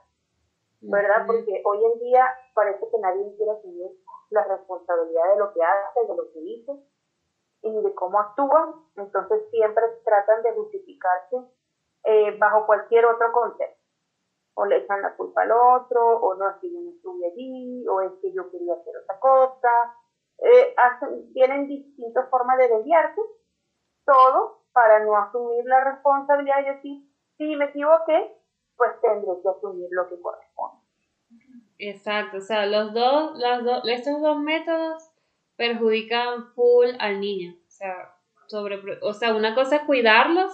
¿verdad? 0.82 1.26
Porque 1.28 1.62
hoy 1.66 1.86
en 1.86 2.00
día 2.00 2.26
parece 2.54 2.80
que 2.90 2.98
nadie 3.00 3.36
quiere 3.36 3.52
asumir 3.52 3.92
la 4.30 4.44
responsabilidad 4.46 5.34
de 5.34 5.40
lo 5.40 5.54
que 5.54 5.62
hace, 5.62 6.08
de 6.08 6.16
lo 6.16 6.32
que 6.32 6.40
dice 6.40 6.72
y 7.64 7.82
de 7.82 7.94
cómo 7.94 8.20
actúa. 8.20 8.82
Entonces 8.96 9.44
siempre 9.52 9.84
tratan 10.06 10.42
de 10.44 10.54
justificarse 10.54 11.38
eh, 12.04 12.38
bajo 12.38 12.66
cualquier 12.66 13.06
otro 13.06 13.32
concepto. 13.32 13.80
O 14.54 14.66
le 14.66 14.78
echan 14.78 15.02
la 15.02 15.16
culpa 15.16 15.44
al 15.44 15.52
otro, 15.52 16.18
o 16.20 16.36
no 16.36 16.50
es 16.50 16.56
que 16.58 16.72
yo 16.72 16.80
no 16.82 16.92
estuve 16.92 17.26
allí, 17.26 17.88
o 17.88 18.02
es 18.02 18.12
que 18.22 18.34
yo 18.34 18.50
quería 18.52 18.74
hacer 18.74 18.94
otra 18.98 19.20
cosa, 19.20 19.96
eh, 20.42 20.76
tienen 21.34 21.68
distintas 21.68 22.30
formas 22.30 22.58
de 22.58 22.68
desviarse, 22.68 23.22
todo 24.06 24.64
para 24.74 25.04
no 25.04 25.16
asumir 25.16 25.66
la 25.66 25.84
responsabilidad 25.84 26.62
y 26.62 26.76
decir, 26.76 27.04
si 27.38 27.56
me 27.56 27.66
equivoqué, 27.66 28.36
pues 28.76 28.92
tendré 29.02 29.32
que 29.42 29.50
asumir 29.50 29.88
lo 29.92 30.10
que 30.10 30.20
corresponde. 30.22 30.82
Exacto, 31.78 32.38
o 32.38 32.42
sea, 32.42 32.66
los 32.66 32.94
dos, 32.94 33.38
las 33.38 33.64
dos, 33.64 33.88
estos 33.88 34.22
dos 34.22 34.40
métodos 34.40 35.12
perjudican 35.56 36.54
full 36.54 36.90
al 37.00 37.20
niño. 37.20 37.54
O 37.68 37.70
sea, 37.70 38.16
sobre, 38.48 38.80
o 39.02 39.14
sea, 39.14 39.36
una 39.36 39.56
cosa 39.56 39.78
es 39.78 39.82
cuidarlos, 39.84 40.52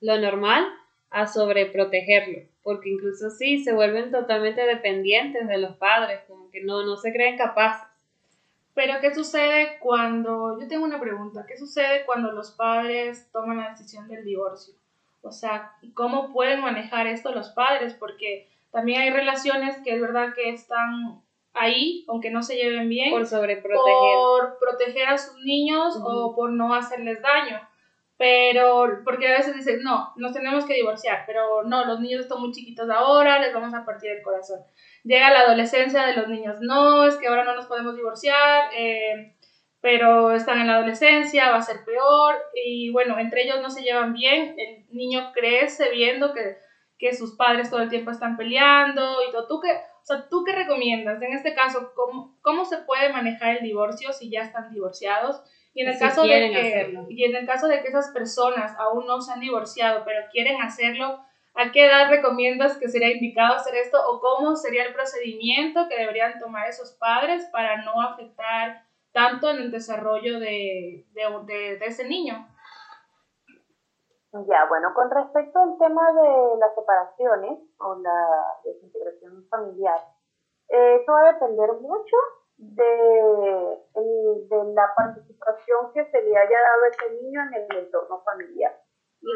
lo 0.00 0.18
normal, 0.18 0.66
a 1.10 1.26
sobreprotegerlo, 1.26 2.48
porque 2.62 2.90
incluso 2.90 3.30
sí 3.30 3.62
se 3.62 3.74
vuelven 3.74 4.10
totalmente 4.10 4.64
dependientes 4.64 5.46
de 5.48 5.58
los 5.58 5.76
padres, 5.76 6.20
como 6.28 6.50
que 6.50 6.62
no, 6.62 6.84
no 6.84 6.96
se 6.96 7.12
creen 7.12 7.36
capaces. 7.36 7.89
Pero 8.80 8.98
¿qué 8.98 9.14
sucede 9.14 9.76
cuando, 9.78 10.58
yo 10.58 10.66
tengo 10.66 10.86
una 10.86 10.98
pregunta, 10.98 11.44
¿qué 11.46 11.54
sucede 11.54 12.06
cuando 12.06 12.32
los 12.32 12.52
padres 12.52 13.28
toman 13.30 13.58
la 13.58 13.68
decisión 13.68 14.08
del 14.08 14.24
divorcio? 14.24 14.72
O 15.20 15.30
sea, 15.30 15.74
¿cómo 15.92 16.32
pueden 16.32 16.62
manejar 16.62 17.06
esto 17.06 17.30
los 17.30 17.50
padres? 17.50 17.92
Porque 17.92 18.48
también 18.70 19.02
hay 19.02 19.10
relaciones 19.10 19.76
que 19.84 19.94
es 19.94 20.00
verdad 20.00 20.32
que 20.34 20.48
están 20.48 21.20
ahí, 21.52 22.06
aunque 22.08 22.30
no 22.30 22.42
se 22.42 22.56
lleven 22.56 22.88
bien, 22.88 23.10
por 23.10 23.26
sobreproteger, 23.26 24.14
por 24.14 24.58
proteger 24.58 25.08
a 25.08 25.18
sus 25.18 25.36
niños 25.44 26.00
o 26.02 26.34
por 26.34 26.50
no 26.50 26.74
hacerles 26.74 27.20
daño. 27.20 27.60
Pero, 28.16 29.02
porque 29.04 29.28
a 29.28 29.36
veces 29.36 29.56
dicen, 29.56 29.82
no, 29.82 30.14
nos 30.16 30.32
tenemos 30.32 30.64
que 30.64 30.72
divorciar, 30.72 31.24
pero 31.26 31.64
no, 31.64 31.84
los 31.84 32.00
niños 32.00 32.22
están 32.22 32.40
muy 32.40 32.52
chiquitos 32.52 32.88
ahora, 32.88 33.40
les 33.40 33.52
vamos 33.52 33.74
a 33.74 33.84
partir 33.84 34.10
el 34.10 34.22
corazón 34.22 34.60
llega 35.04 35.30
la 35.30 35.40
adolescencia 35.40 36.06
de 36.06 36.14
los 36.14 36.28
niños, 36.28 36.58
no, 36.60 37.06
es 37.06 37.16
que 37.16 37.28
ahora 37.28 37.44
no 37.44 37.54
nos 37.54 37.66
podemos 37.66 37.96
divorciar, 37.96 38.70
eh, 38.76 39.34
pero 39.80 40.32
están 40.32 40.60
en 40.60 40.66
la 40.66 40.76
adolescencia, 40.76 41.50
va 41.50 41.56
a 41.56 41.62
ser 41.62 41.84
peor, 41.84 42.36
y 42.54 42.90
bueno, 42.90 43.18
entre 43.18 43.42
ellos 43.42 43.60
no 43.62 43.70
se 43.70 43.82
llevan 43.82 44.12
bien, 44.12 44.54
el 44.58 44.86
niño 44.94 45.32
crece 45.32 45.90
viendo 45.90 46.34
que, 46.34 46.56
que 46.98 47.14
sus 47.14 47.34
padres 47.34 47.70
todo 47.70 47.80
el 47.80 47.88
tiempo 47.88 48.10
están 48.10 48.36
peleando 48.36 49.16
y 49.26 49.32
todo. 49.32 49.46
¿Tú 49.46 49.60
qué, 49.60 49.72
o 49.72 50.04
sea, 50.04 50.28
¿tú 50.28 50.44
qué 50.44 50.52
recomiendas? 50.52 51.20
En 51.22 51.32
este 51.32 51.54
caso, 51.54 51.92
¿cómo, 51.94 52.38
¿cómo 52.42 52.66
se 52.66 52.78
puede 52.78 53.10
manejar 53.10 53.56
el 53.56 53.62
divorcio 53.62 54.12
si 54.12 54.30
ya 54.30 54.42
están 54.42 54.70
divorciados? 54.70 55.42
Y 55.72 55.82
en, 55.82 55.88
el 55.88 55.98
caso 55.98 56.22
de 56.22 56.28
que, 56.28 56.94
y 57.08 57.24
en 57.24 57.36
el 57.36 57.46
caso 57.46 57.68
de 57.68 57.80
que 57.80 57.88
esas 57.88 58.10
personas 58.10 58.76
aún 58.78 59.06
no 59.06 59.20
se 59.22 59.32
han 59.32 59.40
divorciado, 59.40 60.02
pero 60.04 60.26
quieren 60.30 60.60
hacerlo, 60.60 61.20
¿A 61.60 61.72
qué 61.72 61.84
edad 61.84 62.08
recomiendas 62.08 62.78
que 62.78 62.88
sería 62.88 63.12
indicado 63.12 63.56
hacer 63.56 63.74
esto 63.74 63.98
o 64.08 64.18
cómo 64.18 64.56
sería 64.56 64.86
el 64.86 64.94
procedimiento 64.94 65.88
que 65.90 65.98
deberían 65.98 66.38
tomar 66.38 66.66
esos 66.66 66.92
padres 66.92 67.50
para 67.52 67.84
no 67.84 68.00
afectar 68.00 68.86
tanto 69.12 69.50
en 69.50 69.58
el 69.58 69.70
desarrollo 69.70 70.40
de, 70.40 71.04
de, 71.12 71.78
ese 71.84 72.08
niño? 72.08 72.48
Ya, 74.32 74.64
bueno, 74.70 74.94
con 74.94 75.10
respecto 75.10 75.58
al 75.58 75.76
tema 75.76 76.00
de 76.12 76.58
las 76.60 76.74
separaciones 76.74 77.58
o 77.78 77.94
la 77.96 78.56
desintegración 78.64 79.46
familiar, 79.50 79.98
eh, 80.70 81.00
eso 81.02 81.12
va 81.12 81.28
a 81.28 81.32
depender 81.34 81.72
mucho 81.78 82.16
de, 82.56 83.82
de 84.48 84.72
la 84.72 84.94
participación 84.96 85.92
que 85.92 86.06
se 86.06 86.22
le 86.22 86.38
haya 86.38 86.58
dado 86.58 86.84
a 86.84 86.88
ese 86.88 87.22
niño 87.22 87.42
en 87.42 87.54
el 87.54 87.78
entorno 87.84 88.22
familiar 88.22 88.80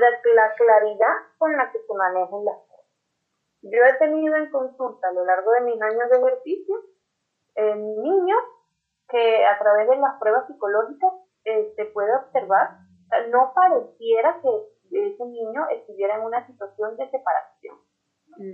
de 0.05 0.35
la 0.35 0.53
claridad 0.55 1.15
con 1.39 1.57
la 1.57 1.71
que 1.73 1.79
se 1.79 1.95
manejen 1.95 2.45
las 2.45 2.57
cosas. 2.57 2.87
Yo 3.63 3.79
he 3.85 3.99
tenido 3.99 4.37
en 4.37 4.51
consulta 4.51 5.09
a 5.09 5.13
lo 5.13 5.25
largo 5.25 5.51
de 5.53 5.61
mis 5.63 5.81
años 5.81 6.11
de 6.11 6.19
ejercicio 6.19 6.77
en 7.55 8.03
niños 8.03 8.41
que 9.09 9.45
a 9.47 9.59
través 9.59 9.89
de 9.89 9.97
las 9.97 10.19
pruebas 10.19 10.47
psicológicas 10.47 11.13
eh, 11.45 11.73
se 11.77 11.85
puede 11.87 12.15
observar, 12.17 12.79
no 13.31 13.53
pareciera 13.55 14.41
que 14.43 14.49
ese 14.91 15.25
niño 15.25 15.67
estuviera 15.71 16.17
en 16.17 16.23
una 16.23 16.47
situación 16.47 16.97
de 16.97 17.11
separación. 17.11 17.77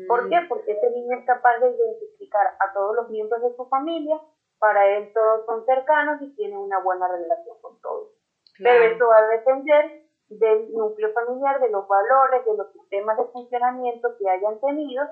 ¿Por 0.07 0.28
qué? 0.28 0.40
Mm. 0.40 0.48
Porque 0.48 0.72
ese 0.72 0.90
niño 0.90 1.18
es 1.18 1.24
capaz 1.24 1.59
de 1.59 1.70
identificar 1.70 2.46
a 2.59 2.72
todos 2.72 2.96
los 2.96 3.09
miembros 3.11 3.42
de 3.42 3.55
su 3.57 3.66
familia, 3.68 4.20
para 4.59 4.86
él 4.86 5.11
todos 5.14 5.46
son 5.46 5.64
cercanos 5.64 6.20
y 6.20 6.34
tiene 6.36 6.57
una 6.59 6.80
buena 6.80 7.09
relación 7.09 7.57
con 7.62 7.80
todos. 7.80 8.11
Pero 8.59 8.84
eso 8.84 9.07
va 9.09 9.18
a 9.18 9.28
depender 9.28 10.09
del 10.31 10.72
núcleo 10.72 11.12
familiar, 11.12 11.61
de 11.61 11.70
los 11.70 11.87
valores, 11.89 12.45
de 12.45 12.57
los 12.57 12.72
sistemas 12.72 13.18
de 13.18 13.24
funcionamiento 13.26 14.16
que 14.16 14.31
hayan 14.31 14.61
tenido 14.61 15.05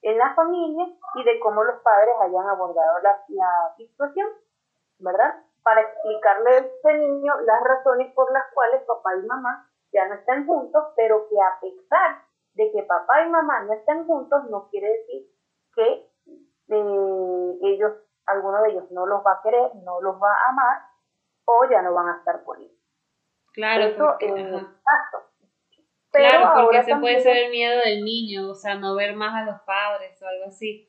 en 0.00 0.18
la 0.18 0.34
familia 0.34 0.86
y 1.14 1.24
de 1.24 1.38
cómo 1.40 1.62
los 1.62 1.80
padres 1.82 2.14
hayan 2.22 2.48
abordado 2.48 2.98
la, 3.00 3.74
situación, 3.76 4.28
¿verdad? 4.98 5.44
Para 5.62 5.82
explicarle 5.82 6.50
a 6.50 6.58
ese 6.58 6.94
niño 6.94 7.40
las 7.42 7.62
razones 7.62 8.12
por 8.14 8.32
las 8.32 8.44
cuales 8.52 8.82
papá 8.82 9.14
y 9.16 9.26
mamá 9.26 9.70
ya 9.92 10.08
no 10.08 10.14
están 10.14 10.46
juntos, 10.46 10.84
pero 10.96 11.28
que 11.28 11.36
a 11.40 11.60
pesar 11.60 12.22
de 12.54 12.72
que 12.72 12.82
papá 12.82 13.24
y 13.24 13.30
mamá 13.30 13.64
no 13.64 13.74
están 13.74 14.06
juntos, 14.06 14.44
no 14.50 14.68
quiere 14.70 14.88
decir 14.88 15.30
que 15.74 16.10
eh, 16.68 17.58
ellos, 17.62 17.92
alguno 18.26 18.62
de 18.62 18.70
ellos 18.70 18.90
no 18.90 19.06
los 19.06 19.24
va 19.24 19.32
a 19.32 19.42
querer, 19.42 19.74
no 19.84 20.00
los 20.00 20.16
va 20.16 20.32
a 20.32 20.50
amar 20.50 20.82
o 21.44 21.64
ya 21.70 21.82
no 21.82 21.92
van 21.92 22.08
a 22.08 22.16
estar 22.18 22.42
con 22.44 22.58
ellos. 22.58 22.81
Claro, 23.52 23.84
Eso 23.84 23.98
porque, 23.98 24.26
claro, 26.10 26.62
porque 26.62 26.78
ese 26.78 26.96
puede 26.96 27.20
ser 27.20 27.36
el 27.36 27.50
miedo 27.50 27.80
del 27.84 28.04
niño, 28.04 28.50
o 28.50 28.54
sea, 28.54 28.76
no 28.76 28.94
ver 28.94 29.14
más 29.14 29.34
a 29.34 29.44
los 29.44 29.60
padres 29.62 30.20
o 30.22 30.26
algo 30.26 30.46
así. 30.46 30.88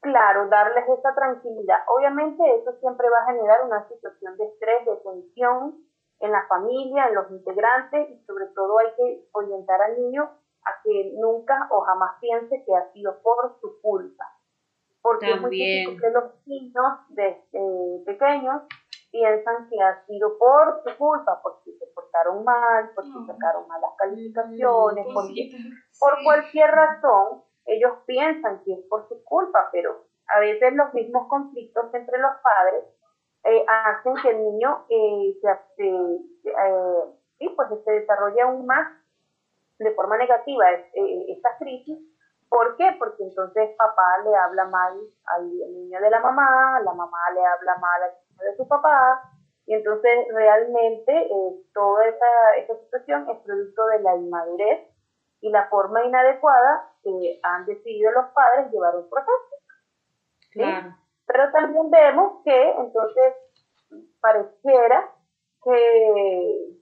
Claro, 0.00 0.48
darles 0.48 0.84
esa 0.88 1.14
tranquilidad. 1.14 1.78
Obviamente 1.88 2.42
eso 2.60 2.72
siempre 2.78 3.08
va 3.10 3.22
a 3.22 3.32
generar 3.32 3.64
una 3.64 3.88
situación 3.88 4.36
de 4.36 4.44
estrés, 4.44 4.84
de 4.84 4.96
tensión 4.96 5.82
en 6.20 6.30
la 6.30 6.46
familia, 6.46 7.08
en 7.08 7.14
los 7.14 7.30
integrantes 7.30 8.10
y 8.10 8.24
sobre 8.24 8.46
todo 8.54 8.78
hay 8.78 8.94
que 8.96 9.28
orientar 9.32 9.80
al 9.82 10.00
niño 10.00 10.30
a 10.64 10.82
que 10.84 11.12
nunca 11.18 11.68
o 11.70 11.80
jamás 11.80 12.18
piense 12.20 12.62
que 12.64 12.74
ha 12.74 12.92
sido 12.92 13.20
por 13.22 13.58
su 13.60 13.80
culpa. 13.80 14.24
Porque 15.02 15.32
es 15.32 15.40
muy 15.40 15.50
típico 15.50 16.00
que 16.00 16.10
los 16.10 16.46
niños 16.46 16.86
desde 17.08 18.04
pequeños 18.04 18.62
piensan 19.10 19.68
que 19.68 19.80
ha 19.82 20.04
sido 20.06 20.36
por 20.38 20.82
su 20.82 20.96
culpa, 20.96 21.40
porque 21.42 21.72
se 21.78 21.86
portaron 21.94 22.44
mal, 22.44 22.90
porque 22.94 23.12
sacaron 23.26 23.66
malas 23.68 23.90
calificaciones, 23.98 25.06
porque 25.12 25.50
por 25.98 26.22
cualquier 26.24 26.70
razón 26.70 27.42
ellos 27.66 27.92
piensan 28.06 28.62
que 28.64 28.74
es 28.74 28.80
por 28.88 29.08
su 29.08 29.22
culpa, 29.24 29.68
pero 29.72 30.04
a 30.28 30.40
veces 30.40 30.74
los 30.74 30.92
mismos 30.94 31.28
conflictos 31.28 31.92
entre 31.94 32.18
los 32.18 32.32
padres 32.42 32.84
eh, 33.44 33.64
hacen 33.68 34.14
que 34.22 34.30
el 34.30 34.42
niño 34.42 34.86
eh, 34.88 35.38
se, 35.40 35.88
eh, 35.88 37.54
pues 37.54 37.68
se 37.84 37.90
desarrolle 37.92 38.40
aún 38.42 38.66
más 38.66 38.88
de 39.78 39.92
forma 39.94 40.16
negativa 40.16 40.64
esta 40.70 41.56
crisis. 41.58 41.98
¿Por 42.48 42.76
qué? 42.76 42.96
Porque 42.98 43.24
entonces 43.24 43.70
papá 43.76 44.18
le 44.24 44.34
habla 44.34 44.64
mal 44.66 44.98
al 45.26 45.48
niño 45.48 46.00
de 46.00 46.10
la 46.10 46.20
mamá, 46.20 46.80
la 46.80 46.92
mamá 46.92 47.18
le 47.34 47.44
habla 47.44 47.76
mal 47.78 48.02
al 48.02 48.25
de 48.38 48.56
su 48.56 48.66
papá, 48.68 49.22
y 49.66 49.74
entonces 49.74 50.26
realmente 50.32 51.12
eh, 51.12 51.62
toda 51.74 52.06
esa, 52.06 52.56
esa 52.58 52.76
situación 52.84 53.28
es 53.30 53.38
producto 53.38 53.86
de 53.86 54.00
la 54.00 54.16
inmadurez 54.16 54.86
y 55.40 55.50
la 55.50 55.68
forma 55.68 56.04
inadecuada 56.04 56.92
que 57.02 57.40
han 57.42 57.66
decidido 57.66 58.12
los 58.12 58.26
padres 58.30 58.70
llevar 58.70 58.96
un 58.96 59.10
proceso. 59.10 59.56
Pero 61.26 61.52
también 61.52 61.90
vemos 61.90 62.42
que 62.44 62.70
entonces 62.78 63.34
pareciera 64.20 65.10
que, 65.62 66.76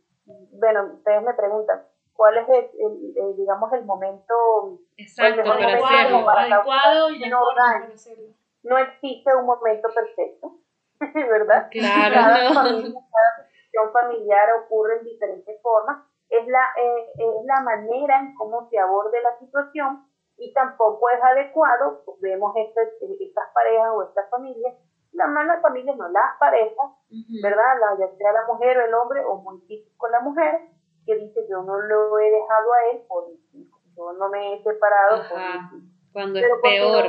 bueno, 0.52 0.94
ustedes 0.94 1.22
me 1.22 1.34
preguntan, 1.34 1.82
¿cuál 2.12 2.36
es 2.36 2.48
el, 2.48 3.36
digamos, 3.36 3.72
el 3.72 3.84
momento 3.84 4.78
Exacto, 4.96 5.40
el 5.40 5.50
adecuado, 5.50 6.28
adecuado 6.28 7.11
y 7.11 7.28
no, 7.28 7.40
no 8.62 8.78
existe 8.78 9.34
un 9.34 9.46
momento 9.46 9.88
perfecto. 9.94 10.59
¿verdad? 11.14 11.68
Claro, 11.70 12.14
cada, 12.14 12.55
familia, 12.55 13.01
cada 13.11 13.49
situación 13.49 13.92
familiar 13.92 14.49
ocurre 14.64 14.99
en 14.99 15.05
diferentes 15.05 15.61
formas. 15.62 16.05
Es 16.28 16.47
la, 16.49 16.64
eh, 16.76 17.12
es 17.18 17.45
la 17.45 17.61
manera 17.61 18.18
en 18.20 18.34
cómo 18.34 18.68
se 18.70 18.78
aborde 18.78 19.20
la 19.22 19.38
situación 19.38 20.07
y 20.36 20.53
tampoco 20.53 21.09
es 21.11 21.22
adecuado, 21.22 22.03
pues 22.05 22.20
vemos 22.20 22.55
estas, 22.57 22.88
estas 23.20 23.45
parejas 23.55 23.90
o 23.95 24.03
estas 24.03 24.28
familias, 24.30 24.74
las 25.12 25.28
malas 25.28 25.62
familias, 25.62 25.97
no 25.97 26.09
las 26.09 26.36
parejas, 26.40 26.90
¿verdad? 27.40 27.78
La, 27.78 27.99
ya 27.99 28.16
sea 28.16 28.32
la 28.32 28.47
mujer 28.47 28.78
o 28.78 28.84
el 28.84 28.95
hombre, 28.95 29.24
o 29.24 29.36
muy 29.36 29.61
típico 29.66 30.09
la 30.09 30.20
mujer, 30.20 30.61
que 31.07 31.14
dice 31.16 31.47
yo 31.49 31.62
no 31.62 31.78
lo 31.78 32.18
he 32.18 32.30
dejado 32.30 32.72
a 32.72 32.90
él 32.90 33.03
por 33.07 33.26
yo 33.97 34.12
no 34.14 34.28
me 34.28 34.55
he 34.55 34.62
separado 34.64 35.22
por 35.28 35.38
Cuando 36.12 36.38
es 36.40 36.47
peor. 36.62 37.09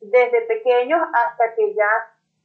desde 0.00 0.42
pequeños 0.42 1.00
hasta 1.12 1.54
que 1.54 1.74
ya 1.74 1.88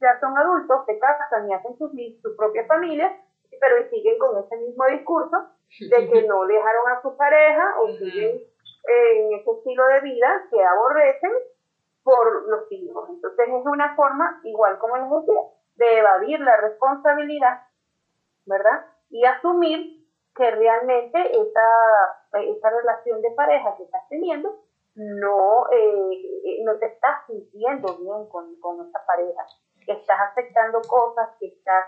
ya 0.00 0.18
son 0.20 0.36
adultos, 0.36 0.84
se 0.86 0.98
casan 0.98 1.48
y 1.48 1.54
hacen 1.54 1.76
su, 1.78 1.88
su 2.22 2.36
propia 2.36 2.66
familia, 2.66 3.16
pero 3.60 3.88
siguen 3.90 4.18
con 4.18 4.38
ese 4.38 4.56
mismo 4.56 4.84
discurso 4.86 5.36
de 5.80 6.10
que 6.10 6.22
no 6.28 6.46
dejaron 6.46 6.92
a 6.92 7.02
su 7.02 7.16
pareja 7.16 7.74
o 7.80 7.88
siguen 7.88 8.40
en 8.86 9.32
ese 9.32 9.50
estilo 9.50 9.86
de 9.86 10.00
vida 10.00 10.46
que 10.50 10.62
aborrecen 10.62 11.32
por 12.02 12.48
los 12.48 12.70
hijos. 12.70 13.08
Entonces 13.08 13.48
es 13.48 13.66
una 13.66 13.96
forma, 13.96 14.40
igual 14.44 14.78
como 14.78 14.96
les 14.96 15.26
decía, 15.26 15.40
de 15.76 15.98
evadir 15.98 16.40
la 16.40 16.56
responsabilidad, 16.58 17.62
¿verdad? 18.46 18.86
Y 19.10 19.24
asumir 19.24 20.04
que 20.36 20.50
realmente 20.50 21.18
esta, 21.18 21.62
esta 22.32 22.70
relación 22.70 23.22
de 23.22 23.30
pareja 23.30 23.74
que 23.76 23.84
estás 23.84 24.02
teniendo 24.08 24.60
no, 24.96 25.66
eh, 25.72 26.62
no 26.64 26.78
te 26.78 26.86
estás 26.86 27.26
sintiendo 27.26 27.96
bien 27.98 28.28
con, 28.28 28.54
con 28.60 28.86
esa 28.86 29.04
pareja 29.06 29.44
que 29.84 29.92
estás 29.92 30.18
aceptando 30.30 30.80
cosas, 30.82 31.30
que 31.38 31.46
estás 31.46 31.84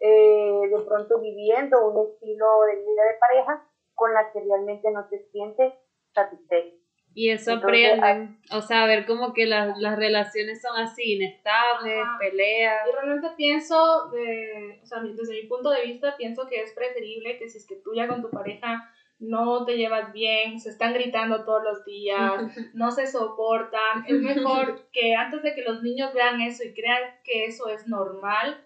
eh, 0.00 0.60
de 0.70 0.82
pronto 0.86 1.20
viviendo 1.20 1.88
un 1.88 2.08
estilo 2.08 2.62
de 2.62 2.76
vida 2.76 3.04
de 3.04 3.18
pareja 3.20 3.64
con 3.94 4.12
la 4.12 4.32
que 4.32 4.40
realmente 4.40 4.90
no 4.90 5.08
te 5.08 5.18
sientes 5.30 5.72
satisfecho. 6.12 6.84
Y 7.16 7.30
eso 7.30 7.52
aprenden, 7.52 8.40
o 8.50 8.60
sea, 8.60 8.86
ver 8.86 9.06
como 9.06 9.32
que 9.32 9.46
las, 9.46 9.78
las 9.78 9.96
relaciones 9.96 10.60
son 10.60 10.76
así, 10.76 11.14
inestables, 11.14 12.04
peleas. 12.18 12.88
Y 12.88 12.92
realmente 12.92 13.28
pienso, 13.36 14.10
de, 14.10 14.80
o 14.82 14.86
sea, 14.86 15.00
desde 15.00 15.34
mi 15.34 15.46
punto 15.46 15.70
de 15.70 15.82
vista, 15.82 16.16
pienso 16.16 16.48
que 16.48 16.60
es 16.60 16.72
preferible 16.72 17.38
que 17.38 17.48
si 17.48 17.58
es 17.58 17.66
que 17.68 17.76
tú 17.76 17.94
ya 17.94 18.08
con 18.08 18.20
tu 18.20 18.30
pareja 18.30 18.92
no 19.28 19.64
te 19.64 19.76
llevas 19.76 20.12
bien, 20.12 20.60
se 20.60 20.70
están 20.70 20.92
gritando 20.94 21.44
todos 21.44 21.62
los 21.62 21.84
días, 21.84 22.32
no 22.74 22.90
se 22.90 23.06
soportan. 23.06 24.04
Es 24.06 24.20
mejor 24.20 24.88
que 24.92 25.14
antes 25.14 25.42
de 25.42 25.54
que 25.54 25.62
los 25.62 25.82
niños 25.82 26.12
vean 26.14 26.40
eso 26.40 26.64
y 26.64 26.74
crean 26.74 27.02
que 27.24 27.46
eso 27.46 27.68
es 27.68 27.86
normal, 27.86 28.64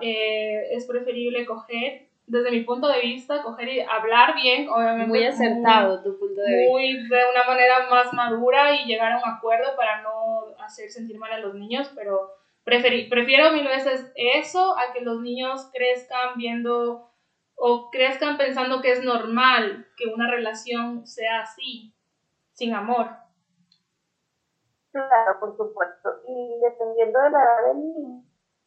eh, 0.00 0.68
es 0.72 0.86
preferible 0.86 1.46
coger, 1.46 2.08
desde 2.26 2.52
mi 2.52 2.60
punto 2.60 2.86
de 2.86 3.00
vista, 3.00 3.42
coger 3.42 3.68
y 3.68 3.80
hablar 3.80 4.34
bien, 4.36 4.68
obviamente. 4.68 5.08
Muy 5.08 5.24
acertado 5.24 6.00
tu 6.02 6.16
punto 6.18 6.40
de 6.40 6.58
vista. 6.58 6.70
Muy 6.70 7.08
de 7.08 7.30
una 7.30 7.44
manera 7.46 7.88
más 7.90 8.12
madura 8.12 8.72
y 8.74 8.86
llegar 8.86 9.12
a 9.12 9.18
un 9.18 9.28
acuerdo 9.28 9.74
para 9.76 10.02
no 10.02 10.54
hacer 10.60 10.90
sentir 10.90 11.18
mal 11.18 11.32
a 11.32 11.40
los 11.40 11.54
niños, 11.54 11.90
pero 11.94 12.30
prefiero 12.64 13.52
mil 13.52 13.66
veces 13.66 14.12
eso 14.14 14.78
a 14.78 14.92
que 14.92 15.00
los 15.00 15.20
niños 15.20 15.68
crezcan 15.72 16.36
viendo 16.36 17.09
o 17.62 17.90
crezcan 17.90 18.38
pensando 18.38 18.80
que 18.80 18.92
es 18.92 19.04
normal 19.04 19.86
que 19.96 20.06
una 20.06 20.30
relación 20.30 21.06
sea 21.06 21.42
así, 21.42 21.94
sin 22.52 22.74
amor. 22.74 23.06
Claro, 24.90 25.38
por 25.38 25.54
supuesto. 25.54 26.22
Y 26.26 26.58
dependiendo 26.58 27.20
de 27.20 27.30
la 27.30 27.38
edad 27.38 27.66
del 27.68 27.78
niño, 27.80 28.24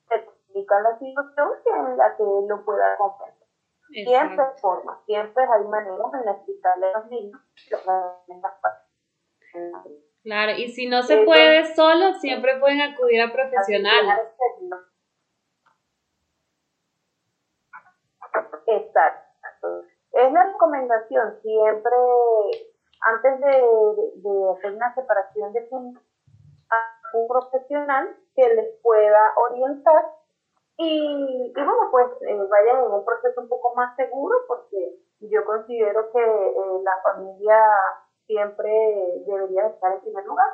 se 0.07 0.15
explica 0.15 0.79
la 0.81 0.99
situación 0.99 1.91
en 1.91 1.97
la 1.97 2.15
que 2.15 2.23
él 2.23 2.47
lo 2.47 2.63
pueda 2.63 2.95
comprender. 2.97 3.47
Siempre 3.89 4.43
hay 4.45 4.61
formas, 4.61 4.97
siempre 5.05 5.43
hay 5.43 5.67
maneras 5.67 6.11
de 6.11 6.31
explicarle 6.31 6.85
a 6.87 6.99
los 6.99 7.09
niños 7.09 7.41
Claro, 10.23 10.51
y 10.53 10.69
si 10.69 10.87
no 10.87 11.01
se 11.01 11.23
puede 11.25 11.75
solo, 11.75 12.13
siempre 12.13 12.59
pueden 12.59 12.81
acudir 12.81 13.21
a 13.21 13.33
profesionales. 13.33 14.19
Exacto. 18.67 19.83
Es 20.11 20.31
la 20.31 20.43
recomendación 20.43 21.39
siempre, 21.41 21.95
antes 23.01 23.39
de, 23.39 24.55
hacer 24.57 24.73
una 24.73 24.93
separación 24.93 25.53
de 25.53 25.67
a 26.69 27.17
un 27.17 27.27
profesional 27.27 28.15
que 28.35 28.47
les 28.53 28.79
pueda 28.81 29.33
orientar. 29.37 30.05
Y, 30.77 31.51
y 31.51 31.53
bueno, 31.53 31.89
pues 31.91 32.07
eh, 32.21 32.35
vayan 32.49 32.85
en 32.85 32.91
un 32.91 33.05
proceso 33.05 33.41
un 33.41 33.49
poco 33.49 33.75
más 33.75 33.95
seguro 33.95 34.35
porque 34.47 34.97
yo 35.19 35.45
considero 35.45 36.11
que 36.11 36.19
eh, 36.19 36.81
la 36.83 37.01
familia 37.03 37.59
siempre 38.25 38.71
debería 39.25 39.67
estar 39.67 39.93
en 39.93 40.01
primer 40.01 40.25
lugar. 40.25 40.49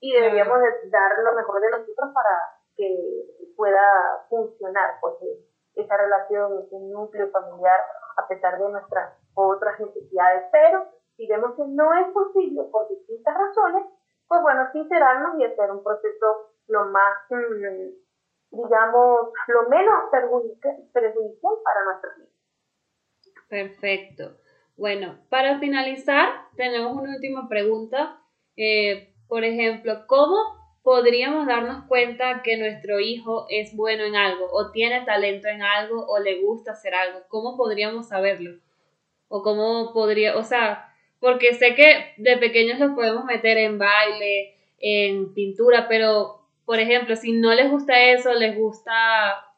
Y 0.00 0.12
deberíamos 0.12 0.58
dar 0.90 1.18
lo 1.18 1.34
mejor 1.34 1.60
de 1.60 1.70
nosotros 1.70 2.10
para 2.14 2.60
que 2.76 3.52
pueda 3.56 4.26
funcionar, 4.28 4.96
porque 5.00 5.26
esa 5.74 5.96
relación, 5.96 6.58
ese 6.64 6.78
núcleo 6.78 7.30
familiar, 7.30 7.80
a 8.16 8.28
pesar 8.28 8.58
de 8.58 8.68
nuestras 8.68 9.18
otras 9.34 9.80
necesidades. 9.80 10.44
Pero 10.52 10.86
si 11.16 11.26
vemos 11.26 11.54
que 11.56 11.64
no 11.66 11.92
es 11.94 12.12
posible 12.12 12.62
por 12.70 12.88
distintas 12.88 13.34
razones, 13.34 13.86
pues 14.28 14.42
bueno, 14.42 14.68
sincerarnos 14.72 15.38
y 15.38 15.44
hacer 15.44 15.70
un 15.70 15.82
proceso 15.82 16.54
lo 16.68 16.84
más, 16.86 17.18
mm, 17.30 18.56
digamos, 18.56 19.32
lo 19.48 19.68
menos 19.68 20.04
perjudicial 20.10 21.54
para 21.64 21.84
nuestros 21.84 22.18
niños. 22.18 22.40
Perfecto. 23.48 24.36
Bueno, 24.76 25.18
para 25.28 25.58
finalizar, 25.58 26.28
tenemos 26.56 26.92
una 26.92 27.16
última 27.16 27.48
pregunta. 27.48 28.20
Eh, 28.56 29.14
por 29.28 29.44
ejemplo, 29.44 30.04
¿cómo 30.06 30.59
podríamos 30.82 31.46
darnos 31.46 31.84
cuenta 31.86 32.42
que 32.42 32.56
nuestro 32.56 33.00
hijo 33.00 33.46
es 33.50 33.74
bueno 33.76 34.04
en 34.04 34.16
algo 34.16 34.46
o 34.50 34.70
tiene 34.70 35.04
talento 35.04 35.48
en 35.48 35.62
algo 35.62 36.06
o 36.06 36.18
le 36.18 36.40
gusta 36.40 36.72
hacer 36.72 36.94
algo? 36.94 37.20
¿Cómo 37.28 37.56
podríamos 37.56 38.08
saberlo? 38.08 38.58
O 39.28 39.42
cómo 39.42 39.92
podría, 39.92 40.36
o 40.36 40.42
sea, 40.42 40.92
porque 41.20 41.54
sé 41.54 41.74
que 41.74 42.14
de 42.16 42.36
pequeños 42.38 42.78
los 42.78 42.92
podemos 42.92 43.24
meter 43.24 43.58
en 43.58 43.78
baile, 43.78 44.54
en 44.78 45.34
pintura, 45.34 45.86
pero 45.88 46.40
por 46.64 46.78
ejemplo, 46.78 47.16
si 47.16 47.32
no 47.32 47.52
les 47.52 47.70
gusta 47.70 48.00
eso, 48.00 48.32
les 48.32 48.56
gusta 48.56 48.92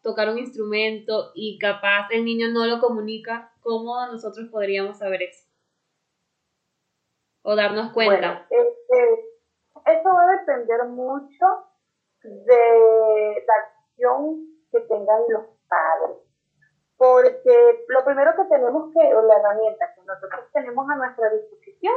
tocar 0.02 0.28
un 0.28 0.38
instrumento 0.38 1.30
y 1.34 1.58
capaz 1.58 2.08
el 2.10 2.24
niño 2.24 2.48
no 2.48 2.66
lo 2.66 2.80
comunica, 2.80 3.52
¿cómo 3.60 3.94
nosotros 4.06 4.48
podríamos 4.50 4.98
saber 4.98 5.22
eso? 5.22 5.44
O 7.42 7.54
darnos 7.54 7.92
cuenta. 7.92 8.46
Este, 8.50 9.32
eso 9.87 10.09
va 10.14 10.22
a 10.22 10.39
depender 10.39 10.85
mucho 10.85 11.47
de 12.22 13.45
la 13.47 13.55
acción 13.55 14.47
que 14.70 14.80
tengan 14.80 15.22
los 15.28 15.45
padres. 15.68 16.18
Porque 16.97 17.85
lo 17.89 18.05
primero 18.05 18.33
que 18.37 18.45
tenemos 18.45 18.93
que, 18.93 19.14
o 19.14 19.22
la 19.22 19.37
herramienta 19.37 19.93
que 19.95 20.03
nosotros 20.03 20.45
tenemos 20.53 20.89
a 20.89 20.97
nuestra 20.97 21.30
disposición 21.30 21.95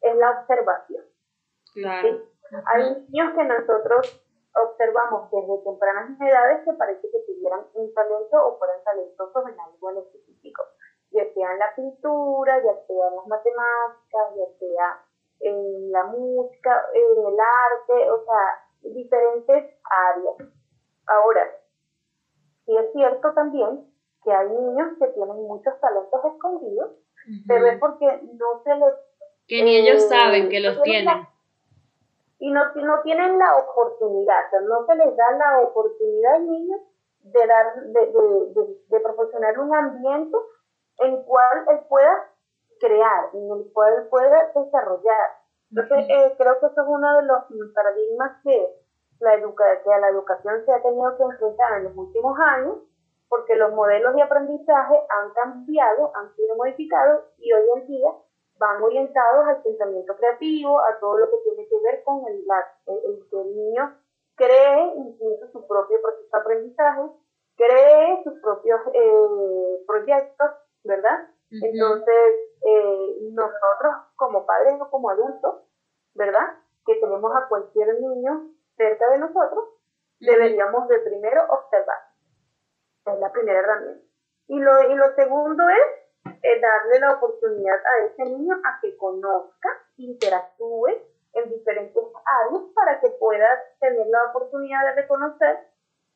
es 0.00 0.16
la 0.16 0.30
observación. 0.30 1.04
Claro. 1.74 2.32
Hay 2.66 3.06
niños 3.08 3.34
que 3.34 3.44
nosotros 3.44 4.24
observamos 4.54 5.30
desde 5.30 5.64
tempranas 5.64 6.20
edades 6.20 6.64
que 6.64 6.72
parece 6.74 7.10
que 7.10 7.20
tuvieran 7.26 7.66
un 7.74 7.92
talento 7.94 8.46
o 8.46 8.58
fueran 8.58 8.82
talentosos 8.84 9.48
en 9.48 9.60
algo 9.60 9.90
en 9.90 9.98
específico, 9.98 10.62
ya 11.10 11.24
sea 11.32 11.52
en 11.52 11.58
la 11.58 11.74
pintura, 11.74 12.58
ya 12.58 12.86
sea 12.86 13.08
en 13.08 13.16
las 13.16 13.26
matemáticas, 13.26 14.34
ya 14.36 14.58
sea 14.58 15.04
en 15.42 15.92
la 15.92 16.04
música, 16.04 16.80
en 16.94 17.26
el 17.26 17.36
arte, 17.38 18.10
o 18.10 18.24
sea, 18.24 18.92
diferentes 18.92 19.74
áreas. 19.84 20.52
Ahora, 21.06 21.50
sí 22.64 22.76
es 22.76 22.92
cierto 22.92 23.32
también 23.34 23.86
que 24.24 24.32
hay 24.32 24.48
niños 24.48 24.92
que 24.98 25.08
tienen 25.08 25.36
muchos 25.36 25.78
talentos 25.80 26.20
escondidos, 26.24 26.92
pero 27.46 27.66
es 27.66 27.78
porque 27.78 28.06
no 28.34 28.62
se 28.62 28.74
les... 28.76 28.94
Que 29.48 29.62
ni 29.64 29.76
ellos 29.76 30.08
saben 30.08 30.48
que 30.48 30.60
los 30.60 30.80
tienen. 30.82 31.26
y 32.38 32.50
no, 32.50 32.72
no 32.74 33.02
tienen 33.02 33.38
la 33.38 33.56
oportunidad, 33.56 34.46
o 34.46 34.50
sea, 34.50 34.60
no 34.60 34.86
se 34.86 34.94
les 34.96 35.16
da 35.16 35.30
la 35.32 35.60
oportunidad 35.60 36.34
al 36.34 36.48
niño 36.48 36.76
de, 37.22 37.46
dar, 37.46 37.82
de, 37.84 38.06
de, 38.06 38.76
de, 38.88 39.00
proporcionar 39.00 39.58
un 39.58 39.74
ambiente 39.74 40.36
en 40.98 41.14
el 41.14 41.24
cual 41.24 41.64
él 41.68 41.78
pueda 41.88 42.31
crear, 42.82 43.30
en 43.32 43.50
el 43.50 43.72
cual 43.72 44.08
pueda 44.10 44.52
desarrollar. 44.54 45.38
Entonces, 45.70 46.06
eh, 46.10 46.34
creo 46.36 46.60
que 46.60 46.66
eso 46.66 46.82
es 46.82 46.88
uno 46.88 47.16
de 47.16 47.22
los 47.22 47.72
paradigmas 47.72 48.42
que, 48.42 48.76
la 49.20 49.34
educa 49.34 49.64
que 49.84 49.92
a 49.92 50.00
la 50.00 50.08
educación 50.08 50.64
se 50.66 50.72
ha 50.72 50.82
tenido 50.82 51.16
que 51.16 51.22
enfrentar 51.22 51.78
en 51.78 51.84
los 51.84 51.96
últimos 51.96 52.36
años, 52.40 52.78
porque 53.28 53.54
los 53.54 53.72
modelos 53.72 54.14
de 54.14 54.22
aprendizaje 54.22 54.94
han 55.08 55.30
cambiado, 55.32 56.10
han 56.14 56.34
sido 56.34 56.56
modificados 56.56 57.24
y 57.38 57.52
hoy 57.52 57.64
en 57.76 57.86
día 57.86 58.10
van 58.58 58.82
orientados 58.82 59.46
al 59.46 59.62
pensamiento 59.62 60.16
creativo, 60.16 60.80
a 60.80 60.98
todo 60.98 61.18
lo 61.18 61.30
que 61.30 61.36
tiene 61.44 61.68
que 61.68 61.80
ver 61.82 62.02
con 62.02 62.26
el, 62.26 62.44
el, 62.86 63.28
que 63.30 63.40
el 63.40 63.56
niño 63.56 63.96
cree 64.34 64.92
incluso 64.96 65.46
su 65.52 65.66
propio 65.66 66.02
proceso 66.02 66.28
de 66.32 66.40
aprendizaje, 66.40 67.02
cree 67.56 68.22
sus 68.24 68.40
propios 68.40 68.80
eh, 68.92 69.84
proyectos, 69.86 70.50
¿verdad? 70.84 71.28
Entonces, 71.50 72.51
eh, 72.64 73.16
nosotros 73.32 73.94
como 74.16 74.46
padres 74.46 74.80
o 74.80 74.90
como 74.90 75.10
adultos, 75.10 75.62
¿verdad? 76.14 76.58
Que 76.86 76.96
tenemos 76.96 77.32
a 77.34 77.48
cualquier 77.48 78.00
niño 78.00 78.50
cerca 78.76 79.10
de 79.10 79.18
nosotros, 79.18 79.64
deberíamos 80.20 80.88
de 80.88 80.98
primero 81.00 81.42
observar. 81.48 81.98
Es 83.06 83.18
la 83.18 83.32
primera 83.32 83.58
herramienta. 83.58 84.04
Y 84.48 84.58
lo, 84.58 84.82
y 84.82 84.94
lo 84.94 85.14
segundo 85.14 85.64
es 85.68 86.32
eh, 86.42 86.60
darle 86.60 87.00
la 87.00 87.14
oportunidad 87.14 87.74
a 87.74 88.04
ese 88.06 88.24
niño 88.24 88.54
a 88.64 88.80
que 88.80 88.96
conozca, 88.96 89.68
interactúe 89.96 90.88
en 91.34 91.50
diferentes 91.50 92.04
áreas 92.24 92.62
para 92.74 93.00
que 93.00 93.10
pueda 93.10 93.46
tener 93.80 94.06
la 94.06 94.24
oportunidad 94.30 94.84
de 94.86 95.02
reconocer 95.02 95.58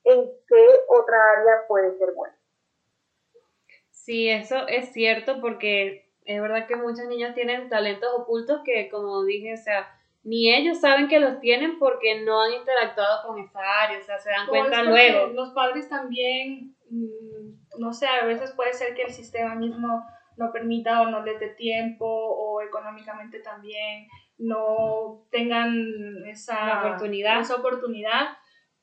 en 0.04 0.30
qué 0.46 0.66
otra 0.88 1.16
área 1.32 1.66
puede 1.66 1.96
ser 1.98 2.12
buena. 2.12 2.36
Sí, 3.90 4.28
eso 4.28 4.68
es 4.68 4.92
cierto 4.92 5.40
porque 5.40 6.05
es 6.26 6.42
verdad 6.42 6.66
que 6.66 6.76
muchos 6.76 7.06
niños 7.06 7.34
tienen 7.34 7.68
talentos 7.68 8.08
ocultos 8.16 8.60
que, 8.64 8.88
como 8.88 9.24
dije, 9.24 9.54
o 9.54 9.56
sea, 9.56 9.88
ni 10.24 10.52
ellos 10.52 10.80
saben 10.80 11.06
que 11.06 11.20
los 11.20 11.38
tienen 11.38 11.78
porque 11.78 12.22
no 12.22 12.42
han 12.42 12.52
interactuado 12.52 13.26
con 13.26 13.38
esa 13.38 13.60
área, 13.84 13.98
o 13.98 14.02
sea, 14.02 14.18
se 14.18 14.30
dan 14.30 14.48
cuenta 14.48 14.82
luego. 14.82 15.28
Los 15.28 15.50
padres 15.50 15.88
también, 15.88 16.74
mm, 16.90 17.78
no 17.78 17.92
sé, 17.92 18.08
a 18.08 18.26
veces 18.26 18.52
puede 18.52 18.72
ser 18.72 18.94
que 18.94 19.02
el 19.02 19.12
sistema 19.12 19.54
mismo 19.54 20.02
no 20.36 20.52
permita 20.52 21.02
o 21.02 21.06
no 21.06 21.22
les 21.22 21.38
dé 21.38 21.50
tiempo 21.50 22.04
o 22.06 22.60
económicamente 22.60 23.38
también 23.38 24.08
no 24.38 25.26
tengan 25.30 25.72
esa 26.26 26.80
oportunidad. 26.80 27.40
esa 27.40 27.54
oportunidad 27.54 28.36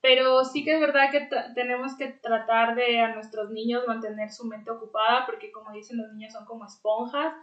pero 0.03 0.43
sí 0.43 0.65
que 0.65 0.73
es 0.73 0.81
verdad 0.81 1.11
que 1.11 1.29
tenemos 1.55 1.95
que 1.95 2.07
tratar 2.07 2.75
de 2.75 2.99
a 2.99 3.15
nuestros 3.15 3.51
niños 3.51 3.87
mantener 3.87 4.29
su 4.31 4.43
mente 4.43 4.69
ocupada, 4.69 5.25
porque 5.25 5.49
como 5.49 5.71
dicen 5.71 5.97
los 5.97 6.11
niños 6.11 6.33
son 6.33 6.43
como 6.43 6.65
esponjas. 6.65 7.33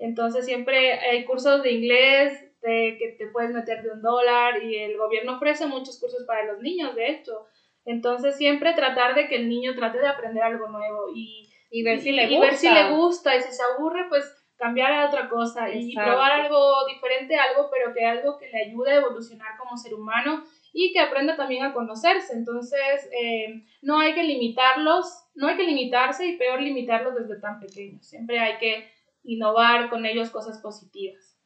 Entonces 0.00 0.44
siempre 0.44 0.94
hay 0.94 1.24
cursos 1.24 1.62
de 1.62 1.70
inglés 1.70 2.32
de 2.60 2.96
que 2.98 3.14
te 3.16 3.28
puedes 3.28 3.52
meter 3.52 3.84
de 3.84 3.92
un 3.92 4.02
dólar 4.02 4.60
y 4.60 4.78
el 4.78 4.98
gobierno 4.98 5.36
ofrece 5.36 5.68
muchos 5.68 6.00
cursos 6.00 6.24
para 6.26 6.44
los 6.44 6.60
niños, 6.60 6.96
de 6.96 7.08
hecho. 7.08 7.46
Entonces 7.84 8.36
siempre 8.36 8.74
tratar 8.74 9.14
de 9.14 9.28
que 9.28 9.36
el 9.36 9.48
niño 9.48 9.76
trate 9.76 10.00
de 10.00 10.08
aprender 10.08 10.42
algo 10.42 10.66
nuevo 10.66 11.10
y, 11.14 11.48
y 11.70 11.84
ver 11.84 12.00
si 12.00 12.10
le 12.10 12.22
gusta. 12.26 12.36
Y 12.36 12.40
ver 12.40 12.56
si 12.56 12.68
le 12.68 12.90
gusta 12.90 13.36
y 13.36 13.42
si 13.42 13.52
se 13.52 13.62
aburre, 13.62 14.06
pues 14.08 14.24
cambiar 14.56 14.90
a 14.92 15.06
otra 15.06 15.28
cosa 15.28 15.70
y 15.72 15.94
probar 15.94 16.32
algo 16.32 16.84
diferente, 16.88 17.36
algo, 17.36 17.70
pero 17.70 17.94
que 17.94 18.04
algo 18.04 18.36
que 18.38 18.48
le 18.48 18.64
ayude 18.64 18.90
a 18.90 18.96
evolucionar 18.96 19.56
como 19.56 19.76
ser 19.76 19.94
humano 19.94 20.42
y 20.80 20.92
que 20.92 21.00
aprenda 21.00 21.34
también 21.34 21.64
a 21.64 21.72
conocerse. 21.72 22.34
Entonces, 22.34 23.10
eh, 23.10 23.64
no 23.82 23.98
hay 23.98 24.14
que 24.14 24.22
limitarlos, 24.22 25.24
no 25.34 25.48
hay 25.48 25.56
que 25.56 25.64
limitarse 25.64 26.24
y 26.24 26.36
peor 26.36 26.62
limitarlos 26.62 27.16
desde 27.16 27.40
tan 27.40 27.58
pequeños. 27.58 28.06
Siempre 28.06 28.38
hay 28.38 28.58
que 28.58 28.88
innovar 29.24 29.90
con 29.90 30.06
ellos 30.06 30.30
cosas 30.30 30.60
positivas. 30.60 31.36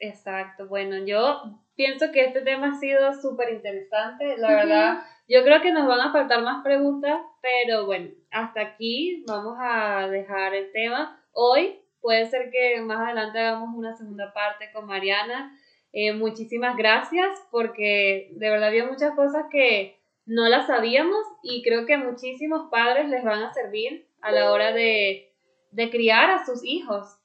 Exacto, 0.00 0.66
bueno, 0.66 0.96
yo 1.06 1.60
pienso 1.76 2.10
que 2.10 2.24
este 2.24 2.40
tema 2.40 2.70
ha 2.70 2.80
sido 2.80 3.14
súper 3.14 3.52
interesante, 3.52 4.36
la 4.38 4.48
verdad. 4.48 5.02
Yo 5.28 5.44
creo 5.44 5.62
que 5.62 5.70
nos 5.70 5.86
van 5.86 6.00
a 6.00 6.12
faltar 6.12 6.42
más 6.42 6.64
preguntas, 6.64 7.20
pero 7.40 7.86
bueno, 7.86 8.10
hasta 8.32 8.60
aquí 8.60 9.22
vamos 9.28 9.56
a 9.60 10.08
dejar 10.08 10.52
el 10.54 10.72
tema. 10.72 11.22
Hoy 11.30 11.78
puede 12.00 12.26
ser 12.26 12.50
que 12.50 12.80
más 12.80 12.98
adelante 12.98 13.38
hagamos 13.38 13.68
una 13.72 13.94
segunda 13.94 14.32
parte 14.32 14.72
con 14.72 14.86
Mariana 14.86 15.56
eh, 15.92 16.12
muchísimas 16.12 16.76
gracias 16.76 17.28
porque 17.50 18.30
de 18.32 18.50
verdad 18.50 18.68
había 18.68 18.86
muchas 18.86 19.14
cosas 19.14 19.46
que 19.50 20.00
no 20.24 20.48
las 20.48 20.66
sabíamos 20.68 21.24
y 21.42 21.62
creo 21.62 21.86
que 21.86 21.96
muchísimos 21.96 22.70
padres 22.70 23.08
les 23.08 23.24
van 23.24 23.42
a 23.42 23.52
servir 23.52 24.08
a 24.20 24.30
la 24.30 24.52
hora 24.52 24.72
de, 24.72 25.34
de 25.72 25.90
criar 25.90 26.30
a 26.30 26.44
sus 26.44 26.64
hijos. 26.64 27.16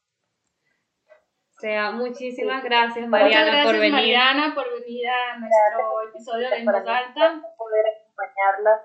O 1.58 1.60
sea, 1.60 1.92
muchísimas 1.92 2.64
gracias 2.64 3.08
Mariana 3.08 3.64
por 3.64 3.76
venir. 3.76 3.92
Mariana 3.92 4.56
por 4.56 4.66
venir 4.82 5.08
a 5.08 5.38
nuestro 5.38 6.02
episodio 6.10 6.50
de 6.50 6.64
Voz 6.66 6.76
Alta. 6.76 7.42
Poder 7.58 7.86
acompañarlas 7.86 8.82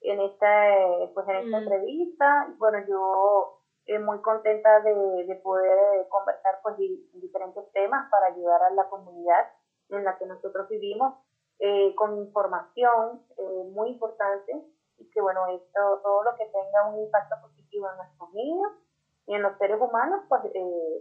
en 0.00 0.20
esta, 0.20 1.12
pues 1.12 1.28
en 1.28 1.36
esta 1.36 1.58
mm. 1.58 1.62
entrevista. 1.62 2.54
Bueno, 2.58 2.78
yo 2.88 3.60
eh, 3.86 4.00
muy 4.00 4.20
contenta 4.20 4.80
de, 4.80 5.24
de 5.26 5.34
poder 5.36 5.78
eh, 5.78 6.08
conversar 6.08 6.58
pues 6.60 6.76
diferentes 6.76 7.70
temas 7.72 8.10
para 8.10 8.26
ayudar 8.26 8.60
a 8.62 8.70
la 8.70 8.88
comunidad 8.88 9.46
en 9.90 10.02
la 10.02 10.18
que 10.18 10.26
nosotros 10.26 10.68
vivimos 10.68 11.14
eh, 11.60 11.94
con 11.94 12.18
información 12.18 13.22
muy 13.72 13.90
importante 13.90 14.52
y 14.98 15.08
que 15.10 15.20
bueno 15.20 15.46
esto 15.54 16.00
todo 16.02 16.24
lo 16.24 16.34
que 16.36 16.46
tenga 16.46 16.88
un 16.88 16.98
impacto 16.98 17.36
positivo 17.40 17.88
en 17.88 17.96
nuestros 17.96 18.32
niños 18.32 18.72
y 19.28 19.34
en 19.34 19.42
los 19.42 19.56
seres 19.58 19.80
humanos 19.80 20.24
pues 20.28 20.42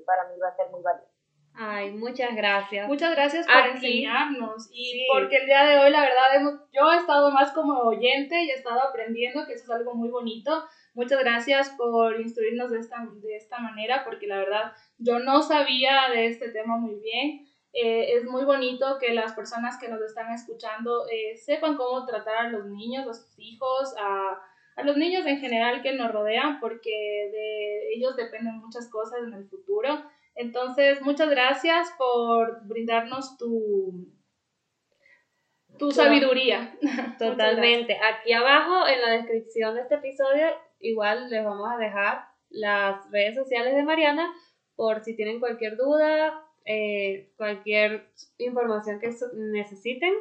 para 0.05 0.27
mí 0.29 0.39
va 0.39 0.49
a 0.49 0.55
ser 0.55 0.69
muy 0.69 0.83
valioso. 0.83 1.09
Ay, 1.57 1.91
muchas 1.91 2.35
gracias. 2.35 2.87
Muchas 2.87 3.15
gracias 3.15 3.47
por 3.47 3.65
enseñarnos 3.65 4.69
y 4.71 5.07
porque 5.11 5.37
el 5.37 5.45
día 5.47 5.63
de 5.65 5.79
hoy 5.79 5.89
la 5.89 6.01
verdad 6.01 6.35
hemos, 6.35 6.53
yo 6.71 6.91
he 6.91 6.97
estado 6.97 7.31
más 7.31 7.51
como 7.53 7.79
oyente 7.79 8.43
y 8.43 8.51
he 8.51 8.53
estado 8.53 8.81
aprendiendo 8.83 9.45
que 9.47 9.53
eso 9.53 9.63
es 9.63 9.71
algo 9.71 9.95
muy 9.95 10.09
bonito 10.09 10.51
Muchas 10.95 11.19
gracias 11.19 11.69
por 11.71 12.19
instruirnos 12.19 12.71
de 12.71 12.79
esta, 12.79 13.05
de 13.21 13.35
esta 13.35 13.59
manera, 13.59 14.05
porque 14.05 14.27
la 14.27 14.37
verdad 14.37 14.71
yo 14.97 15.19
no 15.19 15.41
sabía 15.41 16.09
de 16.09 16.27
este 16.27 16.49
tema 16.49 16.77
muy 16.77 16.95
bien. 16.95 17.45
Eh, 17.73 18.13
es 18.13 18.23
muy 18.23 18.45
bonito 18.45 18.97
que 18.97 19.13
las 19.13 19.33
personas 19.33 19.77
que 19.77 19.89
nos 19.89 20.01
están 20.01 20.31
escuchando 20.31 21.05
eh, 21.11 21.35
sepan 21.35 21.75
cómo 21.75 22.05
tratar 22.05 22.37
a 22.37 22.49
los 22.49 22.65
niños, 22.67 23.05
a 23.09 23.13
sus 23.13 23.37
hijos, 23.37 23.93
a, 23.99 24.39
a 24.77 24.83
los 24.83 24.95
niños 24.95 25.25
en 25.25 25.39
general 25.39 25.81
que 25.81 25.91
nos 25.91 26.13
rodean, 26.13 26.61
porque 26.61 26.89
de 26.89 27.93
ellos 27.93 28.15
dependen 28.15 28.59
muchas 28.59 28.89
cosas 28.89 29.19
en 29.27 29.33
el 29.33 29.49
futuro. 29.49 30.01
Entonces, 30.35 31.01
muchas 31.01 31.29
gracias 31.29 31.93
por 31.97 32.65
brindarnos 32.65 33.37
tu, 33.37 34.07
tu 35.77 35.91
sabiduría. 35.91 36.77
Totalmente. 37.19 37.97
Aquí 38.01 38.31
abajo 38.31 38.87
en 38.87 39.01
la 39.01 39.09
descripción 39.11 39.75
de 39.75 39.81
este 39.81 39.95
episodio, 39.95 40.47
igual 40.89 41.29
les 41.29 41.43
vamos 41.43 41.69
a 41.71 41.77
dejar 41.77 42.25
las 42.49 43.09
redes 43.11 43.35
sociales 43.35 43.75
de 43.75 43.83
Mariana 43.83 44.33
por 44.75 45.03
si 45.03 45.15
tienen 45.15 45.39
cualquier 45.39 45.77
duda, 45.77 46.41
eh, 46.65 47.29
cualquier 47.37 48.09
información 48.37 48.99
que 48.99 49.11
necesiten. 49.35 50.13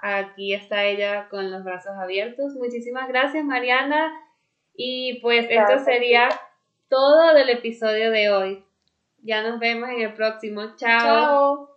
Aquí 0.00 0.54
está 0.54 0.84
ella 0.84 1.28
con 1.28 1.50
los 1.50 1.64
brazos 1.64 1.92
abiertos. 1.96 2.54
Muchísimas 2.54 3.08
gracias, 3.08 3.44
Mariana. 3.44 4.12
Y 4.74 5.20
pues 5.20 5.46
esto 5.50 5.80
sería 5.84 6.28
todo 6.88 7.34
del 7.34 7.50
episodio 7.50 8.10
de 8.12 8.30
hoy. 8.30 8.64
Ya 9.22 9.42
nos 9.42 9.58
vemos 9.58 9.88
en 9.88 10.02
el 10.02 10.14
próximo. 10.14 10.76
Chao. 10.76 11.68